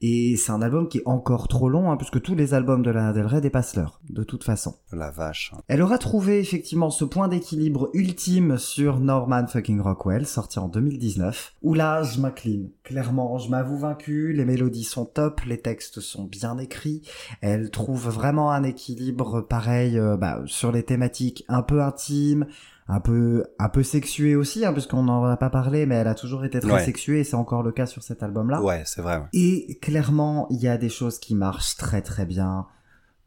et 0.00 0.36
c'est 0.36 0.52
un 0.52 0.62
album 0.62 0.88
qui 0.88 0.98
est 0.98 1.06
encore 1.06 1.48
trop 1.48 1.68
long 1.68 1.90
hein, 1.90 1.96
puisque 1.96 2.20
tous 2.20 2.34
les 2.34 2.54
albums 2.54 2.82
de 2.82 2.90
Lana 2.90 3.12
Del 3.12 3.26
Rey 3.26 3.40
dépassent 3.40 3.76
l'heure 3.76 4.00
de 4.10 4.22
toute 4.22 4.44
façon. 4.44 4.74
la 4.92 5.10
vache 5.10 5.52
Elle 5.68 5.82
aura 5.82 5.98
trouvé 5.98 6.38
effectivement 6.38 6.90
ce 6.90 7.04
point 7.04 7.28
d'équilibre 7.28 7.90
ultime 7.94 8.58
sur 8.58 9.00
Norman 9.00 9.46
fucking 9.46 9.80
Rockwell 9.80 10.26
sorti 10.26 10.58
en 10.58 10.68
2019 10.68 11.54
où 11.62 11.74
là 11.74 12.02
je 12.02 12.20
m'incline. 12.20 12.70
Clairement, 12.84 13.38
je 13.38 13.50
m'avoue 13.50 13.78
vaincu, 13.78 14.32
les 14.32 14.44
mélodies 14.44 14.84
sont 14.84 15.06
top, 15.06 15.40
les 15.42 15.58
textes 15.58 16.00
sont 16.00 16.24
bien 16.24 16.58
écrits, 16.58 17.02
elle 17.40 17.70
trouve 17.70 18.08
vraiment 18.08 18.52
un 18.52 18.62
équilibre 18.62 19.40
pareil 19.40 19.98
euh, 19.98 20.16
bah, 20.16 20.42
sur 20.46 20.72
les 20.72 20.82
thématiques 20.82 21.44
un 21.48 21.62
peu 21.62 21.82
intimes, 21.82 22.46
un 22.88 23.00
peu 23.00 23.44
un 23.58 23.68
peu 23.68 23.82
sexuées 23.82 24.36
aussi 24.36 24.64
hein, 24.64 24.72
puisqu'on 24.72 25.02
n'en 25.02 25.24
a 25.24 25.36
pas 25.36 25.50
parlé 25.50 25.86
mais 25.86 25.96
elle 25.96 26.06
a 26.08 26.14
toujours 26.14 26.44
été 26.44 26.60
très 26.60 26.72
Ouais. 26.72 26.84
sexuée 26.84 27.20
et 27.20 27.24
c'est 27.24 27.34
encore 27.36 27.62
le 27.62 27.72
cas 27.72 27.86
sur 27.86 28.02
cet 28.02 28.22
album 28.22 28.48
là. 28.50 28.62
ouais 28.62 28.82
c'est 28.86 29.02
vrai 29.02 29.16
ouais. 29.18 29.24
Et 29.32 29.78
clairement, 29.82 30.46
il 30.50 30.60
y 30.60 30.68
a 30.68 30.76
des 30.78 30.88
choses 30.88 31.18
qui 31.18 31.34
marchent 31.34 31.76
très 31.76 32.00
très 32.02 32.26
bien. 32.26 32.66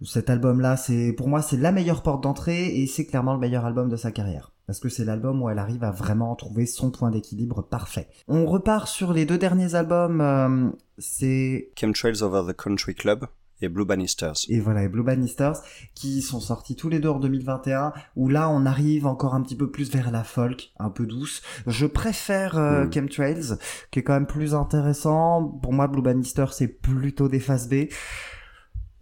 Cet 0.01 0.29
album-là, 0.29 0.77
c'est 0.77 1.11
pour 1.11 1.27
moi 1.27 1.41
c'est 1.41 1.57
la 1.57 1.73
meilleure 1.73 2.03
porte 2.03 2.23
d'entrée 2.23 2.67
et 2.67 2.87
c'est 2.87 3.05
clairement 3.05 3.33
le 3.33 3.39
meilleur 3.39 3.65
album 3.65 3.89
de 3.89 3.97
sa 3.97 4.11
carrière. 4.11 4.53
Parce 4.65 4.79
que 4.79 4.87
c'est 4.87 5.03
l'album 5.03 5.41
où 5.41 5.49
elle 5.49 5.59
arrive 5.59 5.83
à 5.83 5.91
vraiment 5.91 6.35
trouver 6.35 6.65
son 6.67 6.89
point 6.91 7.09
d'équilibre 7.11 7.61
parfait. 7.63 8.07
On 8.29 8.45
repart 8.45 8.87
sur 8.87 9.11
les 9.11 9.25
deux 9.25 9.37
derniers 9.39 9.75
albums. 9.75 10.21
euh, 10.21 10.69
c'est 10.99 11.71
Chemtrails 11.77 12.21
Over 12.23 12.53
the 12.53 12.55
Country 12.55 12.93
Club 12.95 13.25
et 13.61 13.69
Blue 13.69 13.85
Bannisters 13.85 14.33
et 14.49 14.59
voilà, 14.59 14.83
et 14.83 14.87
Blue 14.87 15.03
Bannisters, 15.03 15.55
qui 15.95 16.21
sont 16.21 16.39
sortis 16.39 16.75
tous 16.75 16.89
les 16.89 16.99
deux 16.99 17.09
en 17.09 17.19
2021, 17.19 17.93
où 18.15 18.29
là 18.29 18.49
on 18.49 18.65
arrive 18.65 19.05
encore 19.05 19.35
un 19.35 19.41
petit 19.41 19.55
peu 19.55 19.69
plus 19.69 19.91
vers 19.91 20.11
la 20.11 20.23
folk, 20.23 20.71
un 20.79 20.89
peu 20.89 21.05
douce. 21.05 21.41
Je 21.67 21.85
préfère 21.85 22.57
euh, 22.57 22.85
Mm. 22.85 22.93
Chemtrails, 22.93 23.57
qui 23.91 23.99
est 23.99 24.03
quand 24.03 24.13
même 24.13 24.27
plus 24.27 24.55
intéressant. 24.55 25.43
Pour 25.61 25.73
moi, 25.73 25.87
Blue 25.87 26.01
Bannisters, 26.01 26.53
c'est 26.53 26.67
plutôt 26.67 27.27
des 27.27 27.39
phases 27.39 27.67
B. 27.69 27.85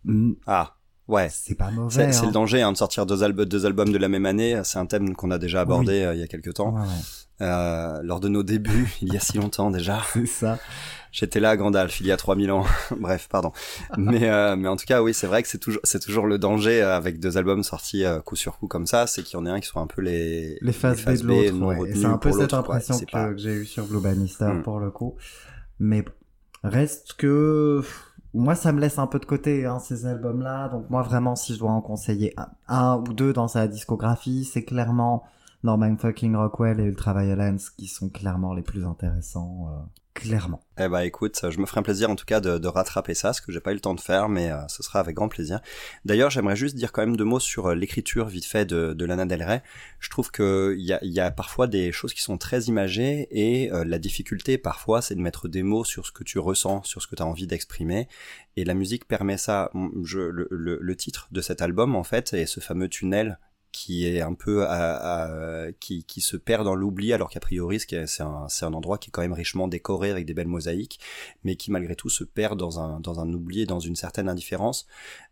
Mm, 0.06 0.34
ah 0.48 0.74
ouais 1.08 1.28
C'est 1.32 1.56
pas 1.56 1.72
mauvais. 1.72 2.12
c'est 2.12 2.24
hein. 2.24 2.26
le 2.28 2.32
danger 2.32 2.62
hein, 2.62 2.72
de 2.72 2.78
sortir 2.78 3.06
deux, 3.06 3.24
alb- 3.24 3.46
deux 3.46 3.65
albums 3.65 3.91
de 3.91 3.98
la 3.98 4.10
même 4.10 4.26
année 4.26 4.60
c'est 4.63 4.78
un 4.80 4.86
thème 4.86 5.15
qu'on 5.15 5.32
a 5.32 5.38
déjà 5.38 5.62
abordé 5.62 6.02
euh, 6.04 6.13
il 6.13 6.20
y 6.20 6.24
a 6.24 6.28
quelques 6.28 6.54
temps 6.56 6.74
Ouais, 6.74 6.82
ouais, 6.82 6.88
euh, 7.48 8.02
lors 8.04 8.20
de 8.20 8.28
nos 8.30 8.43
débuts 8.43 8.93
il 9.02 9.13
y 9.13 9.17
a 9.17 9.20
si 9.20 9.38
longtemps 9.38 9.72
déjà 9.72 10.02
c'est 10.13 10.26
ça. 10.26 10.60
J'étais 11.19 11.39
là 11.39 11.49
à 11.49 11.58
Gandalf 11.58 11.99
il 11.99 12.06
y 12.06 12.12
a 12.12 12.17
3000 12.17 12.51
ans. 12.51 12.63
Bref, 12.99 13.27
pardon. 13.27 13.51
Mais 13.97 14.30
euh, 14.30 14.56
mais 14.56 14.67
en 14.67 14.75
tout 14.75 14.86
cas, 14.86 15.01
oui, 15.01 15.15
c'est 15.15 15.25
vrai 15.25 15.41
que 15.41 15.49
c'est 15.49 15.58
toujours 15.58 15.82
c'est 15.84 15.99
toujours 15.99 16.27
le 16.27 16.38
danger 16.38 16.84
euh, 16.84 16.95
avec 16.95 17.19
deux 17.19 17.39
albums 17.39 17.63
sortis 17.63 18.06
euh, 18.06 18.19
coup 18.21 18.36
sur 18.36 18.60
coup 18.60 18.67
comme 18.67 18.86
ça, 18.86 19.08
c'est 19.08 19.23
qu'il 19.23 19.34
y 19.39 19.41
en 19.41 19.45
ait 19.47 19.49
un 19.49 19.60
qui 19.60 19.67
soit 19.67 19.82
un 19.82 19.88
peu 19.88 20.03
les 20.03 20.60
Les 20.62 20.71
phases 20.73 21.01
B 21.01 21.06
phases 21.06 21.21
de 21.23 21.27
l'autre, 21.27 21.80
ouais. 21.80 21.91
C'est 21.95 22.06
un 22.06 22.19
peu 22.19 22.32
cette 22.32 22.53
impression 22.53 22.99
que, 22.99 23.12
pas- 23.12 23.30
que 23.32 23.38
j'ai 23.38 23.53
eu 23.53 23.65
sur 23.65 23.86
Blue 23.88 23.99
Bannister 23.99 24.45
Mm. 24.45 24.62
pour 24.62 24.80
le 24.80 24.91
coup. 24.91 25.15
Mais 25.80 26.06
reste 26.63 27.13
que 27.13 27.82
moi 28.34 28.53
ça 28.53 28.71
me 28.71 28.80
laisse 28.80 28.99
un 28.99 29.08
peu 29.08 29.17
de 29.17 29.25
côté 29.25 29.65
hein, 29.65 29.80
ces 29.80 30.06
albums-là. 30.06 30.69
Donc 30.69 30.88
moi 30.91 31.01
vraiment, 31.01 31.36
si 31.36 31.56
je 31.56 31.60
dois 31.60 31.71
en 31.71 31.82
conseiller 31.82 32.34
un, 32.38 32.47
un 32.67 32.97
ou 32.97 33.13
deux 33.13 33.34
dans 33.34 33.47
sa 33.47 33.67
discographie, 33.67 34.45
c'est 34.45 34.63
clairement 34.63 35.23
Norman 35.63 35.97
fucking 35.97 36.36
Rockwell 36.36 36.80
et 36.80 36.84
Ultraviolence 36.84 37.71
qui 37.71 37.88
sont 37.88 38.10
clairement 38.10 38.53
les 38.53 38.62
plus 38.62 38.86
intéressants. 38.86 39.67
euh, 39.71 39.82
clairement. 40.17 40.63
Eh 40.80 40.88
bah 40.88 41.06
écoute, 41.06 41.39
je 41.49 41.60
me 41.60 41.65
ferai 41.65 41.80
un 41.80 41.84
plaisir 41.84 42.10
en 42.10 42.15
tout 42.15 42.25
cas 42.25 42.39
de, 42.39 42.67
rattraper 42.67 43.13
ça, 43.13 43.34
ce 43.34 43.41
que 43.41 43.51
j'ai 43.51 43.60
pas 43.60 43.71
eu 43.71 43.75
le 43.75 43.80
temps 43.80 43.93
de 43.93 44.01
faire, 44.01 44.30
mais 44.30 44.51
euh, 44.51 44.67
ce 44.67 44.84
sera 44.84 44.99
avec 44.99 45.15
grand 45.15 45.30
plaisir. 45.30 45.60
D'ailleurs, 46.06 46.30
j'aimerais 46.30 46.56
juste 46.56 46.75
dire 46.75 46.91
quand 46.91 47.01
même 47.01 47.15
deux 47.15 47.23
mots 47.23 47.39
sur 47.39 47.67
euh, 47.67 47.75
l'écriture 47.75 48.27
vite 48.27 48.45
fait 48.45 48.65
de, 48.65 48.93
de 48.93 49.06
Lana 49.06 49.25
Del 49.25 49.43
Rey. 49.43 49.62
Je 49.99 50.10
trouve 50.10 50.32
que 50.32 50.75
il 50.77 50.86
y 50.86 51.19
a, 51.19 51.32
parfois 51.32 51.67
des 51.67 51.91
choses 51.91 52.13
qui 52.13 52.21
sont 52.21 52.38
très 52.38 52.63
imagées 52.63 53.27
et 53.32 53.71
euh, 53.71 53.84
la 53.86 53.99
difficulté 53.99 54.58
parfois 54.58 55.01
c'est 55.01 55.15
de 55.15 55.21
mettre 55.21 55.47
des 55.47 55.63
mots 55.63 55.84
sur 55.84 56.06
ce 56.06 56.12
que 56.12 56.23
tu 56.23 56.39
ressens, 56.39 56.84
sur 56.84 57.01
ce 57.01 57.08
que 57.08 57.15
tu 57.15 57.21
as 57.21 57.25
envie 57.25 57.47
d'exprimer. 57.47 58.08
Et 58.56 58.65
la 58.65 58.73
musique 58.73 59.08
permet 59.08 59.38
ça. 59.38 59.71
Je, 60.03 60.19
le, 60.19 60.47
le, 60.49 60.80
le 60.82 60.95
titre 60.95 61.27
de 61.32 61.41
cet 61.41 61.62
album 61.62 61.95
en 61.95 62.03
fait 62.03 62.34
est 62.34 62.47
ce 62.47 62.60
fameux 62.60 62.89
tunnel 62.89 63.39
qui 63.71 64.08
est 64.08 64.21
un 64.21 64.34
peu 64.34 64.65
à, 64.65 65.25
à- 65.65 65.71
qui, 65.73 66.03
qui 66.03 66.21
se 66.21 66.38
perd 66.38 66.63
dans 66.65 66.75
l'oubli 66.75 67.13
alors 67.13 67.30
qu'a 67.30 67.39
priori 67.39 67.80
c'est 67.80 68.21
un, 68.21 68.47
un 68.62 68.73
endroit 68.73 68.97
qui 68.97 69.10
est 69.10 69.12
quand 69.12 69.21
même 69.21 69.34
richement 69.34 69.67
décoré 69.67 70.10
avec 70.12 70.25
des 70.25 70.34
belles 70.34 70.47
mosaïques 70.47 70.99
mais 71.43 71.56
qui 71.56 71.71
malgré 71.71 71.95
tout 71.95 72.10
se 72.10 72.23
perd 72.23 72.58
dans 72.60 72.80
un, 72.80 72.99
dans 72.99 73.19
un 73.19 73.32
oubli 73.34 73.62
et 73.62 73.65
dans 73.65 73.80
une 73.80 73.95
certaine 73.95 74.30
indifférence. 74.30 74.88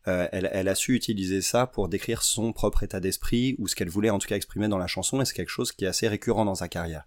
Euh, 0.08 0.28
elle, 0.32 0.50
elle 0.54 0.68
a 0.68 0.76
su 0.76 0.94
utiliser 0.96 1.42
ça 1.42 1.66
pour 1.68 1.90
décrire 1.90 2.22
son 2.22 2.54
propre 2.54 2.84
état 2.84 3.00
d'esprit 3.00 3.56
ou 3.60 3.68
ce 3.68 3.76
qu'elle 3.76 3.90
voulait 3.90 4.12
en 4.12 4.20
tout 4.20 4.28
cas 4.28 4.36
exprimer 4.36 4.68
dans 4.68 4.78
la 4.78 4.88
chanson 4.88 5.22
et 5.22 5.26
c'est 5.26 5.34
quelque 5.34 5.50
chose 5.50 5.72
qui 5.72 5.86
est 5.86 5.88
assez 5.88 6.08
récurrent 6.08 6.46
dans 6.46 6.56
sa 6.56 6.68
carrière. 6.68 7.06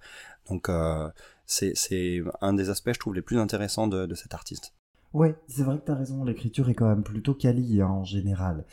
Donc 0.48 0.68
euh, 0.68 1.08
c'est 1.46 2.22
un 2.40 2.52
des 2.52 2.70
aspects 2.70 2.92
je 2.92 2.98
trouve 2.98 3.14
les 3.14 3.22
plus 3.22 3.38
intéressants 3.38 3.86
de, 3.86 4.06
de 4.06 4.14
cet 4.14 4.34
artiste. 4.34 4.74
Ouais, 5.14 5.34
c'est 5.46 5.62
vrai 5.62 5.78
que 5.78 5.84
t'as 5.86 5.94
raison, 5.94 6.22
l'écriture 6.24 6.68
est 6.68 6.74
quand 6.74 6.88
même 6.88 7.02
plutôt 7.02 7.34
quali 7.34 7.80
hein, 7.80 7.86
en 7.88 8.04
général. 8.04 8.64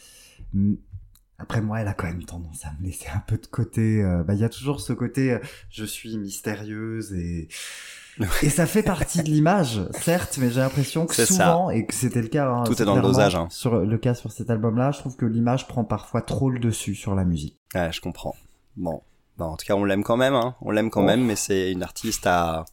Après 1.37 1.61
moi, 1.61 1.81
elle 1.81 1.87
a 1.87 1.93
quand 1.93 2.07
même 2.07 2.23
tendance 2.23 2.65
à 2.65 2.71
me 2.79 2.85
laisser 2.85 3.07
un 3.13 3.19
peu 3.19 3.37
de 3.37 3.45
côté. 3.47 4.01
euh, 4.03 4.23
Bah, 4.23 4.33
il 4.33 4.39
y 4.39 4.43
a 4.45 4.49
toujours 4.49 4.79
ce 4.81 4.93
côté, 4.93 5.33
euh, 5.33 5.39
je 5.69 5.83
suis 5.85 6.17
mystérieuse 6.17 7.13
et 7.13 7.49
et 8.43 8.49
ça 8.49 8.65
fait 8.65 8.83
partie 8.83 9.19
de 9.23 9.27
l'image, 9.29 9.81
certes, 9.91 10.37
mais 10.39 10.49
j'ai 10.49 10.61
l'impression 10.61 11.05
que 11.05 11.13
C'est 11.13 11.25
ça. 11.25 11.33
souvent 11.33 11.69
et 11.69 11.85
que 11.85 11.93
c'était 11.93 12.21
le 12.21 12.29
cas. 12.29 12.49
hein, 12.49 12.63
Tout 12.63 12.81
est 12.81 12.85
dans 12.85 12.95
le 12.95 13.01
dosage, 13.01 13.35
hein. 13.35 13.47
Sur 13.51 13.77
le 13.81 13.97
cas 13.97 14.13
sur 14.13 14.31
cet 14.31 14.49
album-là, 14.49 14.91
je 14.91 14.99
trouve 14.99 15.17
que 15.17 15.25
l'image 15.25 15.67
prend 15.67 15.83
parfois 15.83 16.21
trop 16.21 16.49
le 16.49 16.59
dessus 16.59 16.95
sur 16.95 17.13
la 17.13 17.25
musique. 17.25 17.59
Ouais, 17.73 17.91
je 17.91 17.99
comprends. 17.99 18.33
Bon, 18.77 19.01
bah, 19.37 19.43
en 19.45 19.57
tout 19.57 19.65
cas, 19.65 19.75
on 19.75 19.83
l'aime 19.83 20.03
quand 20.05 20.15
même, 20.15 20.33
hein. 20.33 20.55
On 20.61 20.71
l'aime 20.71 20.89
quand 20.89 21.01
Oh. 21.01 21.05
même, 21.05 21.25
mais 21.25 21.35
c'est 21.35 21.73
une 21.73 21.83
artiste 21.83 22.25
à, 22.25 22.63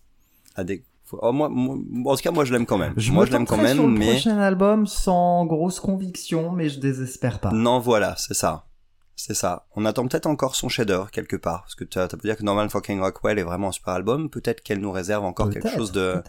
à 0.55 0.62
des. 0.62 0.85
Oh, 1.20 1.33
moi, 1.33 1.48
moi- 1.48 2.12
en 2.12 2.16
tout 2.16 2.22
cas, 2.22 2.31
moi, 2.31 2.44
je 2.44 2.53
l'aime 2.53 2.66
quand 2.66 2.79
même. 2.79 2.94
Je 2.96 3.12
moi, 3.12 3.27
je 3.27 3.33
l'aime 3.33 3.46
quand 3.46 3.57
même, 3.57 3.77
sur 3.77 3.87
le 3.87 3.92
mais 3.92 4.11
prochain 4.11 4.38
album 4.38 4.87
sans 4.87 5.44
grosse 5.46 5.81
conviction, 5.81 6.51
mais 6.53 6.68
je 6.68 6.79
désespère 6.81 7.40
pas. 7.40 7.51
non, 7.53 7.79
voilà, 7.79 8.14
c'est 8.16 8.35
ça. 8.35 8.66
C'est 9.14 9.35
ça. 9.35 9.66
On 9.77 9.85
attend 9.85 10.07
peut-être 10.09 10.27
encore 10.27 10.57
son 10.57 10.68
chef-d'œuvre 10.68 11.11
quelque 11.11 11.37
part, 11.37 11.62
parce 11.62 11.75
que 11.75 11.85
t'as 11.85 12.09
t'as 12.09 12.16
pu 12.16 12.27
dire 12.27 12.37
que 12.37 12.42
Norman 12.42 12.68
Fucking 12.68 13.01
Rockwell 13.01 13.38
est 13.38 13.42
vraiment 13.44 13.68
un 13.68 13.72
super 13.72 13.92
album. 13.94 14.31
Peut-être 14.31 14.62
qu'elle 14.62 14.81
nous 14.81 14.90
réserve 14.90 15.25
encore 15.25 15.51
quelque 15.51 15.68
chose 15.68 15.92
de, 15.92 16.22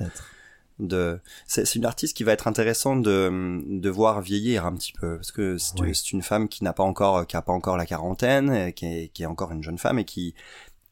de. 0.80 1.20
C'est 1.48 1.76
une 1.76 1.86
artiste 1.86 2.16
qui 2.16 2.24
va 2.24 2.34
être 2.34 2.48
intéressante 2.48 3.02
de 3.02 3.62
de 3.66 3.90
voir 3.90 4.22
vieillir 4.22 4.66
un 4.66 4.74
petit 4.76 4.92
peu, 4.94 5.16
parce 5.16 5.32
que 5.32 5.58
c'est 5.58 5.76
c'est 5.94 6.12
une 6.12 6.22
femme 6.22 6.48
qui 6.50 6.64
n'a 6.64 6.74
pas 6.74 6.84
encore 6.84 7.26
qui 7.26 7.36
a 7.38 7.42
pas 7.42 7.54
encore 7.54 7.78
la 7.78 7.86
quarantaine, 7.86 8.74
qui 8.74 8.86
est 8.86 9.08
qui 9.08 9.24
est 9.24 9.28
encore 9.28 9.52
une 9.54 9.64
jeune 9.64 9.78
femme 9.78 9.98
et 9.98 10.06
qui 10.06 10.36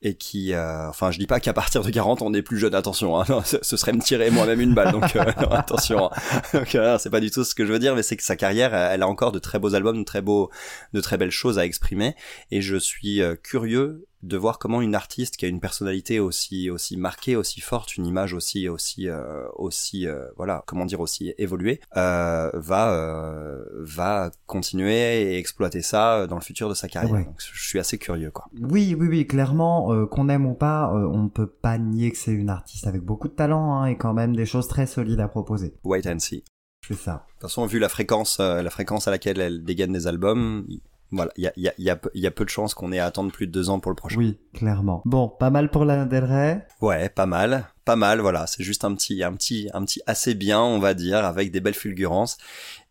et 0.02 0.16
qui, 0.16 0.54
euh, 0.54 0.90
enfin, 0.90 1.12
je 1.12 1.20
dis 1.20 1.28
pas 1.28 1.40
qu'à 1.40 1.54
partir 1.54 1.84
de 1.84 1.90
40 1.90 2.22
on 2.22 2.34
est 2.34 2.42
plus 2.42 2.58
jeune, 2.58 2.74
attention, 2.74 3.20
hein, 3.20 3.26
ce, 3.44 3.78
serait 3.78 3.94
me 3.94 4.02
tirer 4.02 4.32
moi-même 4.32 4.60
une 4.60 4.74
balle, 4.74 4.92
donc 4.92 5.16
euh, 5.16 5.24
non, 5.42 5.52
attention. 5.52 6.12
hein. 6.12 6.42
Donc 6.54 6.74
euh, 6.76 6.98
c'est 6.98 7.10
pas 7.10 7.20
du 7.20 7.30
tout 7.30 7.44
ce 7.44 7.54
que 7.54 7.66
je 7.66 7.72
veux 7.72 7.80
dire, 7.80 7.96
mais 7.96 8.04
c'est 8.04 8.18
que 8.18 8.24
sa 8.24 8.36
carrière, 8.36 8.74
elle 8.74 9.04
a 9.04 9.08
encore 9.08 9.32
de 9.32 9.40
très 9.40 9.60
beaux 9.60 9.76
albums, 9.76 10.00
de 10.00 10.04
très 10.04 10.22
beaux, 10.22 10.50
de 10.94 11.02
très 11.02 11.18
belles 11.18 11.32
choses 11.32 11.60
à 11.60 11.66
exprimer, 11.66 12.16
et 12.50 12.62
je 12.62 12.78
suis 12.78 13.22
euh, 13.22 13.36
curieux 13.36 14.08
de 14.24 14.38
voir 14.38 14.60
comment 14.60 14.82
une 14.82 14.96
artiste 14.96 15.38
qui 15.38 15.46
a 15.46 15.48
une 15.48 15.60
personnalité 15.60 16.20
aussi 16.20 16.70
aussi 16.70 16.98
marquée, 16.98 17.36
aussi 17.36 17.62
forte, 17.62 17.98
une 17.98 18.06
image 18.06 18.34
aussi 18.34 18.70
aussi 18.70 19.10
euh, 19.10 19.48
aussi 19.56 20.08
euh, 20.08 20.26
voilà, 20.38 20.64
comment 20.68 20.86
dire 20.86 21.00
aussi 21.00 21.34
évoluée, 21.38 21.82
euh, 21.98 22.52
va 22.54 23.58
va 23.74 24.32
continuer 24.46 25.22
et 25.24 25.38
exploiter 25.38 25.82
ça 25.82 26.28
dans 26.28 26.36
le 26.36 26.42
futur 26.42 26.70
de 26.70 26.74
sa 26.74 26.88
carrière. 26.88 27.14
Ouais. 27.14 27.26
Donc 27.26 27.40
je 27.40 27.68
suis 27.68 27.80
assez 27.80 27.98
curieux 27.98 28.32
quoi. 28.32 28.46
Oui, 28.60 28.96
oui, 28.98 29.08
oui, 29.08 29.28
clairement, 29.28 30.06
qu'on 30.08 30.30
aime 30.30 30.46
ou 30.46 30.54
pas, 30.54 30.92
on 30.94 31.24
ne 31.24 31.30
peut 31.30 31.48
pas 31.48 31.78
nier 31.78 32.12
que 32.12 32.18
c'est 32.18 32.32
une 32.32 32.50
artiste 32.50 32.88
avec 32.88 33.02
beaucoup 33.02 33.28
de 33.28 33.34
talent 33.34 33.76
hein, 33.76 33.86
et 33.86 33.98
quand 33.98 34.14
même 34.14 34.36
des 34.36 34.46
choses 34.46 34.68
très 34.68 34.86
solides 34.86 35.20
à 35.20 35.28
proposer. 35.28 35.74
Wait 35.84 36.08
and 36.08 36.20
see. 36.20 36.44
C'est 36.88 36.96
ça. 36.96 37.26
De 37.28 37.32
toute 37.34 37.42
façon, 37.42 37.66
vu 37.68 37.78
la 37.78 37.90
fréquence, 37.90 38.40
la 38.40 38.70
fréquence 38.70 39.08
à 39.08 39.12
laquelle 39.12 39.40
elle 39.40 39.64
dégaine 39.64 39.94
des 39.94 40.08
albums, 40.08 40.66
voilà, 41.12 41.32
il 41.38 41.44
y 41.44 41.48
a, 41.48 41.54
y, 41.58 41.90
a, 41.90 42.00
y 42.14 42.28
a 42.28 42.32
peu 42.32 42.46
de 42.46 42.50
chances 42.50 42.74
qu'on 42.74 42.92
ait 42.92 43.00
à 43.00 43.06
attendre 43.06 43.32
plus 43.32 43.48
de 43.48 43.52
deux 43.52 43.70
ans 43.70 43.80
pour 43.80 43.92
le 43.92 43.96
prochain. 43.96 44.18
Oui, 44.18 44.40
clairement. 44.54 45.02
Bon, 45.06 45.28
pas 45.28 45.50
mal 45.50 45.70
pour 45.70 45.86
Lana 45.86 46.06
Del 46.06 46.24
Rey. 46.24 46.66
Ouais, 46.82 47.10
pas 47.10 47.26
mal, 47.26 47.66
pas 47.86 47.96
mal. 47.96 48.22
Voilà, 48.22 48.48
c'est 48.48 48.64
juste 48.64 48.86
un 48.86 48.94
petit, 48.96 49.24
un 49.24 49.34
petit, 49.34 49.70
un 49.74 49.84
petit 49.84 50.02
assez 50.08 50.34
bien, 50.36 50.62
on 50.62 50.80
va 50.80 50.94
dire, 50.94 51.26
avec 51.26 51.52
des 51.52 51.60
belles 51.60 51.74
fulgurances. 51.74 52.38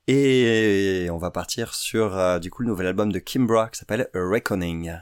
Et 0.07 1.09
on 1.13 1.19
va 1.19 1.31
partir 1.31 1.75
sur 1.75 2.17
euh, 2.17 2.39
du 2.39 2.51
coup 2.51 2.63
le 2.63 2.69
nouvel 2.69 2.89
album 2.89 3.13
de 3.13 3.19
Kimbra 3.21 3.69
qui 3.69 3.79
s'appelle 3.79 4.09
A 4.15 4.19
Reckoning. 4.19 4.93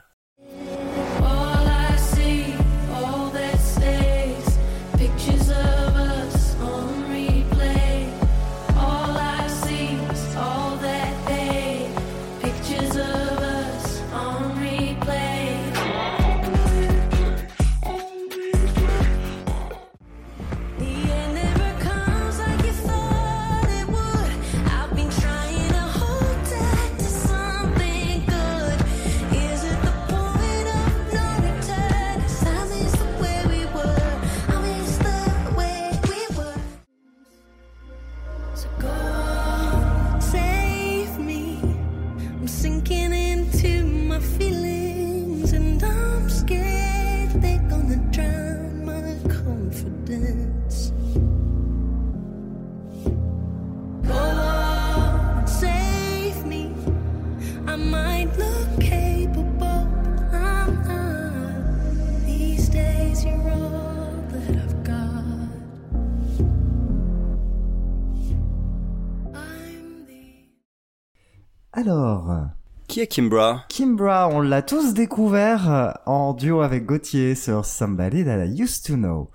Qui 72.99 73.03
est 73.03 73.07
Kimbra 73.07 73.65
Kimbra, 73.69 74.29
on 74.29 74.41
l'a 74.41 74.61
tous 74.61 74.93
découvert 74.93 75.73
euh, 75.73 75.93
en 76.07 76.35
duo 76.35 76.63
avec 76.63 76.85
Gauthier 76.85 77.37
sur 77.37 77.65
Somebody 77.65 78.25
That 78.25 78.45
I 78.45 78.61
Used 78.61 78.87
to 78.87 78.97
Know. 78.97 79.31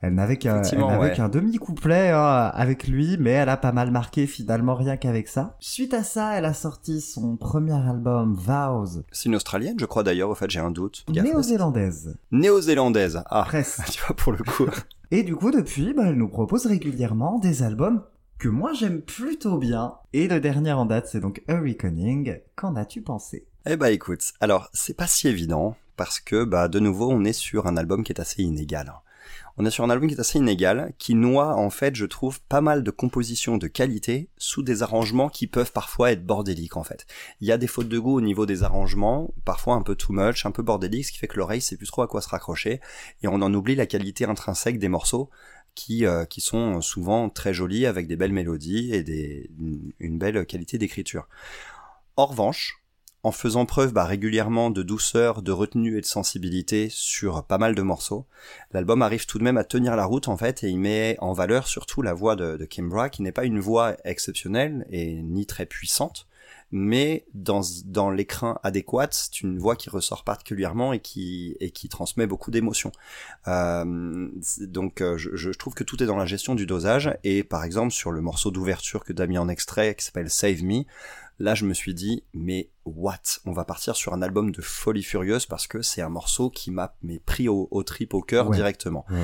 Elle 0.00 0.14
n'avait 0.14 0.38
qu'un 0.38 0.62
ouais. 0.62 1.28
demi-couplet 1.28 2.08
hein, 2.08 2.50
avec 2.54 2.88
lui, 2.88 3.18
mais 3.20 3.32
elle 3.32 3.50
a 3.50 3.58
pas 3.58 3.72
mal 3.72 3.90
marqué 3.90 4.26
finalement 4.26 4.74
rien 4.74 4.96
qu'avec 4.96 5.28
ça. 5.28 5.58
Suite 5.60 5.92
à 5.92 6.04
ça, 6.04 6.38
elle 6.38 6.46
a 6.46 6.54
sorti 6.54 7.02
son 7.02 7.36
premier 7.36 7.74
album 7.74 8.34
Vows, 8.34 9.02
C'est 9.12 9.28
une 9.28 9.34
Australienne, 9.34 9.76
je 9.78 9.84
crois 9.84 10.04
d'ailleurs. 10.04 10.30
Au 10.30 10.34
fait, 10.34 10.48
j'ai 10.48 10.60
un 10.60 10.70
doute. 10.70 11.04
Néo-zélandaise. 11.10 12.16
Néo-zélandaise. 12.30 13.22
Ah, 13.26 13.42
Presque. 13.46 13.84
tu 13.90 14.00
vois 14.06 14.16
pour 14.16 14.32
le 14.32 14.42
coup. 14.42 14.70
Et 15.10 15.22
du 15.22 15.36
coup, 15.36 15.50
depuis, 15.50 15.92
bah, 15.92 16.04
elle 16.06 16.16
nous 16.16 16.30
propose 16.30 16.64
régulièrement 16.64 17.38
des 17.38 17.62
albums 17.62 18.02
que 18.42 18.48
moi 18.48 18.72
j'aime 18.72 19.02
plutôt 19.02 19.56
bien. 19.56 19.94
Et 20.12 20.26
le 20.26 20.40
dernier 20.40 20.72
en 20.72 20.84
date, 20.84 21.06
c'est 21.06 21.20
donc 21.20 21.44
A. 21.46 21.60
Qu'en 22.56 22.74
as-tu 22.74 23.00
pensé? 23.00 23.46
Eh 23.66 23.76
bah 23.76 23.92
écoute, 23.92 24.32
alors 24.40 24.68
c'est 24.72 24.96
pas 24.96 25.06
si 25.06 25.28
évident 25.28 25.76
parce 25.96 26.18
que 26.18 26.42
bah 26.42 26.66
de 26.66 26.80
nouveau 26.80 27.08
on 27.08 27.24
est 27.24 27.32
sur 27.32 27.68
un 27.68 27.76
album 27.76 28.02
qui 28.02 28.10
est 28.10 28.20
assez 28.20 28.42
inégal. 28.42 28.92
On 29.58 29.64
est 29.64 29.70
sur 29.70 29.84
un 29.84 29.90
album 29.90 30.08
qui 30.08 30.16
est 30.16 30.20
assez 30.20 30.38
inégal, 30.38 30.92
qui 30.98 31.14
noie 31.14 31.54
en 31.54 31.70
fait, 31.70 31.94
je 31.94 32.04
trouve, 32.04 32.40
pas 32.40 32.60
mal 32.60 32.82
de 32.82 32.90
compositions 32.90 33.58
de 33.58 33.68
qualité 33.68 34.28
sous 34.38 34.64
des 34.64 34.82
arrangements 34.82 35.28
qui 35.28 35.46
peuvent 35.46 35.70
parfois 35.70 36.10
être 36.10 36.26
bordéliques 36.26 36.76
en 36.76 36.82
fait. 36.82 37.06
Il 37.40 37.46
y 37.46 37.52
a 37.52 37.58
des 37.58 37.68
fautes 37.68 37.88
de 37.88 37.98
goût 38.00 38.16
au 38.16 38.20
niveau 38.20 38.44
des 38.44 38.64
arrangements, 38.64 39.32
parfois 39.44 39.76
un 39.76 39.82
peu 39.82 39.94
too 39.94 40.12
much, 40.12 40.46
un 40.46 40.50
peu 40.50 40.64
bordélique, 40.64 41.06
ce 41.06 41.12
qui 41.12 41.18
fait 41.18 41.28
que 41.28 41.36
l'oreille 41.36 41.60
sait 41.60 41.76
plus 41.76 41.86
trop 41.86 42.02
à 42.02 42.08
quoi 42.08 42.20
se 42.20 42.28
raccrocher 42.28 42.80
et 43.22 43.28
on 43.28 43.34
en 43.34 43.54
oublie 43.54 43.76
la 43.76 43.86
qualité 43.86 44.24
intrinsèque 44.24 44.80
des 44.80 44.88
morceaux 44.88 45.30
qui, 45.74 46.06
euh, 46.06 46.24
qui 46.24 46.40
sont 46.40 46.80
souvent 46.80 47.28
très 47.28 47.54
jolis 47.54 47.86
avec 47.86 48.06
des 48.06 48.16
belles 48.16 48.32
mélodies 48.32 48.94
et 48.94 49.02
des, 49.02 49.50
une, 50.00 50.18
belle 50.18 50.44
qualité 50.46 50.78
d'écriture. 50.78 51.28
En 52.16 52.26
revanche, 52.26 52.82
en 53.22 53.32
faisant 53.32 53.66
preuve 53.66 53.92
bah, 53.92 54.04
régulièrement 54.04 54.70
de 54.70 54.82
douceur, 54.82 55.42
de 55.42 55.52
retenue 55.52 55.96
et 55.96 56.00
de 56.00 56.06
sensibilité 56.06 56.88
sur 56.90 57.44
pas 57.44 57.58
mal 57.58 57.74
de 57.74 57.82
morceaux, 57.82 58.26
l'album 58.72 59.02
arrive 59.02 59.26
tout 59.26 59.38
de 59.38 59.44
même 59.44 59.58
à 59.58 59.64
tenir 59.64 59.94
la 59.96 60.04
route 60.04 60.28
en 60.28 60.36
fait 60.36 60.64
et 60.64 60.68
il 60.68 60.78
met 60.78 61.16
en 61.20 61.32
valeur 61.32 61.68
surtout 61.68 62.02
la 62.02 62.14
voix 62.14 62.34
de 62.36 62.64
Kimbra 62.64 63.10
qui 63.10 63.22
n'est 63.22 63.32
pas 63.32 63.44
une 63.44 63.60
voix 63.60 63.96
exceptionnelle 64.04 64.86
et 64.90 65.22
ni 65.22 65.46
très 65.46 65.66
puissante, 65.66 66.26
mais 66.72 67.26
dans, 67.34 67.60
dans 67.84 68.10
l'écrin 68.10 68.58
adéquat, 68.62 69.08
c'est 69.10 69.42
une 69.42 69.58
voix 69.58 69.76
qui 69.76 69.90
ressort 69.90 70.24
particulièrement 70.24 70.92
et 70.94 71.00
qui, 71.00 71.54
et 71.60 71.70
qui 71.70 71.88
transmet 71.90 72.26
beaucoup 72.26 72.50
d'émotions. 72.50 72.92
Euh, 73.46 74.28
donc 74.60 75.00
euh, 75.02 75.16
je, 75.18 75.36
je 75.36 75.50
trouve 75.50 75.74
que 75.74 75.84
tout 75.84 76.02
est 76.02 76.06
dans 76.06 76.16
la 76.16 76.26
gestion 76.26 76.54
du 76.54 76.64
dosage 76.66 77.14
et 77.24 77.44
par 77.44 77.62
exemple 77.64 77.92
sur 77.92 78.10
le 78.10 78.20
morceau 78.22 78.50
d'ouverture 78.50 79.04
que 79.04 79.12
t'as 79.12 79.26
mis 79.26 79.38
en 79.38 79.48
extrait 79.48 79.94
qui 79.94 80.04
s'appelle 80.04 80.30
Save 80.30 80.62
Me, 80.64 80.84
là 81.38 81.54
je 81.54 81.66
me 81.66 81.74
suis 81.74 81.92
dit 81.94 82.24
mais 82.32 82.70
what? 82.86 83.18
On 83.44 83.52
va 83.52 83.64
partir 83.64 83.94
sur 83.94 84.14
un 84.14 84.22
album 84.22 84.50
de 84.50 84.62
folie 84.62 85.02
furieuse 85.02 85.44
parce 85.46 85.66
que 85.66 85.82
c'est 85.82 86.00
un 86.02 86.08
morceau 86.08 86.48
qui 86.50 86.70
m'a 86.70 86.94
pris 87.26 87.48
au, 87.48 87.68
au 87.70 87.82
trip 87.82 88.14
au 88.14 88.22
cœur 88.22 88.48
Ouais. 88.48 88.56
directement. 88.56 89.04
Ouais. 89.10 89.18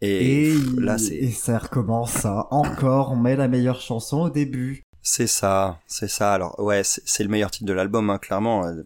Et, 0.00 0.54
là 0.76 0.96
c'est 0.96 1.16
et 1.16 1.30
ça 1.32 1.58
recommence 1.58 2.24
hein. 2.24 2.46
encore, 2.52 3.10
on 3.10 3.16
met 3.16 3.34
la 3.34 3.48
meilleure 3.48 3.80
chanson 3.80 4.18
au 4.20 4.30
début. 4.30 4.84
C'est 5.02 5.26
ça, 5.26 5.80
c'est 5.86 6.08
ça. 6.08 6.32
Alors 6.34 6.58
ouais, 6.60 6.82
c'est 6.84 7.22
le 7.22 7.28
meilleur 7.30 7.50
titre 7.50 7.66
de 7.66 7.72
l'album, 7.72 8.10
hein, 8.10 8.18
clairement. 8.18 8.66
Euh, 8.66 8.82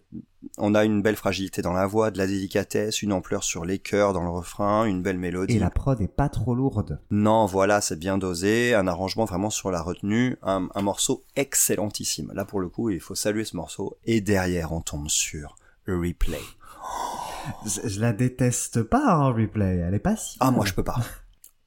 on 0.57 0.75
a 0.75 0.83
une 0.83 1.01
belle 1.01 1.15
fragilité 1.15 1.61
dans 1.61 1.73
la 1.73 1.85
voix, 1.87 2.11
de 2.11 2.17
la 2.17 2.27
délicatesse, 2.27 3.01
une 3.01 3.13
ampleur 3.13 3.43
sur 3.43 3.65
les 3.65 3.79
chœurs 3.79 4.13
dans 4.13 4.23
le 4.23 4.29
refrain, 4.29 4.85
une 4.85 5.01
belle 5.01 5.17
mélodie. 5.17 5.55
Et 5.55 5.59
la 5.59 5.69
prod 5.69 5.99
est 6.01 6.07
pas 6.07 6.29
trop 6.29 6.53
lourde. 6.53 6.99
Non, 7.11 7.45
voilà, 7.45 7.81
c'est 7.81 7.97
bien 7.97 8.17
dosé, 8.17 8.73
un 8.73 8.87
arrangement 8.87 9.25
vraiment 9.25 9.49
sur 9.49 9.71
la 9.71 9.81
retenue, 9.81 10.37
un, 10.43 10.67
un 10.75 10.81
morceau 10.81 11.23
excellentissime. 11.35 12.31
Là, 12.33 12.45
pour 12.45 12.59
le 12.59 12.69
coup, 12.69 12.89
il 12.89 12.99
faut 12.99 13.15
saluer 13.15 13.45
ce 13.45 13.55
morceau. 13.55 13.97
Et 14.05 14.21
derrière, 14.21 14.71
on 14.73 14.81
tombe 14.81 15.09
sur 15.09 15.55
Replay. 15.87 16.41
Je, 17.65 17.87
je 17.87 17.99
la 17.99 18.13
déteste 18.13 18.83
pas, 18.83 19.13
hein, 19.13 19.33
Replay. 19.33 19.77
Elle 19.77 19.93
est 19.93 19.99
pas 19.99 20.15
si. 20.15 20.37
Ah, 20.39 20.51
moi, 20.51 20.65
je 20.65 20.73
peux 20.73 20.83
pas. 20.83 20.99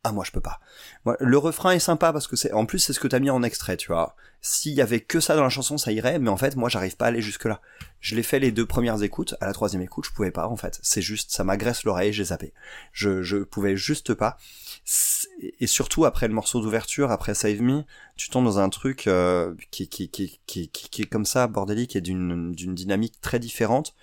Ah, 0.09 0.13
moi, 0.13 0.23
je 0.23 0.31
peux 0.31 0.41
pas. 0.41 0.61
Le 1.19 1.37
refrain 1.37 1.73
est 1.73 1.81
sympa 1.81 2.13
parce 2.13 2.29
que 2.29 2.37
c'est, 2.37 2.53
en 2.53 2.65
plus, 2.65 2.79
c'est 2.79 2.93
ce 2.93 3.01
que 3.01 3.09
t'as 3.09 3.19
mis 3.19 3.29
en 3.29 3.43
extrait, 3.43 3.77
tu 3.77 3.89
vois. 3.89 4.15
S'il 4.41 4.73
y 4.73 4.81
avait 4.81 5.01
que 5.01 5.19
ça 5.19 5.35
dans 5.35 5.43
la 5.43 5.49
chanson, 5.49 5.79
ça 5.79 5.91
irait, 5.91 6.21
mais 6.21 6.29
en 6.29 6.37
fait, 6.37 6.55
moi, 6.55 6.69
j'arrive 6.69 6.97
pas 6.97 7.07
à 7.07 7.09
aller 7.09 7.21
jusque 7.21 7.47
là. 7.47 7.61
Je 7.99 8.15
l'ai 8.15 8.23
fait 8.23 8.39
les 8.39 8.53
deux 8.53 8.67
premières 8.67 9.03
écoutes, 9.03 9.35
à 9.41 9.47
la 9.47 9.53
troisième 9.53 9.83
écoute, 9.83 10.05
je 10.07 10.13
pouvais 10.13 10.31
pas, 10.31 10.47
en 10.47 10.57
fait. 10.57 10.79
C'est 10.85 11.03
juste, 11.03 11.33
ça 11.33 11.43
m'agresse 11.43 11.83
l'oreille, 11.83 12.13
j'ai 12.13 12.27
zappé. 12.27 12.55
Je, 12.93 13.25
je 13.25 13.39
pouvais 13.39 13.77
juste 13.77 14.15
pas. 14.15 14.37
Et 15.59 15.67
surtout, 15.67 16.05
après 16.05 16.29
le 16.29 16.35
morceau 16.35 16.61
d'ouverture, 16.61 17.11
après 17.11 17.35
Save 17.35 17.61
Me, 17.61 17.83
tu 18.15 18.31
tombes 18.31 18.45
dans 18.45 18.61
un 18.61 18.69
truc 18.69 19.09
euh, 19.09 19.57
qui, 19.73 19.89
qui, 19.89 20.09
qui, 20.09 20.39
qui, 20.47 20.69
qui, 20.69 20.89
qui 20.89 21.03
est 21.03 21.07
comme 21.07 21.27
ça, 21.27 21.49
bordélique, 21.49 21.97
et 21.97 22.01
d'une, 22.01 22.53
d'une 22.53 22.77
dynamique 22.77 23.21
très 23.21 23.41
différente. 23.41 23.97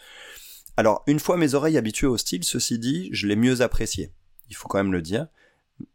Alors, 0.75 1.01
une 1.07 1.21
fois 1.21 1.37
mes 1.37 1.53
oreilles 1.53 1.77
habituées 1.77 2.07
au 2.07 2.17
style, 2.17 2.43
ceci 2.43 2.77
dit, 2.77 3.07
je 3.13 3.25
l'ai 3.25 3.37
mieux 3.37 3.61
apprécié. 3.61 4.11
Il 4.49 4.57
faut 4.57 4.67
quand 4.67 4.79
même 4.79 4.91
le 4.91 5.01
dire. 5.01 5.27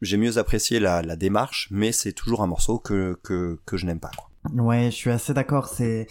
J'ai 0.03 0.17
mieux 0.17 0.39
apprécié 0.39 0.81
la, 0.81 1.03
la 1.03 1.17
démarche, 1.17 1.69
mais 1.71 1.93
c'est 1.93 2.13
toujours 2.13 2.43
un 2.43 2.47
morceau 2.47 2.79
que, 2.79 3.19
que, 3.23 3.59
que 3.65 3.77
je 3.77 3.87
n'aime 3.87 4.01
pas. 4.01 4.11
Quoi. 4.17 4.29
Ouais, 4.65 4.87
je 4.87 4.97
suis 4.97 5.11
assez 5.11 5.35
d'accord. 5.35 5.69
C'est 5.69 6.07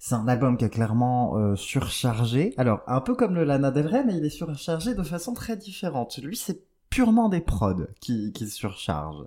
c'est 0.00 0.14
un 0.14 0.28
album 0.28 0.56
qui 0.56 0.64
est 0.64 0.70
clairement 0.70 1.36
euh, 1.36 1.56
surchargé. 1.56 2.54
Alors 2.56 2.80
un 2.86 3.00
peu 3.00 3.14
comme 3.14 3.34
le 3.34 3.44
Lana 3.44 3.70
Del 3.70 3.86
Rey, 3.86 4.04
mais 4.06 4.16
il 4.16 4.24
est 4.24 4.30
surchargé 4.30 4.94
de 4.94 5.02
façon 5.02 5.34
très 5.34 5.56
différente. 5.56 6.18
Lui, 6.18 6.36
c'est 6.36 6.62
purement 6.90 7.28
des 7.28 7.40
prods 7.40 7.86
qui 8.00 8.32
qui 8.32 8.48
surchargent. 8.48 9.26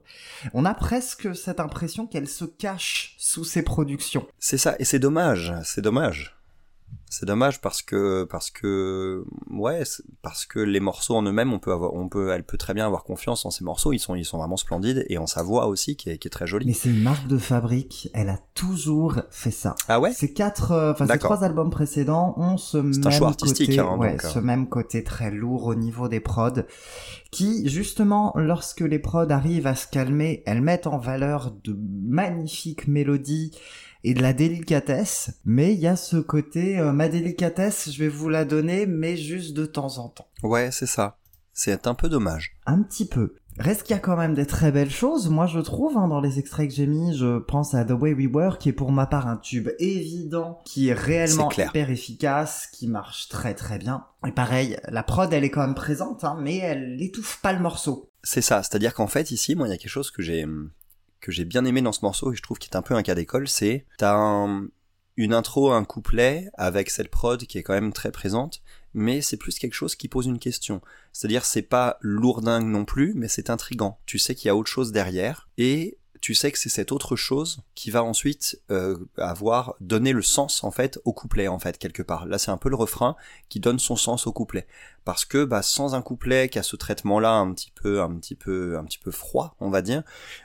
On 0.54 0.66
a 0.66 0.74
presque 0.74 1.36
cette 1.36 1.60
impression 1.60 2.08
qu'elle 2.08 2.28
se 2.28 2.46
cache 2.46 3.16
sous 3.20 3.44
ses 3.44 3.64
productions. 3.64 4.26
C'est 4.40 4.58
ça, 4.58 4.76
et 4.80 4.86
c'est 4.86 5.00
dommage, 5.00 5.54
c'est 5.64 5.82
dommage. 5.82 6.41
C'est 7.14 7.26
dommage 7.26 7.60
parce 7.60 7.82
que 7.82 8.24
parce 8.24 8.50
que 8.52 9.26
ouais 9.50 9.84
parce 10.22 10.46
que 10.46 10.60
les 10.60 10.80
morceaux 10.80 11.16
en 11.16 11.24
eux-mêmes 11.24 11.52
on 11.52 11.60
peut 11.60 11.74
avoir 11.74 11.94
on 11.94 12.08
peut 12.08 12.32
elle 12.32 12.46
peut 12.46 12.58
très 12.58 12.74
bien 12.74 12.86
avoir 12.86 13.04
confiance 13.04 13.46
en 13.46 13.52
ces 13.52 13.66
morceaux 13.66 13.92
ils 13.92 14.00
sont 14.00 14.16
ils 14.16 14.24
sont 14.24 14.38
vraiment 14.38 14.56
splendides 14.56 15.06
et 15.10 15.18
en 15.18 15.28
sa 15.28 15.44
voix 15.44 15.68
aussi 15.68 15.98
qui 15.98 16.10
est, 16.10 16.18
qui 16.18 16.30
est 16.30 16.32
très 16.32 16.48
jolie 16.48 16.66
Mais 16.66 16.74
c'est 16.74 16.90
une 16.90 17.04
marque 17.04 17.28
de 17.28 17.38
fabrique. 17.38 18.10
Elle 18.14 18.30
a 18.30 18.40
toujours 18.54 19.20
fait 19.30 19.52
ça. 19.52 19.76
ah 19.90 20.00
ouais? 20.00 20.14
Ces 20.14 20.34
quatre, 20.34 20.72
euh, 20.72 20.94
enfin 20.94 21.06
ces 21.06 21.20
trois 21.20 21.44
albums 21.44 21.70
précédents 21.70 22.34
ont 22.38 22.58
ce 22.58 22.78
même 22.78 23.02
un 23.06 23.10
choix 23.10 23.28
artistique, 23.28 23.72
côté, 23.72 23.80
hein, 23.80 23.98
ouais, 23.98 24.12
donc, 24.12 24.24
euh. 24.24 24.30
ce 24.30 24.40
même 24.40 24.70
côté 24.70 25.04
très 25.04 25.32
lourd 25.32 25.66
au 25.66 25.76
niveau 25.76 26.08
des 26.08 26.22
prods, 26.22 26.64
qui 27.32 27.68
justement, 27.68 28.32
lorsque 28.38 28.82
les 28.82 29.00
prods 29.00 29.30
arrivent 29.30 29.68
à 29.68 29.76
se 29.76 29.88
calmer, 29.88 30.44
elles 30.46 30.62
mettent 30.62 30.88
en 30.88 30.98
valeur 30.98 31.52
de 31.64 31.78
magnifiques 31.78 32.88
mélodies 32.88 33.52
et 34.04 34.14
de 34.14 34.22
la 34.22 34.34
délicatesse. 34.34 35.32
Mais 35.46 35.74
il 35.74 35.80
y 35.80 35.88
a 35.88 35.96
ce 35.96 36.18
côté, 36.18 36.80
euh, 36.80 36.92
ma 36.92 37.10
délicatesse, 37.10 37.92
je 37.92 38.00
vais 38.00 38.10
vous 38.10 38.30
la 38.30 38.46
donner, 38.46 38.86
mais 38.86 39.18
juste 39.18 39.54
de 39.54 39.66
temps 39.66 39.98
en 39.98 40.10
temps. 40.10 40.28
ouais 40.44 40.72
c'est 40.72 40.88
ça 40.88 41.18
c'est 41.54 41.86
un 41.86 41.94
peu 41.94 42.10
dommage 42.10 42.56
Un 42.66 42.82
petit 42.82 43.06
peu. 43.06 43.36
Reste 43.60 43.84
qu'il 43.84 43.96
y 43.96 44.00
a 44.00 44.02
quand 44.02 44.16
même 44.16 44.34
des 44.34 44.46
très 44.46 44.72
belles 44.72 44.90
choses, 44.90 45.30
moi 45.30 45.46
je 45.46 45.60
trouve, 45.60 45.98
hein, 45.98 46.08
dans 46.08 46.22
les 46.22 46.40
extraits 46.40 46.70
que 46.70 46.74
j'ai 46.74 46.88
mis, 46.88 47.16
je 47.16 47.38
pense 47.40 47.74
à 47.74 47.84
The 47.84 47.92
Way 47.92 48.14
We 48.14 48.28
Were, 48.34 48.58
qui 48.58 48.70
est 48.70 48.74
pour 48.74 48.92
ma 48.92 49.06
part 49.06 49.28
un 49.28 49.36
tube 49.36 49.70
évident, 49.78 50.60
qui 50.66 50.88
est 50.88 50.94
réellement 50.94 51.50
clair. 51.50 51.70
hyper 51.70 51.90
efficace, 51.90 52.68
qui 52.72 52.88
marche 52.88 53.28
très 53.28 53.54
très 53.54 53.78
bien. 53.78 54.06
Et 54.26 54.32
pareil, 54.32 54.78
la 54.88 55.04
prod 55.04 55.32
elle 55.34 55.44
est 55.44 55.50
quand 55.50 55.62
même 55.62 55.76
présente, 55.76 56.24
hein, 56.24 56.38
mais 56.40 56.58
elle 56.58 57.02
étouffe 57.02 57.40
pas 57.42 57.52
le 57.52 57.60
morceau. 57.60 58.10
C'est 58.24 58.42
ça, 58.42 58.64
c'est-à-dire 58.64 58.94
qu'en 58.94 59.08
fait 59.08 59.32
ici, 59.32 59.56
moi, 59.56 59.68
il 59.68 59.72
y 59.72 59.74
a 59.74 59.78
quelque 59.78 59.90
chose 59.90 60.12
que 60.12 60.22
j'ai 60.22 60.46
que 61.22 61.32
j'ai 61.32 61.46
bien 61.46 61.64
aimé 61.66 61.82
dans 61.82 61.92
ce 61.92 62.02
morceau 62.04 62.34
et 62.34 62.36
je 62.36 62.42
trouve 62.42 62.58
qu'il 62.60 62.72
est 62.72 62.76
un 62.78 62.82
peu 62.82 62.96
un 62.96 63.04
cas 63.04 63.16
d'école, 63.16 63.48
c'est 63.48 63.86
t'as 63.98 64.16
un- 64.16 64.68
une 65.18 65.34
intro, 65.34 65.72
un 65.72 65.84
couplet 65.84 66.50
avec 66.56 66.90
cette 66.90 67.10
prod 67.12 67.42
qui 67.46 67.58
est 67.58 67.64
quand 67.64 67.74
même 67.74 67.94
très 67.94 68.12
présente, 68.12 68.62
mais 68.94 69.22
c'est 69.22 69.38
plus 69.38 69.60
quelque 69.60 69.74
chose 69.74 69.96
qui 69.96 70.08
pose 70.08 70.26
une 70.26 70.40
question. 70.40 70.82
C'est-à-dire 71.14 71.46
c'est 71.46 71.62
pas 71.62 71.98
lourdingue 72.02 72.66
non 72.66 72.86
plus, 72.86 73.14
mais 73.16 73.28
c'est 73.28 73.50
intrigant. 73.50 74.00
Tu 74.06 74.20
sais 74.20 74.36
qu'il 74.36 74.48
y 74.48 74.50
a 74.50 74.56
autre 74.56 74.70
chose 74.72 74.92
derrière 74.92 75.48
et 75.58 75.98
tu 76.22 76.36
sais 76.36 76.52
que 76.52 76.58
c'est 76.60 76.70
cette 76.70 76.92
autre 76.92 77.16
chose 77.16 77.64
qui 77.74 77.90
va 77.90 78.04
ensuite 78.04 78.62
euh, 78.70 78.96
avoir 79.18 79.74
donné 79.80 80.14
le 80.14 80.22
sens 80.22 80.64
en 80.64 80.70
fait 80.70 81.00
au 81.04 81.14
couplet 81.14 81.48
en 81.48 81.58
fait 81.58 81.78
quelque 81.80 82.04
part. 82.04 82.26
Là 82.28 82.38
c'est 82.38 82.52
un 82.52 82.58
peu 82.58 82.70
le 82.70 82.76
refrain 82.76 83.16
qui 83.50 83.60
donne 83.60 83.80
son 83.80 83.96
sens 83.96 84.28
au 84.28 84.32
couplet 84.32 84.68
parce 85.06 85.26
que 85.26 85.44
bah, 85.46 85.62
sans 85.62 85.96
un 85.96 86.02
couplet 86.02 86.50
qui 86.50 86.60
a 86.60 86.64
ce 86.64 86.76
traitement 86.76 87.20
là 87.20 87.34
un 87.34 87.52
petit 87.54 87.72
peu 87.72 88.02
un 88.02 88.14
petit 88.16 88.36
peu 88.36 88.78
un 88.78 88.84
petit 88.84 89.00
peu 89.00 89.12
froid 89.12 89.56
on 89.60 89.70
va 89.70 89.82
dire 89.82 90.04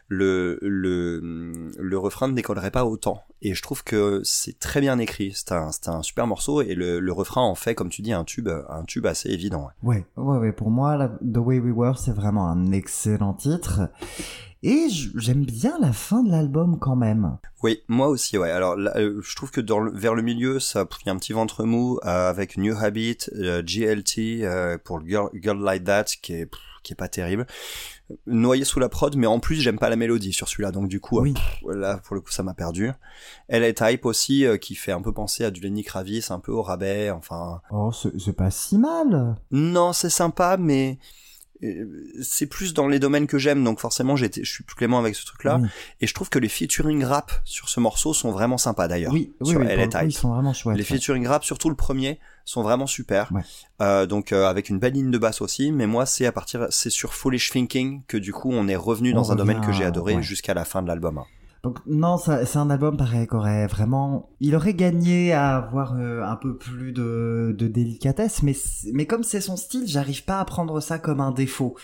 le 0.08 0.58
le 0.62 1.70
le 1.78 1.98
refrain 1.98 2.28
ne 2.28 2.34
décollerait 2.34 2.70
pas 2.70 2.84
autant 2.84 3.22
et 3.42 3.54
je 3.54 3.62
trouve 3.62 3.84
que 3.84 4.20
c'est 4.24 4.58
très 4.58 4.80
bien 4.80 4.98
écrit 4.98 5.32
c'est 5.34 5.52
un 5.52 5.70
c'est 5.72 5.88
un 5.88 6.02
super 6.02 6.26
morceau 6.26 6.62
et 6.62 6.74
le, 6.74 7.00
le 7.00 7.12
refrain 7.12 7.42
en 7.42 7.54
fait 7.54 7.74
comme 7.74 7.90
tu 7.90 8.02
dis 8.02 8.12
un 8.12 8.24
tube 8.24 8.48
un 8.68 8.84
tube 8.84 9.06
assez 9.06 9.28
évident 9.30 9.68
ouais. 9.82 9.96
Ouais, 9.96 10.06
ouais, 10.16 10.38
ouais, 10.38 10.52
pour 10.52 10.70
moi, 10.70 10.96
la- 10.96 11.08
The 11.08 11.36
Way 11.38 11.60
We 11.60 11.72
Were, 11.74 11.98
c'est 11.98 12.12
vraiment 12.12 12.48
un 12.48 12.72
excellent 12.72 13.34
titre. 13.34 13.88
Et 14.62 14.88
j'aime 15.16 15.44
bien 15.44 15.78
la 15.80 15.92
fin 15.92 16.22
de 16.24 16.30
l'album 16.30 16.78
quand 16.78 16.96
même. 16.96 17.36
Oui, 17.62 17.82
moi 17.88 18.08
aussi, 18.08 18.36
ouais. 18.38 18.50
Alors, 18.50 18.74
là, 18.74 18.92
euh, 18.96 19.20
je 19.22 19.36
trouve 19.36 19.50
que 19.50 19.60
dans 19.60 19.78
le- 19.78 19.92
vers 19.92 20.14
le 20.14 20.22
milieu, 20.22 20.58
ça, 20.58 20.86
il 21.02 21.06
y 21.06 21.10
a 21.10 21.12
un 21.12 21.18
petit 21.18 21.34
ventre 21.34 21.64
mou 21.64 21.98
euh, 22.04 22.28
avec 22.30 22.56
New 22.56 22.74
Habit, 22.76 23.18
euh, 23.36 23.62
GLT 23.62 24.44
euh, 24.46 24.78
pour 24.82 24.98
le 24.98 25.06
Girl, 25.08 25.28
Girl 25.34 25.62
Like 25.62 25.84
That, 25.84 26.04
qui 26.22 26.34
est 26.34 26.46
pff, 26.46 26.60
qui 26.82 26.92
est 26.92 26.96
pas 26.96 27.08
terrible. 27.08 27.46
Noyé 28.26 28.64
sous 28.64 28.78
la 28.78 28.88
prod, 28.88 29.16
mais 29.16 29.26
en 29.26 29.40
plus, 29.40 29.56
j'aime 29.56 29.78
pas 29.80 29.90
la 29.90 29.96
mélodie 29.96 30.32
sur 30.32 30.48
celui-là, 30.48 30.70
donc 30.70 30.86
du 30.88 31.00
coup, 31.00 31.20
Oui. 31.20 31.34
euh, 31.66 31.74
là, 31.74 31.98
pour 32.04 32.14
le 32.14 32.20
coup, 32.20 32.30
ça 32.30 32.44
m'a 32.44 32.54
perdu. 32.54 32.90
Elle 33.48 33.64
est 33.64 33.74
Type 33.74 34.06
aussi, 34.06 34.46
euh, 34.46 34.56
qui 34.56 34.76
fait 34.76 34.92
un 34.92 35.02
peu 35.02 35.12
penser 35.12 35.44
à 35.44 35.50
du 35.50 35.60
Lenny 35.60 35.82
Kravitz, 35.82 36.30
un 36.30 36.38
peu 36.38 36.52
au 36.52 36.62
rabais, 36.62 37.10
enfin. 37.10 37.60
Oh, 37.70 37.90
c'est 37.92 38.32
pas 38.32 38.50
si 38.52 38.78
mal. 38.78 39.34
Non, 39.50 39.92
c'est 39.92 40.10
sympa, 40.10 40.56
mais 40.56 40.98
c'est 42.22 42.46
plus 42.46 42.74
dans 42.74 42.88
les 42.88 42.98
domaines 42.98 43.26
que 43.26 43.38
j'aime, 43.38 43.64
donc 43.64 43.80
forcément, 43.80 44.16
j'ai 44.16 44.26
été- 44.26 44.44
je 44.44 44.50
suis 44.50 44.64
plus 44.64 44.76
clément 44.76 44.98
avec 44.98 45.14
ce 45.14 45.24
truc-là. 45.24 45.58
Oui. 45.62 45.68
Et 46.00 46.06
je 46.06 46.14
trouve 46.14 46.28
que 46.28 46.38
les 46.38 46.48
featuring 46.48 47.04
rap 47.04 47.32
sur 47.44 47.68
ce 47.68 47.80
morceau 47.80 48.12
sont 48.12 48.30
vraiment 48.30 48.58
sympas 48.58 48.88
d'ailleurs. 48.88 49.12
Oui, 49.12 49.32
oui, 49.40 49.50
sur 49.50 49.60
oui, 49.60 49.66
coup, 49.66 49.98
ils 50.04 50.12
sont 50.12 50.32
vraiment 50.32 50.52
chouettes. 50.52 50.76
Les 50.76 50.84
featuring 50.84 51.26
rap, 51.26 51.44
surtout 51.44 51.70
le 51.70 51.76
premier, 51.76 52.18
sont 52.44 52.62
vraiment 52.62 52.86
super. 52.86 53.32
Ouais. 53.32 53.42
Euh, 53.82 54.06
donc 54.06 54.32
euh, 54.32 54.46
avec 54.46 54.68
une 54.68 54.78
belle 54.78 54.94
ligne 54.94 55.10
de 55.10 55.18
basse 55.18 55.40
aussi. 55.40 55.72
Mais 55.72 55.86
moi, 55.86 56.06
c'est 56.06 56.26
à 56.26 56.32
partir, 56.32 56.66
c'est 56.70 56.90
sur 56.90 57.14
Foolish 57.14 57.50
Thinking 57.50 58.02
que 58.06 58.16
du 58.16 58.32
coup, 58.32 58.50
on 58.52 58.68
est 58.68 58.76
revenu 58.76 59.12
dans 59.12 59.32
un 59.32 59.36
domaine 59.36 59.60
que 59.60 59.72
j'ai 59.72 59.84
adoré 59.84 60.14
ouais. 60.14 60.22
jusqu'à 60.22 60.54
la 60.54 60.64
fin 60.64 60.82
de 60.82 60.88
l'album. 60.88 61.22
Donc 61.66 61.80
non, 61.84 62.16
c'est 62.16 62.56
un 62.58 62.70
album 62.70 62.96
pareil 62.96 63.26
qu'aurait 63.26 63.66
vraiment... 63.66 64.30
Il 64.38 64.54
aurait 64.54 64.74
gagné 64.74 65.32
à 65.32 65.56
avoir 65.56 65.96
euh, 65.96 66.22
un 66.22 66.36
peu 66.36 66.56
plus 66.56 66.92
de, 66.92 67.52
de 67.58 67.66
délicatesse, 67.66 68.44
mais, 68.44 68.54
mais 68.92 69.06
comme 69.06 69.24
c'est 69.24 69.40
son 69.40 69.56
style, 69.56 69.88
j'arrive 69.88 70.24
pas 70.24 70.38
à 70.38 70.44
prendre 70.44 70.78
ça 70.78 71.00
comme 71.00 71.20
un 71.20 71.32
défaut. 71.32 71.74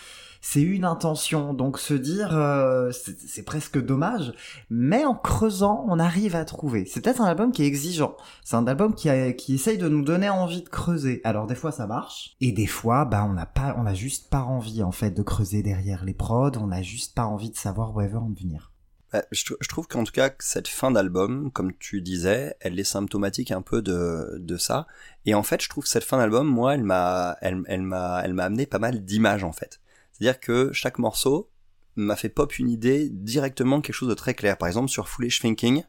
C'est 0.41 0.63
une 0.63 0.85
intention, 0.85 1.53
donc 1.53 1.81
se 1.81 1.95
dire, 1.95 2.29
euh, 2.33 2.93
c'est 2.93 3.43
presque 3.45 3.85
dommage, 3.85 4.33
mais 4.71 5.05
en 5.05 5.17
creusant, 5.17 5.85
on 5.89 5.99
arrive 5.99 6.37
à 6.37 6.45
trouver. 6.45 6.85
C'est 6.87 7.01
peut-être 7.01 7.21
un 7.21 7.27
album 7.27 7.51
qui 7.51 7.65
est 7.65 7.67
exigeant. 7.67 8.17
C'est 8.45 8.55
un 8.55 8.69
album 8.69 8.95
qui, 8.95 9.09
a- 9.09 9.33
qui 9.33 9.55
essaye 9.57 9.79
de 9.79 9.89
nous 9.89 10.05
donner 10.05 10.29
envie 10.31 10.63
de 10.63 10.69
creuser. 10.69 11.21
Alors 11.25 11.49
des 11.49 11.57
fois 11.57 11.73
ça 11.73 11.89
marche, 11.89 12.37
et 12.41 12.53
des 12.53 12.67
fois, 12.69 13.05
bah 13.05 13.27
on 13.29 13.33
n'a 13.33 13.47
pas, 13.47 13.75
on 13.79 13.87
a 13.87 13.95
juste 13.95 14.31
pas 14.31 14.43
envie 14.43 14.85
en 14.85 14.93
fait 14.93 15.11
de 15.11 15.23
creuser 15.25 15.65
derrière 15.65 16.05
les 16.05 16.15
prods. 16.15 16.53
On 16.61 16.71
a 16.71 16.83
juste 16.83 17.17
pas 17.17 17.25
envie 17.27 17.51
de 17.51 17.57
savoir 17.57 17.93
où 17.97 18.01
elle 18.01 18.11
veut 18.11 18.19
en 18.19 18.31
venir. 18.31 18.72
Bah, 19.13 19.25
je, 19.31 19.45
trou- 19.45 19.57
je 19.61 19.69
trouve 19.69 19.87
qu'en 19.89 20.05
tout 20.05 20.13
cas, 20.13 20.31
cette 20.39 20.69
fin 20.69 20.91
d'album, 20.91 21.51
comme 21.53 21.73
tu 21.77 22.01
disais, 22.01 22.57
elle 22.61 22.79
est 22.81 22.85
symptomatique 22.85 23.51
un 23.51 23.61
peu 23.63 23.83
de, 23.83 24.37
de 24.39 24.57
ça. 24.57 24.87
Et 25.27 25.35
en 25.35 25.43
fait, 25.43 25.63
je 25.63 25.69
trouve 25.69 25.85
que 25.85 25.91
cette 25.91 26.05
fin 26.05 26.19
d'album, 26.19 26.47
moi, 26.49 26.75
elle 26.75 26.83
m'a, 26.85 27.37
elle, 27.43 27.63
elle 27.67 27.83
m'a, 27.83 28.23
elle 28.25 28.33
m'a 28.35 28.45
amené 28.45 28.67
pas 28.67 28.79
mal 28.79 29.05
d'images 29.05 29.45
en 29.45 29.53
fait. 29.53 29.81
C'est-à-dire 30.13 30.41
que 30.41 30.73
chaque 30.73 30.99
morceau 30.99 31.51
m'a 31.97 32.17
fait 32.17 32.31
pop 32.31 32.59
une 32.59 32.71
idée 32.71 33.11
directement 33.11 33.83
quelque 33.83 33.95
chose 33.95 34.09
de 34.09 34.15
très 34.15 34.35
clair. 34.35 34.57
Par 34.57 34.69
exemple, 34.69 34.89
sur 34.89 35.09
Foolish 35.09 35.41
Thinking, 35.41 35.85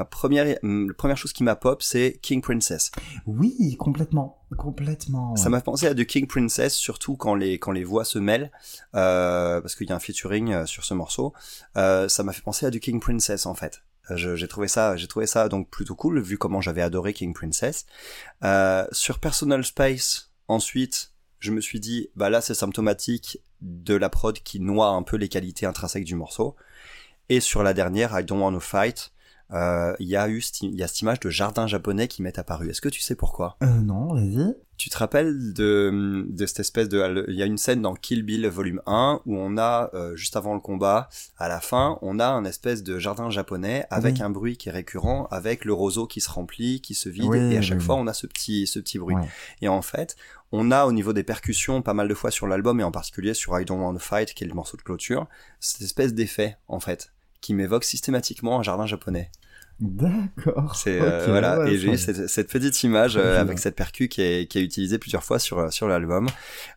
ma 0.00 0.06
première, 0.06 0.46
la 0.62 0.94
première 0.94 1.18
chose 1.18 1.34
qui 1.34 1.44
m'a 1.44 1.56
pop, 1.56 1.82
c'est 1.82 2.18
King 2.22 2.40
Princess. 2.40 2.90
Oui, 3.26 3.76
complètement, 3.78 4.38
complètement. 4.56 5.36
Ça 5.36 5.50
m'a 5.50 5.60
pensé 5.60 5.86
à 5.86 5.94
The 5.94 6.06
King 6.06 6.26
Princess, 6.26 6.74
surtout 6.74 7.16
quand 7.16 7.34
les 7.34 7.58
quand 7.58 7.72
les 7.72 7.84
voix 7.84 8.06
se 8.06 8.18
mêlent, 8.18 8.50
euh, 8.94 9.60
parce 9.60 9.74
qu'il 9.74 9.86
y 9.86 9.92
a 9.92 9.96
un 9.96 10.00
featuring 10.00 10.52
euh, 10.52 10.64
sur 10.64 10.86
ce 10.86 10.94
morceau. 10.94 11.34
Euh, 11.76 12.08
ça 12.08 12.22
m'a 12.22 12.32
fait 12.32 12.40
penser 12.40 12.64
à 12.64 12.70
The 12.70 12.78
King 12.78 12.98
Princess 12.98 13.44
en 13.44 13.54
fait. 13.54 13.82
J'ai 14.16 14.48
trouvé 14.48 14.66
ça, 14.66 14.96
j'ai 14.96 15.06
trouvé 15.06 15.26
ça 15.26 15.48
donc 15.48 15.68
plutôt 15.68 15.94
cool 15.94 16.20
vu 16.20 16.36
comment 16.36 16.62
j'avais 16.62 16.82
adoré 16.82 17.12
King 17.12 17.34
Princess. 17.34 17.84
Euh, 18.42 18.86
sur 18.90 19.20
Personal 19.20 19.62
Space, 19.64 20.32
ensuite, 20.48 21.12
je 21.38 21.52
me 21.52 21.60
suis 21.60 21.78
dit, 21.78 22.08
bah 22.16 22.30
là 22.30 22.40
c'est 22.40 22.54
symptomatique 22.54 23.38
de 23.60 23.94
la 23.94 24.08
prod 24.08 24.36
qui 24.38 24.58
noie 24.60 24.88
un 24.88 25.02
peu 25.02 25.16
les 25.16 25.28
qualités 25.28 25.66
intrinsèques 25.66 26.06
du 26.06 26.16
morceau. 26.16 26.56
Et 27.28 27.38
sur 27.38 27.62
la 27.62 27.74
dernière, 27.74 28.18
I 28.18 28.24
Don't 28.24 28.40
Want 28.40 28.54
to 28.54 28.60
Fight, 28.60 29.12
il 29.52 30.06
y 30.08 30.16
a 30.16 30.28
eu 30.28 30.42
il 30.62 30.74
y 30.74 30.82
a 30.82 30.88
cette 30.88 31.00
image 31.00 31.20
de 31.20 31.30
jardin 31.30 31.66
japonais 31.66 32.08
qui 32.08 32.22
m'est 32.22 32.38
apparue. 32.38 32.70
Est-ce 32.70 32.80
que 32.80 32.88
tu 32.88 33.00
sais 33.00 33.14
pourquoi? 33.14 33.56
Euh, 33.62 33.66
non, 33.66 34.14
vas-y. 34.14 34.54
Tu 34.76 34.88
te 34.88 34.96
rappelles 34.96 35.52
de, 35.52 36.24
de 36.30 36.46
cette 36.46 36.60
espèce 36.60 36.88
de... 36.88 37.26
Il 37.28 37.34
y 37.34 37.42
a 37.42 37.46
une 37.46 37.58
scène 37.58 37.82
dans 37.82 37.94
Kill 37.94 38.22
Bill 38.22 38.46
volume 38.48 38.80
1 38.86 39.20
où 39.26 39.36
on 39.36 39.58
a, 39.58 39.90
euh, 39.92 40.16
juste 40.16 40.36
avant 40.36 40.54
le 40.54 40.60
combat, 40.60 41.10
à 41.36 41.48
la 41.48 41.60
fin, 41.60 41.98
on 42.00 42.18
a 42.18 42.26
un 42.26 42.46
espèce 42.46 42.82
de 42.82 42.98
jardin 42.98 43.28
japonais 43.28 43.84
avec 43.90 44.14
Oui. 44.14 44.22
un 44.22 44.30
bruit 44.30 44.56
qui 44.56 44.70
est 44.70 44.72
récurrent, 44.72 45.26
avec 45.30 45.66
le 45.66 45.74
roseau 45.74 46.06
qui 46.06 46.22
se 46.22 46.30
remplit, 46.30 46.80
qui 46.80 46.94
se 46.94 47.10
vide, 47.10 47.26
Oui, 47.26 47.38
et 47.52 47.58
à 47.58 47.60
chaque 47.62 47.80
oui. 47.80 47.84
fois 47.84 47.96
on 47.96 48.06
a 48.06 48.14
ce 48.14 48.26
petit, 48.26 48.66
ce 48.66 48.78
petit 48.78 48.98
bruit. 48.98 49.16
Et 49.60 49.68
en 49.68 49.82
fait, 49.82 50.16
on 50.50 50.70
a 50.70 50.86
au 50.86 50.92
niveau 50.92 51.12
des 51.12 51.24
percussions 51.24 51.82
pas 51.82 51.92
mal 51.92 52.08
de 52.08 52.14
fois 52.14 52.30
sur 52.30 52.46
l'album, 52.46 52.80
et 52.80 52.84
en 52.84 52.90
particulier 52.90 53.34
sur 53.34 53.60
I 53.60 53.66
Don't 53.66 53.80
Want 53.82 53.92
to 53.92 53.98
Fight, 53.98 54.32
qui 54.32 54.44
est 54.44 54.48
le 54.48 54.54
morceau 54.54 54.78
de 54.78 54.82
clôture, 54.82 55.26
cette 55.60 55.82
espèce 55.82 56.14
d'effet, 56.14 56.56
en 56.68 56.80
fait, 56.80 57.12
qui 57.40 57.54
m'évoque 57.54 57.84
systématiquement 57.84 58.58
un 58.58 58.62
jardin 58.62 58.86
japonais. 58.86 59.30
D'accord. 59.80 60.76
C'est 60.76 61.00
euh, 61.00 61.24
voilà, 61.28 61.60
ouais, 61.60 61.72
et 61.72 61.78
j'ai 61.78 61.92
eu 61.92 61.96
cette, 61.96 62.28
cette 62.28 62.50
petite 62.50 62.82
image 62.82 63.16
euh, 63.16 63.40
avec 63.40 63.58
cette 63.58 63.76
percu 63.76 64.08
qui 64.08 64.20
est, 64.20 64.46
qui 64.46 64.58
est 64.58 64.62
utilisée 64.62 64.98
plusieurs 64.98 65.24
fois 65.24 65.38
sur 65.38 65.72
sur 65.72 65.88
l'album. 65.88 66.28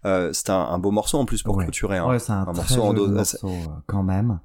Euh, 0.05 0.29
c'est 0.31 0.49
un, 0.49 0.55
un 0.55 0.79
beau 0.79 0.91
morceau 0.91 1.17
en 1.19 1.25
plus 1.25 1.43
pour 1.43 1.57
Ouais. 1.57 1.65
clôturer. 1.65 1.97
hein. 1.97 2.07
Ouais, 2.07 2.19
c'est 2.19 2.31
un, 2.31 2.43
un 2.43 2.45
très 2.45 2.53
morceau 2.53 2.81
en 2.81 2.93
dos- 2.93 3.07
morceau, 3.09 3.49
euh, 3.49 3.67
quand 3.87 4.03
même. 4.03 4.39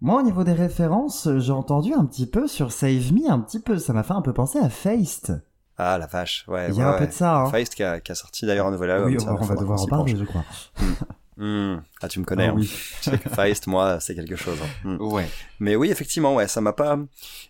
Moi, 0.00 0.20
au 0.20 0.24
niveau 0.24 0.42
des 0.42 0.52
références, 0.52 1.28
j'ai 1.38 1.52
entendu 1.52 1.94
un 1.94 2.04
petit 2.04 2.26
peu 2.26 2.48
sur 2.48 2.72
Save 2.72 3.12
Me, 3.12 3.30
un 3.30 3.38
petit 3.38 3.60
peu, 3.60 3.78
ça 3.78 3.92
m'a 3.92 4.02
fait 4.02 4.12
un 4.14 4.20
peu 4.22 4.32
penser 4.32 4.58
à 4.58 4.68
Feist. 4.68 5.32
Ah 5.78 5.96
la 5.96 6.06
vache, 6.06 6.44
ouais. 6.48 6.68
Il 6.70 6.74
y 6.76 6.82
a 6.82 6.88
ouais, 6.88 6.94
un 6.96 6.98
peu 6.98 7.06
de 7.06 7.12
ça, 7.12 7.36
hein. 7.36 7.50
Feist 7.50 7.74
qui 7.76 7.84
a, 7.84 8.00
qui 8.00 8.10
a 8.10 8.14
sorti 8.16 8.46
d'ailleurs 8.46 8.66
un 8.66 8.72
nouvel 8.72 8.90
album. 8.90 9.12
oui, 9.12 9.20
ça, 9.20 9.32
on 9.32 9.44
va 9.44 9.54
devoir 9.54 9.80
en 9.80 9.86
parler, 9.86 10.16
je 10.16 10.24
crois. 10.24 10.44
Hmm. 11.38 11.76
Ah 12.00 12.08
tu 12.08 12.18
me 12.20 12.24
connais. 12.24 12.46
Ah 12.46 12.50
hein. 12.50 12.54
oui. 12.56 12.64
Je 13.02 13.10
sais 13.10 13.18
que 13.18 13.28
Feist, 13.28 13.66
moi, 13.66 14.00
c'est 14.00 14.14
quelque 14.14 14.36
chose. 14.36 14.58
hein. 14.62 14.96
Hmm. 14.96 15.02
Ouais. 15.02 15.28
Mais 15.60 15.76
oui, 15.76 15.90
effectivement, 15.90 16.34
ouais, 16.34 16.48
ça 16.48 16.60
m'a 16.60 16.72
pas. 16.72 16.98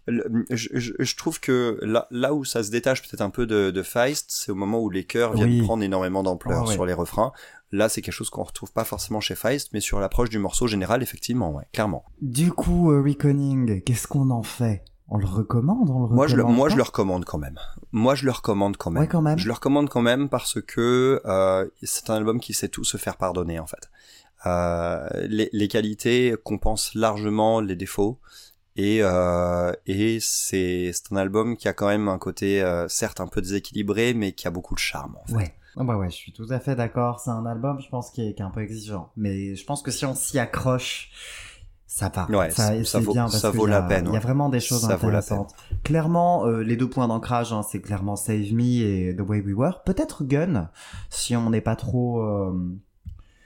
le- 0.07 0.45
Je, 0.51 0.69
je, 0.75 0.93
je 0.99 1.17
trouve 1.17 1.39
que 1.41 1.79
là, 1.83 2.07
là 2.11 2.35
où 2.35 2.45
ça 2.45 2.63
se 2.65 2.71
détache 2.71 3.03
peut-être 3.03 3.21
un 3.21 3.31
peu 3.31 3.47
de, 3.47 3.71
de 3.71 3.83
Feist, 3.83 4.27
c'est 4.31 4.51
au 4.51 4.57
moment 4.57 4.81
où 4.81 4.91
les 4.91 5.05
chœurs 5.05 5.35
viennent 5.35 5.49
Oui. 5.51 5.63
prendre 5.63 5.83
énormément 5.85 6.23
d'ampleur 6.23 6.67
ouais. 6.67 6.73
sur 6.75 6.85
les 6.87 6.95
refrains. 6.95 7.33
Là, 7.73 7.89
c'est 7.89 8.01
quelque 8.03 8.15
chose 8.15 8.31
qu'on 8.31 8.45
retrouve 8.45 8.73
pas 8.73 8.85
forcément 8.85 9.21
chez 9.21 9.35
Feist, 9.35 9.71
mais 9.73 9.81
sur 9.81 9.99
l'approche 10.01 10.31
du 10.31 10.39
morceau 10.39 10.67
général, 10.69 11.03
effectivement, 11.03 11.53
ouais, 11.53 11.65
clairement. 11.73 12.05
Du 12.23 12.53
coup, 12.53 12.93
euh, 12.93 13.03
Reconning, 13.03 13.83
qu'est-ce 13.83 14.07
qu'on 14.07 14.31
en 14.31 14.45
fait? 14.45 14.85
On 15.09 15.19
le 15.19 15.27
recommande 15.27 15.89
On 15.91 16.07
le 16.07 16.15
Moi, 16.15 16.27
je, 16.27 16.35
le, 16.37 16.43
recommande 16.43 16.57
moi, 16.57 16.69
je 16.69 16.77
le 16.77 16.83
recommande 16.83 17.25
quand 17.25 17.39
même. 17.39 17.59
Moi, 17.93 18.15
je 18.15 18.25
le 18.25 18.33
recommande 18.33 18.77
quand 18.77 18.91
même. 18.91 19.03
Ouais, 19.03 19.09
quand 19.09 19.23
même. 19.23 19.39
Je 19.39 19.47
le 19.47 19.53
recommande 19.53 19.89
quand 19.89 20.03
même 20.03 20.29
parce 20.29 20.61
que 20.61 21.23
euh, 21.25 21.69
c'est 21.83 22.11
un 22.11 22.15
album 22.15 22.41
qui 22.41 22.55
sait 22.55 22.69
tout 22.69 22.85
se 22.85 22.97
faire 22.97 23.17
pardonner, 23.17 23.59
en 23.61 23.67
fait. 23.67 23.91
Euh, 24.47 25.09
les, 25.29 25.49
les 25.53 25.69
qualités 25.69 26.35
compensent 26.45 26.95
largement 26.95 27.61
les 27.61 27.77
défauts. 27.77 28.19
Et, 28.77 28.99
euh, 29.01 29.73
et 29.87 30.19
c'est 30.21 30.93
un 31.11 31.17
album 31.17 31.57
qui 31.57 31.67
a 31.67 31.73
quand 31.73 31.89
même 31.89 32.09
un 32.09 32.19
côté, 32.19 32.63
euh, 32.63 32.89
certes, 32.89 33.21
un 33.21 33.27
peu 33.27 33.41
déséquilibré, 33.41 34.13
mais 34.13 34.33
qui 34.33 34.47
a 34.47 34.51
beaucoup 34.51 34.75
de 34.75 34.81
charme, 34.81 35.17
en 35.23 35.27
fait. 35.27 35.35
Ouais. 35.35 35.55
Ah 35.79 35.85
bah 35.85 35.97
ouais, 35.99 36.09
je 36.09 36.15
suis 36.15 36.33
tout 36.33 36.47
à 36.51 36.59
fait 36.59 36.75
d'accord. 36.75 37.21
C'est 37.21 37.31
un 37.31 37.45
album, 37.45 37.81
je 37.81 37.89
pense, 37.91 38.11
qui 38.11 38.27
est, 38.27 38.35
qui 38.35 38.41
est 38.41 38.45
un 38.45 38.51
peu 38.51 38.63
exigeant. 38.63 39.11
Mais 39.17 39.55
je 39.55 39.65
pense 39.65 39.83
que 39.83 39.91
si 39.91 40.07
on 40.07 40.15
s'y 40.15 40.39
accroche, 40.39 41.11
ça 41.87 42.11
va. 42.15 42.27
Ouais, 42.31 42.51
ça- 42.51 42.83
ça 42.85 42.99
vaut- 43.01 43.13
bien 43.13 43.25
parce 43.25 43.39
ça 43.39 43.51
vaut 43.51 43.67
la 43.67 43.83
peine, 43.83 44.07
Il 44.09 44.15
y 44.15 44.17
a 44.17 44.21
vraiment 44.21 44.49
des 44.49 44.61
choses 44.61 44.83
Ça 44.83 44.95
intéressantes. 44.95 45.55
Clairement, 45.85 46.47
euh, 46.47 46.63
les 46.63 46.77
deux 46.77 46.89
points 46.91 47.09
d'ancrage, 47.09 47.53
hein, 47.53 47.63
c'est 47.63 47.81
clairement 47.81 48.17
Save 48.17 48.53
Me 48.53 48.63
et 48.83 49.17
The 49.17 49.21
Way 49.21 49.41
We 49.43 49.55
Were. 49.55 49.83
Peut-être 49.85 50.25
Gun, 50.25 50.71
si 51.11 51.37
on 51.37 51.51
n'est 51.51 51.61
pas 51.61 51.77
trop... 51.77 52.21
euh, 52.23 52.53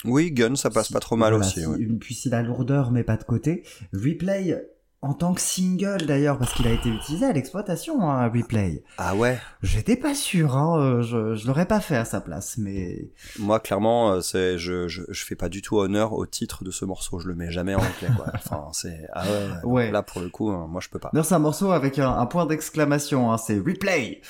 Oui, 0.04 0.32
Gun, 0.32 0.56
ça 0.56 0.70
passe 0.70 0.86
si- 0.86 0.92
pas 0.94 1.00
trop 1.00 1.16
mal 1.16 1.32
voilà, 1.34 1.46
aussi. 1.46 1.60
si- 1.60 1.66
ouais. 1.66 1.78
Puis 2.00 2.14
si 2.14 2.30
la 2.30 2.42
lourdeur 2.42 2.90
met 2.90 3.04
pas 3.04 3.16
de 3.18 3.24
côté. 3.24 3.62
Replay, 3.92 4.56
en 5.02 5.14
tant 5.14 5.32
que 5.32 5.40
single 5.40 6.04
d'ailleurs, 6.04 6.36
parce 6.36 6.52
qu'il 6.52 6.66
a 6.66 6.72
été 6.72 6.90
utilisé 6.90 7.24
à 7.24 7.32
l'exploitation, 7.32 8.02
hein, 8.02 8.28
Replay. 8.28 8.84
Ah 8.98 9.14
ouais? 9.14 9.38
J'étais 9.62 9.96
pas 9.96 10.14
sûr, 10.14 10.56
hein, 10.56 10.78
euh, 10.78 11.02
je, 11.02 11.34
je 11.36 11.46
l'aurais 11.46 11.64
pas 11.64 11.80
fait 11.80 11.96
à 11.96 12.04
sa 12.04 12.20
place, 12.20 12.58
mais... 12.58 13.10
Moi, 13.38 13.60
clairement, 13.60 14.12
euh, 14.12 14.20
c'est 14.20 14.58
je, 14.58 14.88
je 14.88 15.02
je 15.08 15.24
fais 15.24 15.36
pas 15.36 15.48
du 15.48 15.62
tout 15.62 15.78
honneur 15.78 16.12
au 16.12 16.26
titre 16.26 16.64
de 16.64 16.70
ce 16.70 16.84
morceau. 16.84 17.18
Je 17.18 17.28
le 17.28 17.34
mets 17.34 17.50
jamais 17.50 17.74
en 17.74 17.78
anglais, 17.78 18.08
quoi. 18.14 18.26
Enfin, 18.34 18.68
c'est 18.72 19.06
ah 19.12 19.24
ouais. 19.24 19.64
Ouais. 19.64 19.90
Là, 19.90 20.02
pour 20.02 20.20
le 20.20 20.28
coup, 20.28 20.50
hein, 20.50 20.66
moi, 20.68 20.80
je 20.82 20.88
peux 20.88 20.98
pas. 20.98 21.10
Non, 21.14 21.22
c'est 21.22 21.34
un 21.34 21.38
morceau 21.38 21.72
avec 21.72 21.98
un, 21.98 22.10
un 22.10 22.26
point 22.26 22.44
d'exclamation, 22.44 23.32
hein, 23.32 23.38
c'est 23.38 23.58
replay. 23.58 24.20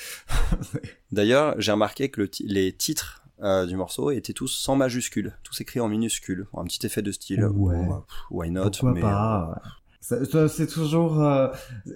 D'ailleurs, 1.11 1.55
j'ai 1.57 1.71
remarqué 1.71 2.09
que 2.09 2.21
le 2.21 2.29
les 2.45 2.71
titres 2.71 3.23
euh, 3.43 3.65
du 3.65 3.75
morceau 3.75 4.11
étaient 4.11 4.33
tous 4.33 4.47
sans 4.47 4.75
majuscules, 4.75 5.33
tous 5.43 5.59
écrits 5.61 5.79
en 5.79 5.87
minuscules. 5.87 6.47
Un 6.55 6.63
petit 6.63 6.85
effet 6.85 7.01
de 7.01 7.11
style. 7.11 7.43
Ouais. 7.45 7.75
Bon, 7.85 8.01
pff, 8.01 8.17
why 8.29 8.51
not? 8.51 8.71
Pourquoi 8.71 8.93
mais, 8.93 9.01
pas? 9.01 9.61
C'est 10.01 10.67
toujours. 10.67 11.23
euh, 11.23 11.47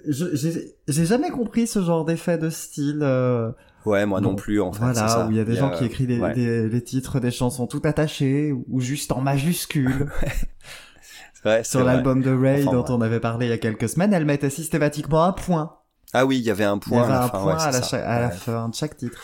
J'ai 0.08 1.04
jamais 1.06 1.30
compris 1.30 1.66
ce 1.66 1.82
genre 1.82 2.04
d'effet 2.04 2.38
de 2.38 2.48
style. 2.50 3.00
euh, 3.02 3.50
Ouais, 3.84 4.04
moi 4.06 4.20
non 4.20 4.30
Bon, 4.30 4.34
plus, 4.36 4.60
en 4.60 4.72
fait. 4.72 4.78
voilà, 4.80 5.06
ça. 5.08 5.26
où 5.26 5.30
il 5.30 5.36
y 5.36 5.40
a 5.40 5.44
des 5.44 5.54
gens 5.56 5.70
qui 5.70 5.84
écrivent 5.84 6.08
les, 6.08 6.18
ouais. 6.18 6.34
des- 6.34 6.68
les 6.68 6.82
titres 6.82 7.20
des 7.20 7.30
chansons 7.30 7.66
tout 7.68 7.80
attachés 7.84 8.52
ou 8.68 8.80
juste 8.80 9.12
en 9.12 9.20
majuscules. 9.20 10.10
Sur 11.62 11.84
l'album 11.84 12.22
de 12.22 12.30
Ray 12.34 12.62
Enfin, 12.66 12.72
dont 12.76 12.82
ouais. 12.82 12.90
on 12.90 13.00
avait 13.00 13.20
parlé 13.20 13.46
il 13.46 13.50
y 13.50 13.52
a 13.52 13.58
quelques 13.58 13.88
semaines, 13.88 14.12
elle 14.12 14.24
mettait 14.24 14.50
systématiquement 14.50 15.22
un 15.24 15.32
point. 15.32 15.76
Ah 16.12 16.26
oui, 16.26 16.38
il 16.38 16.42
y 16.44 16.50
avait 16.50 16.64
un 16.64 16.78
point 16.78 17.02
avait 17.04 17.12
à 17.12 17.18
la 17.18 17.24
un 17.24 17.28
fin. 17.28 17.38
point 17.38 17.54
ouais, 17.56 17.62
à, 17.62 17.70
c'est 17.72 17.78
la, 17.78 17.82
ça. 17.82 17.88
cha- 17.98 18.08
à 18.08 18.20
la 18.20 18.26
Ouais. 18.28 18.32
fin 18.34 18.68
de 18.68 18.74
chaque 18.74 18.96
titre. 18.96 19.20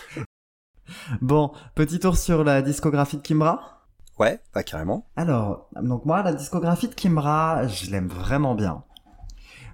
Bon, 1.20 1.50
petit 1.74 1.98
tour 1.98 2.16
sur 2.16 2.44
la 2.44 2.62
discographie 2.62 3.16
de 3.16 3.22
Kimbra. 3.22 3.81
Ouais, 4.22 4.38
bah 4.54 4.62
carrément. 4.62 5.08
Alors, 5.16 5.68
donc 5.82 6.04
moi, 6.04 6.22
la 6.22 6.32
discographie 6.32 6.86
de 6.86 6.94
Kimbra, 6.94 7.66
je 7.66 7.90
l'aime 7.90 8.06
vraiment 8.06 8.54
bien. 8.54 8.84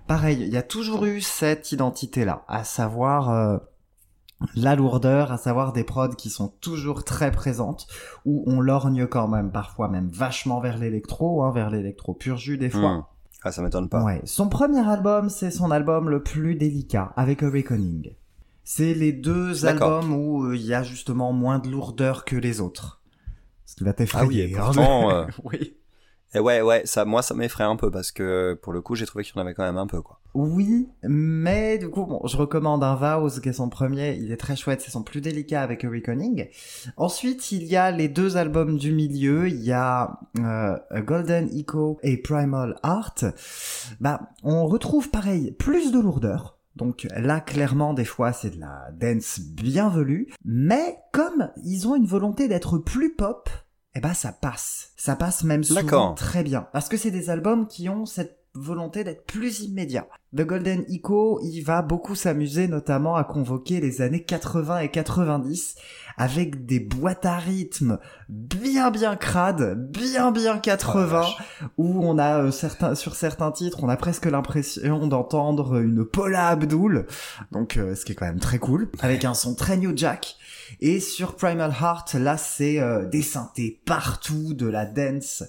Pareil, 0.06 0.38
il 0.40 0.48
y 0.48 0.56
a 0.56 0.62
toujours 0.62 1.04
eu 1.04 1.20
cette 1.20 1.70
identité-là, 1.70 2.44
à 2.48 2.64
savoir 2.64 3.28
euh, 3.28 3.58
la 4.54 4.74
lourdeur, 4.74 5.32
à 5.32 5.36
savoir 5.36 5.74
des 5.74 5.84
prods 5.84 6.14
qui 6.16 6.30
sont 6.30 6.48
toujours 6.62 7.04
très 7.04 7.30
présentes, 7.30 7.88
où 8.24 8.42
on 8.46 8.62
lorgne 8.62 9.06
quand 9.06 9.28
même, 9.28 9.52
parfois 9.52 9.88
même 9.88 10.08
vachement 10.08 10.60
vers 10.60 10.78
l'électro, 10.78 11.42
hein, 11.44 11.52
vers 11.52 11.68
l'électro 11.68 12.14
pur 12.14 12.38
jus 12.38 12.56
des 12.56 12.70
fois. 12.70 12.94
Hmm. 12.94 13.04
Ah, 13.42 13.52
ça 13.52 13.60
m'étonne 13.60 13.90
pas. 13.90 14.02
Ouais. 14.02 14.22
Son 14.24 14.48
premier 14.48 14.80
album, 14.80 15.28
c'est 15.28 15.50
son 15.50 15.70
album 15.70 16.08
le 16.08 16.22
plus 16.22 16.54
délicat, 16.54 17.12
avec 17.16 17.42
Awakening. 17.42 18.14
C'est 18.64 18.94
les 18.94 19.12
deux 19.12 19.66
albums 19.66 20.10
où 20.10 20.44
euh, 20.44 20.56
il 20.56 20.64
y 20.64 20.72
a 20.72 20.82
justement 20.82 21.34
moins 21.34 21.58
de 21.58 21.68
lourdeur 21.68 22.24
que 22.24 22.36
les 22.36 22.62
autres. 22.62 22.98
Ce 23.68 23.74
qui 23.76 23.84
va 23.84 23.90
Ah 23.90 23.92
oui, 23.92 23.96
t'effrayer. 23.96 24.50
et 24.50 24.56
hein, 24.56 24.62
pourtant, 24.64 25.10
euh, 25.14 25.26
oui. 25.44 25.76
Et 26.34 26.40
ouais, 26.40 26.62
ouais, 26.62 26.82
ça, 26.86 27.04
moi, 27.04 27.20
ça 27.20 27.34
m'effraie 27.34 27.64
un 27.64 27.76
peu 27.76 27.90
parce 27.90 28.12
que 28.12 28.58
pour 28.62 28.72
le 28.72 28.80
coup, 28.80 28.94
j'ai 28.94 29.04
trouvé 29.04 29.24
qu'il 29.24 29.34
y 29.36 29.38
en 29.38 29.42
avait 29.42 29.52
quand 29.52 29.62
même 29.62 29.76
un 29.76 29.86
peu, 29.86 30.00
quoi. 30.00 30.20
Oui, 30.32 30.88
mais 31.02 31.76
du 31.76 31.90
coup, 31.90 32.06
bon, 32.06 32.26
je 32.26 32.36
recommande 32.38 32.82
un 32.82 32.94
Vows 32.94 33.40
qui 33.42 33.48
est 33.50 33.52
son 33.54 33.68
premier. 33.68 34.14
Il 34.14 34.32
est 34.32 34.38
très 34.38 34.56
chouette, 34.56 34.80
c'est 34.80 34.90
son 34.90 35.02
plus 35.02 35.20
délicat 35.20 35.62
avec 35.62 35.84
Awakening. 35.84 36.48
Ensuite, 36.96 37.52
il 37.52 37.64
y 37.64 37.76
a 37.76 37.90
les 37.90 38.08
deux 38.08 38.38
albums 38.38 38.78
du 38.78 38.92
milieu. 38.92 39.48
Il 39.48 39.62
y 39.62 39.72
a 39.72 40.18
euh, 40.38 40.78
Golden 41.02 41.48
Echo 41.54 41.98
et 42.02 42.16
Primal 42.16 42.76
Art. 42.82 43.24
Bah, 44.00 44.30
on 44.42 44.66
retrouve 44.66 45.10
pareil 45.10 45.52
plus 45.52 45.92
de 45.92 45.98
lourdeur. 45.98 46.57
Donc 46.78 47.06
là, 47.14 47.40
clairement, 47.40 47.92
des 47.92 48.04
fois, 48.04 48.32
c'est 48.32 48.50
de 48.50 48.60
la 48.60 48.88
dance 48.92 49.40
bien 49.40 49.88
velue. 49.88 50.28
Mais 50.44 50.96
comme 51.12 51.50
ils 51.64 51.86
ont 51.88 51.96
une 51.96 52.06
volonté 52.06 52.48
d'être 52.48 52.78
plus 52.78 53.14
pop, 53.14 53.50
eh 53.94 54.00
ben 54.00 54.14
ça 54.14 54.32
passe. 54.32 54.92
Ça 54.96 55.16
passe 55.16 55.42
même 55.42 55.64
souvent 55.64 56.14
très 56.14 56.44
bien. 56.44 56.68
Parce 56.72 56.88
que 56.88 56.96
c'est 56.96 57.10
des 57.10 57.30
albums 57.30 57.66
qui 57.66 57.88
ont 57.88 58.06
cette 58.06 58.37
volonté 58.54 59.04
d'être 59.04 59.24
plus 59.24 59.60
immédiat. 59.60 60.06
The 60.36 60.42
Golden 60.42 60.84
Echo, 60.90 61.40
il 61.42 61.62
va 61.62 61.80
beaucoup 61.80 62.14
s'amuser 62.14 62.68
notamment 62.68 63.16
à 63.16 63.24
convoquer 63.24 63.80
les 63.80 64.02
années 64.02 64.22
80 64.22 64.80
et 64.80 64.90
90 64.90 65.76
avec 66.18 66.66
des 66.66 66.80
boîtes 66.80 67.24
à 67.24 67.38
rythme 67.38 67.98
bien 68.28 68.90
bien 68.90 69.16
crades, 69.16 69.90
bien 69.90 70.32
bien 70.32 70.58
80 70.58 71.24
où 71.78 72.04
on 72.04 72.18
a 72.18 72.42
euh, 72.42 72.50
certains 72.50 72.94
sur 72.94 73.14
certains 73.14 73.52
titres, 73.52 73.78
on 73.82 73.88
a 73.88 73.96
presque 73.96 74.26
l'impression 74.26 75.06
d'entendre 75.06 75.76
une 75.80 76.04
Paula 76.04 76.48
Abdul, 76.48 77.06
donc 77.52 77.76
euh, 77.76 77.94
ce 77.94 78.04
qui 78.04 78.12
est 78.12 78.14
quand 78.14 78.26
même 78.26 78.40
très 78.40 78.58
cool, 78.58 78.90
avec 79.00 79.24
un 79.24 79.34
son 79.34 79.54
très 79.54 79.76
New 79.76 79.96
Jack. 79.96 80.36
Et 80.80 81.00
sur 81.00 81.36
Primal 81.36 81.70
Heart, 81.70 82.14
là 82.14 82.36
c'est 82.36 82.80
euh, 82.80 83.06
des 83.06 83.22
synthés 83.22 83.80
partout, 83.86 84.52
de 84.52 84.66
la 84.66 84.84
dance 84.84 85.44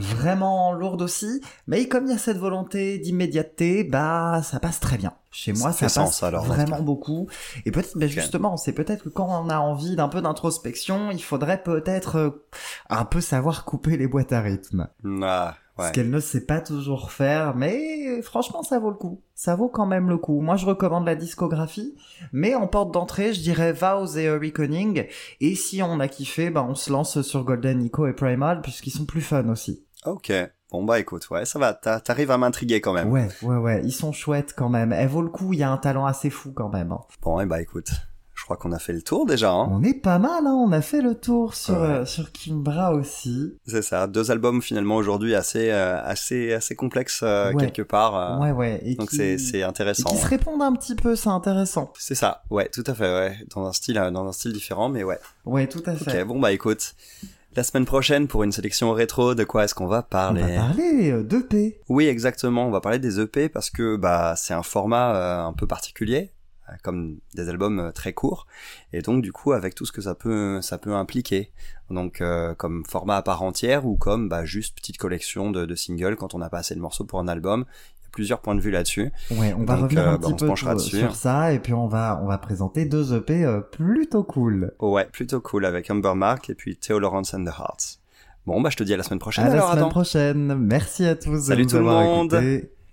vraiment 0.00 0.72
lourde 0.72 1.02
aussi, 1.02 1.40
mais 1.66 1.88
comme 1.88 2.06
il 2.06 2.12
y 2.12 2.14
a 2.14 2.18
cette 2.18 2.38
volonté 2.38 2.98
d'immédiateté, 2.98 3.84
bah 3.84 4.42
ça 4.42 4.60
passe 4.60 4.80
très 4.80 4.98
bien. 4.98 5.12
Chez 5.32 5.52
moi, 5.52 5.70
Ça 5.70 5.88
ça, 5.88 6.00
passe 6.02 6.14
sens, 6.14 6.22
alors, 6.24 6.44
vraiment 6.44 6.82
beaucoup. 6.82 7.28
Et 7.64 7.70
peut-être, 7.70 7.96
ben, 7.96 8.08
justement, 8.08 8.56
c'est 8.56 8.72
peut-être 8.72 9.04
que 9.04 9.08
quand 9.08 9.28
on 9.28 9.48
a 9.48 9.58
envie 9.58 9.94
d'un 9.94 10.08
peu 10.08 10.20
d'introspection, 10.20 11.12
il 11.12 11.22
faudrait 11.22 11.62
peut-être 11.62 12.16
euh, 12.16 12.46
un 12.88 13.04
peu 13.04 13.20
savoir 13.20 13.64
couper 13.64 13.96
les 13.96 14.08
boîtes 14.08 14.32
à 14.32 14.40
rythme. 14.40 14.88
Ah, 15.22 15.54
ouais. 15.78 15.86
Ce 15.86 15.92
qu'elle 15.92 16.10
ne 16.10 16.18
sait 16.18 16.46
pas 16.46 16.60
toujours 16.60 17.12
faire, 17.12 17.54
mais 17.54 18.20
franchement, 18.22 18.64
ça 18.64 18.80
vaut 18.80 18.90
le 18.90 18.96
coup. 18.96 19.22
Ça 19.36 19.54
vaut 19.54 19.68
quand 19.68 19.86
même 19.86 20.08
le 20.08 20.18
coup. 20.18 20.40
Moi, 20.40 20.56
je 20.56 20.66
recommande 20.66 21.06
la 21.06 21.14
discographie, 21.14 21.94
mais 22.32 22.56
en 22.56 22.66
porte 22.66 22.92
d'entrée, 22.92 23.32
je 23.32 23.40
dirais 23.40 23.72
Vows 23.72 24.18
et 24.18 24.26
Awakening. 24.26 25.06
Et 25.40 25.54
si 25.54 25.80
on 25.80 26.00
a 26.00 26.08
kiffé, 26.08 26.50
bah, 26.50 26.66
on 26.68 26.74
se 26.74 26.90
lance 26.90 27.22
sur 27.22 27.44
Golden 27.44 27.84
Echo 27.84 28.08
et 28.08 28.14
Primal, 28.14 28.62
puisqu'ils 28.62 28.90
sont 28.90 29.06
plus 29.06 29.22
fun 29.22 29.48
aussi. 29.48 29.84
Ok. 30.06 30.32
Bon 30.70 30.84
bah 30.84 30.98
écoute, 31.00 31.28
ouais, 31.30 31.44
ça 31.44 31.58
va, 31.58 31.74
t'a- 31.74 32.00
t'arrives 32.00 32.30
à 32.30 32.38
m'intriguer 32.38 32.80
quand 32.80 32.92
même. 32.92 33.10
Ouais, 33.10 33.28
ouais, 33.42 33.56
ouais, 33.56 33.82
ils 33.84 33.92
sont 33.92 34.12
chouettes 34.12 34.54
quand 34.56 34.68
même. 34.68 34.92
Elle 34.92 35.08
vaut 35.08 35.22
le 35.22 35.28
coup, 35.28 35.52
il 35.52 35.58
y 35.58 35.62
a 35.64 35.70
un 35.70 35.76
talent 35.78 36.06
assez 36.06 36.30
fou 36.30 36.52
quand 36.52 36.68
même. 36.68 36.92
hein. 36.92 37.00
Bon, 37.22 37.40
et 37.40 37.44
bah 37.46 37.60
écoute, 37.60 37.88
je 38.34 38.44
crois 38.44 38.56
qu'on 38.56 38.70
a 38.70 38.78
fait 38.78 38.92
le 38.92 39.02
tour 39.02 39.26
déjà. 39.26 39.50
Hein. 39.50 39.68
On 39.68 39.82
est 39.82 40.00
pas 40.00 40.20
mal, 40.20 40.46
hein, 40.46 40.54
on 40.54 40.70
a 40.70 40.80
fait 40.80 41.02
le 41.02 41.16
tour 41.16 41.54
sur, 41.54 41.74
Ouais. 41.74 41.80
euh, 41.88 42.04
sur 42.06 42.30
Kimbra 42.30 42.92
aussi. 42.94 43.52
C'est 43.66 43.82
ça, 43.82 44.06
deux 44.06 44.30
albums 44.30 44.62
finalement 44.62 44.94
aujourd'hui 44.94 45.34
assez, 45.34 45.72
euh, 45.72 46.00
assez, 46.04 46.52
assez 46.52 46.76
complexes 46.76 47.22
euh, 47.24 47.52
Ouais. 47.52 47.56
quelque 47.66 47.82
part. 47.82 48.14
euh, 48.14 48.38
ouais, 48.38 48.52
ouais. 48.52 48.80
Et 48.84 48.94
donc 48.94 49.10
qui- 49.10 49.38
c'est, 49.40 49.58
et 49.58 49.64
intéressant. 49.64 50.08
qui 50.08 50.18
se 50.18 50.26
répondent 50.28 50.62
un 50.62 50.72
petit 50.74 50.94
peu, 50.94 51.16
c'est 51.16 51.28
intéressant. 51.30 51.92
C'est 51.98 52.14
ça, 52.14 52.44
ouais, 52.50 52.68
tout 52.68 52.84
à 52.86 52.94
fait, 52.94 53.12
ouais, 53.12 53.36
dans 53.54 53.66
un 53.66 53.72
style, 53.72 53.96
dans 53.96 54.24
un 54.26 54.32
style 54.32 54.52
différent, 54.52 54.88
mais 54.88 55.02
ouais. 55.02 55.18
Ouais, 55.44 55.66
tout 55.66 55.82
à 55.84 55.94
fait. 55.96 56.22
Ok, 56.22 56.28
bon 56.28 56.38
bah 56.38 56.52
écoute, 56.52 56.94
la 57.56 57.64
semaine 57.64 57.84
prochaine 57.84 58.28
pour 58.28 58.44
une 58.44 58.52
sélection 58.52 58.92
rétro, 58.92 59.34
de 59.34 59.44
quoi 59.44 59.64
est-ce 59.64 59.74
qu'on 59.74 59.86
va 59.86 59.98
On 59.98 60.10
parler 60.10 60.42
va 60.42 60.68
parler 60.68 61.10
euh, 61.10 61.22
d'EP. 61.22 61.80
Oui, 61.88 62.06
exactement. 62.06 62.66
On 62.66 62.70
va 62.70 62.80
parler 62.80 62.98
des 62.98 63.20
EP 63.20 63.48
parce 63.48 63.70
que 63.70 63.96
bah 63.96 64.34
c'est 64.36 64.54
un 64.54 64.62
format 64.62 65.14
euh, 65.14 65.46
un 65.46 65.52
peu 65.52 65.66
particulier, 65.66 66.30
euh, 66.68 66.72
comme 66.82 67.18
des 67.34 67.48
albums 67.48 67.90
très 67.94 68.12
courts, 68.12 68.46
et 68.92 69.02
donc 69.02 69.22
du 69.22 69.32
coup 69.32 69.52
avec 69.52 69.74
tout 69.74 69.84
ce 69.84 69.92
que 69.92 70.00
ça 70.00 70.14
peut 70.14 70.60
ça 70.60 70.78
peut 70.78 70.94
impliquer. 70.94 71.50
Donc 71.90 72.20
euh, 72.20 72.54
comme 72.54 72.84
format 72.86 73.16
à 73.16 73.22
part 73.22 73.42
entière 73.42 73.84
ou 73.84 73.96
comme 73.96 74.28
bah 74.28 74.44
juste 74.44 74.76
petite 74.76 74.98
collection 74.98 75.50
de, 75.50 75.66
de 75.66 75.74
singles 75.74 76.16
quand 76.16 76.34
on 76.34 76.38
n'a 76.38 76.48
pas 76.48 76.58
assez 76.58 76.74
de 76.74 76.80
morceaux 76.80 77.04
pour 77.04 77.18
un 77.18 77.28
album. 77.28 77.64
Plusieurs 78.12 78.40
points 78.40 78.54
de 78.54 78.60
vue 78.60 78.70
là-dessus. 78.70 79.12
Ouais, 79.30 79.54
on 79.56 79.64
va 79.64 79.74
Donc, 79.74 79.84
revenir 79.84 80.02
euh, 80.02 80.10
un 80.14 80.18
bah, 80.18 80.28
petit 80.28 80.44
peu 80.44 80.56
sur, 80.56 80.80
sur 80.80 81.14
ça, 81.14 81.52
et 81.52 81.58
puis 81.58 81.72
on 81.72 81.86
va, 81.86 82.20
on 82.22 82.26
va 82.26 82.38
présenter 82.38 82.84
deux 82.84 83.14
EP 83.14 83.44
euh, 83.44 83.60
plutôt 83.60 84.24
cool. 84.24 84.72
Ouais, 84.80 85.06
plutôt 85.12 85.40
cool 85.40 85.64
avec 85.64 85.90
Amber 85.90 86.14
Mark 86.14 86.50
et 86.50 86.54
puis 86.54 86.76
Theo 86.76 86.98
Lawrence 86.98 87.34
and 87.34 87.44
the 87.44 87.48
Hearts. 87.48 88.00
Bon 88.46 88.60
bah 88.60 88.70
je 88.70 88.76
te 88.76 88.82
dis 88.82 88.94
à 88.94 88.96
la 88.96 89.02
semaine 89.02 89.18
prochaine 89.18 89.46
À 89.46 89.54
la 89.54 89.62
semaine 89.62 89.88
prochaine. 89.90 90.54
Merci 90.54 91.04
à 91.04 91.14
tous 91.14 91.44
Salut 91.44 91.66
de 91.66 91.70
tout 91.70 91.76
le 91.76 91.82
monde. 91.82 92.40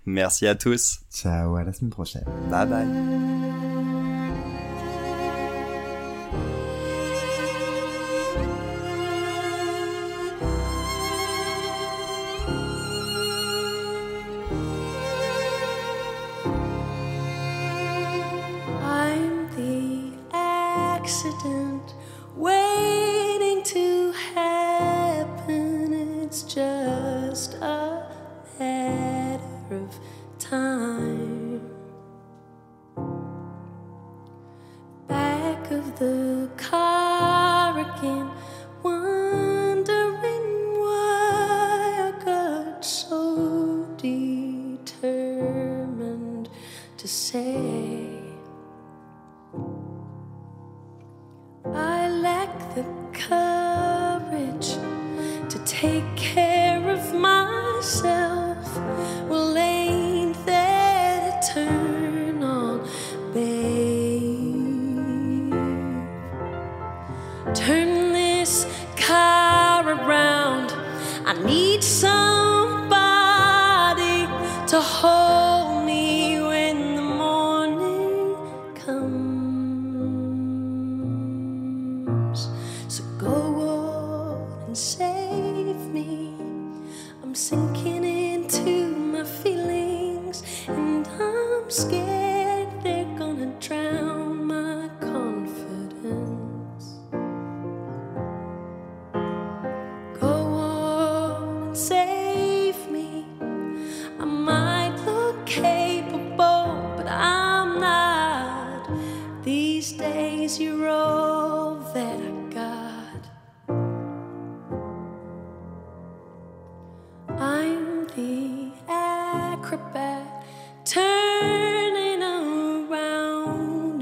Merci 0.06 0.46
à 0.46 0.54
tous. 0.54 1.00
Ciao, 1.10 1.56
à 1.56 1.64
la 1.64 1.72
semaine 1.72 1.90
prochaine. 1.90 2.24
Bye 2.50 2.66
bye. 2.66 3.77
To 23.68 24.12
happen. 24.34 25.92
It's 26.22 26.42
just 26.42 27.54
a 27.56 28.10
matter 28.58 29.42
of 29.70 30.00
time. 30.38 30.87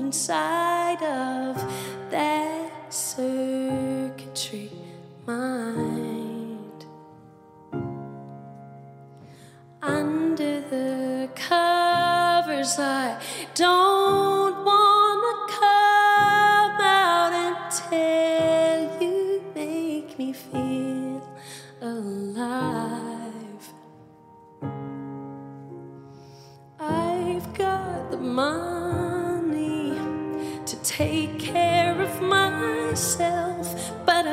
Inside 0.06 1.02
of 1.02 1.56
that 2.12 2.94
circuitry 2.94 4.70
mind. 5.26 5.85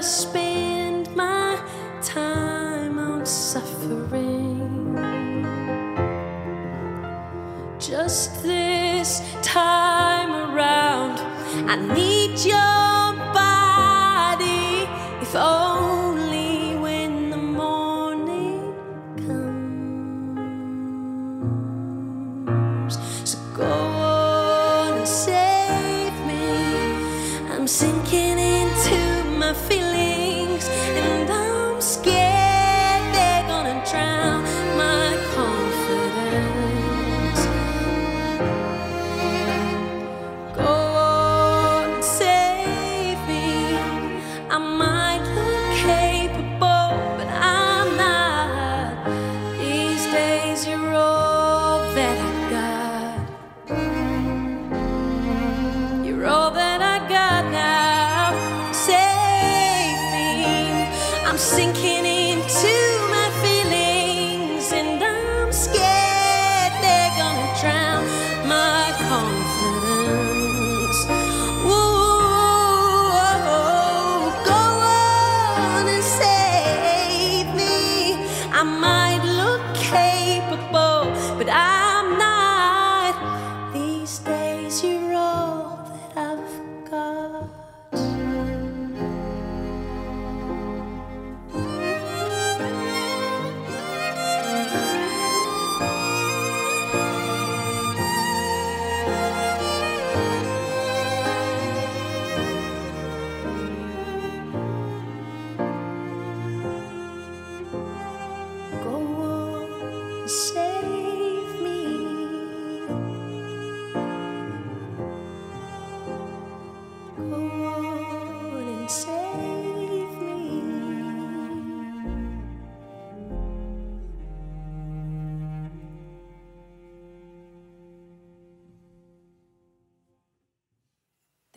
But 0.03 0.35
I 0.35 0.42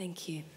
Thank 0.07 0.29
you. 0.29 0.56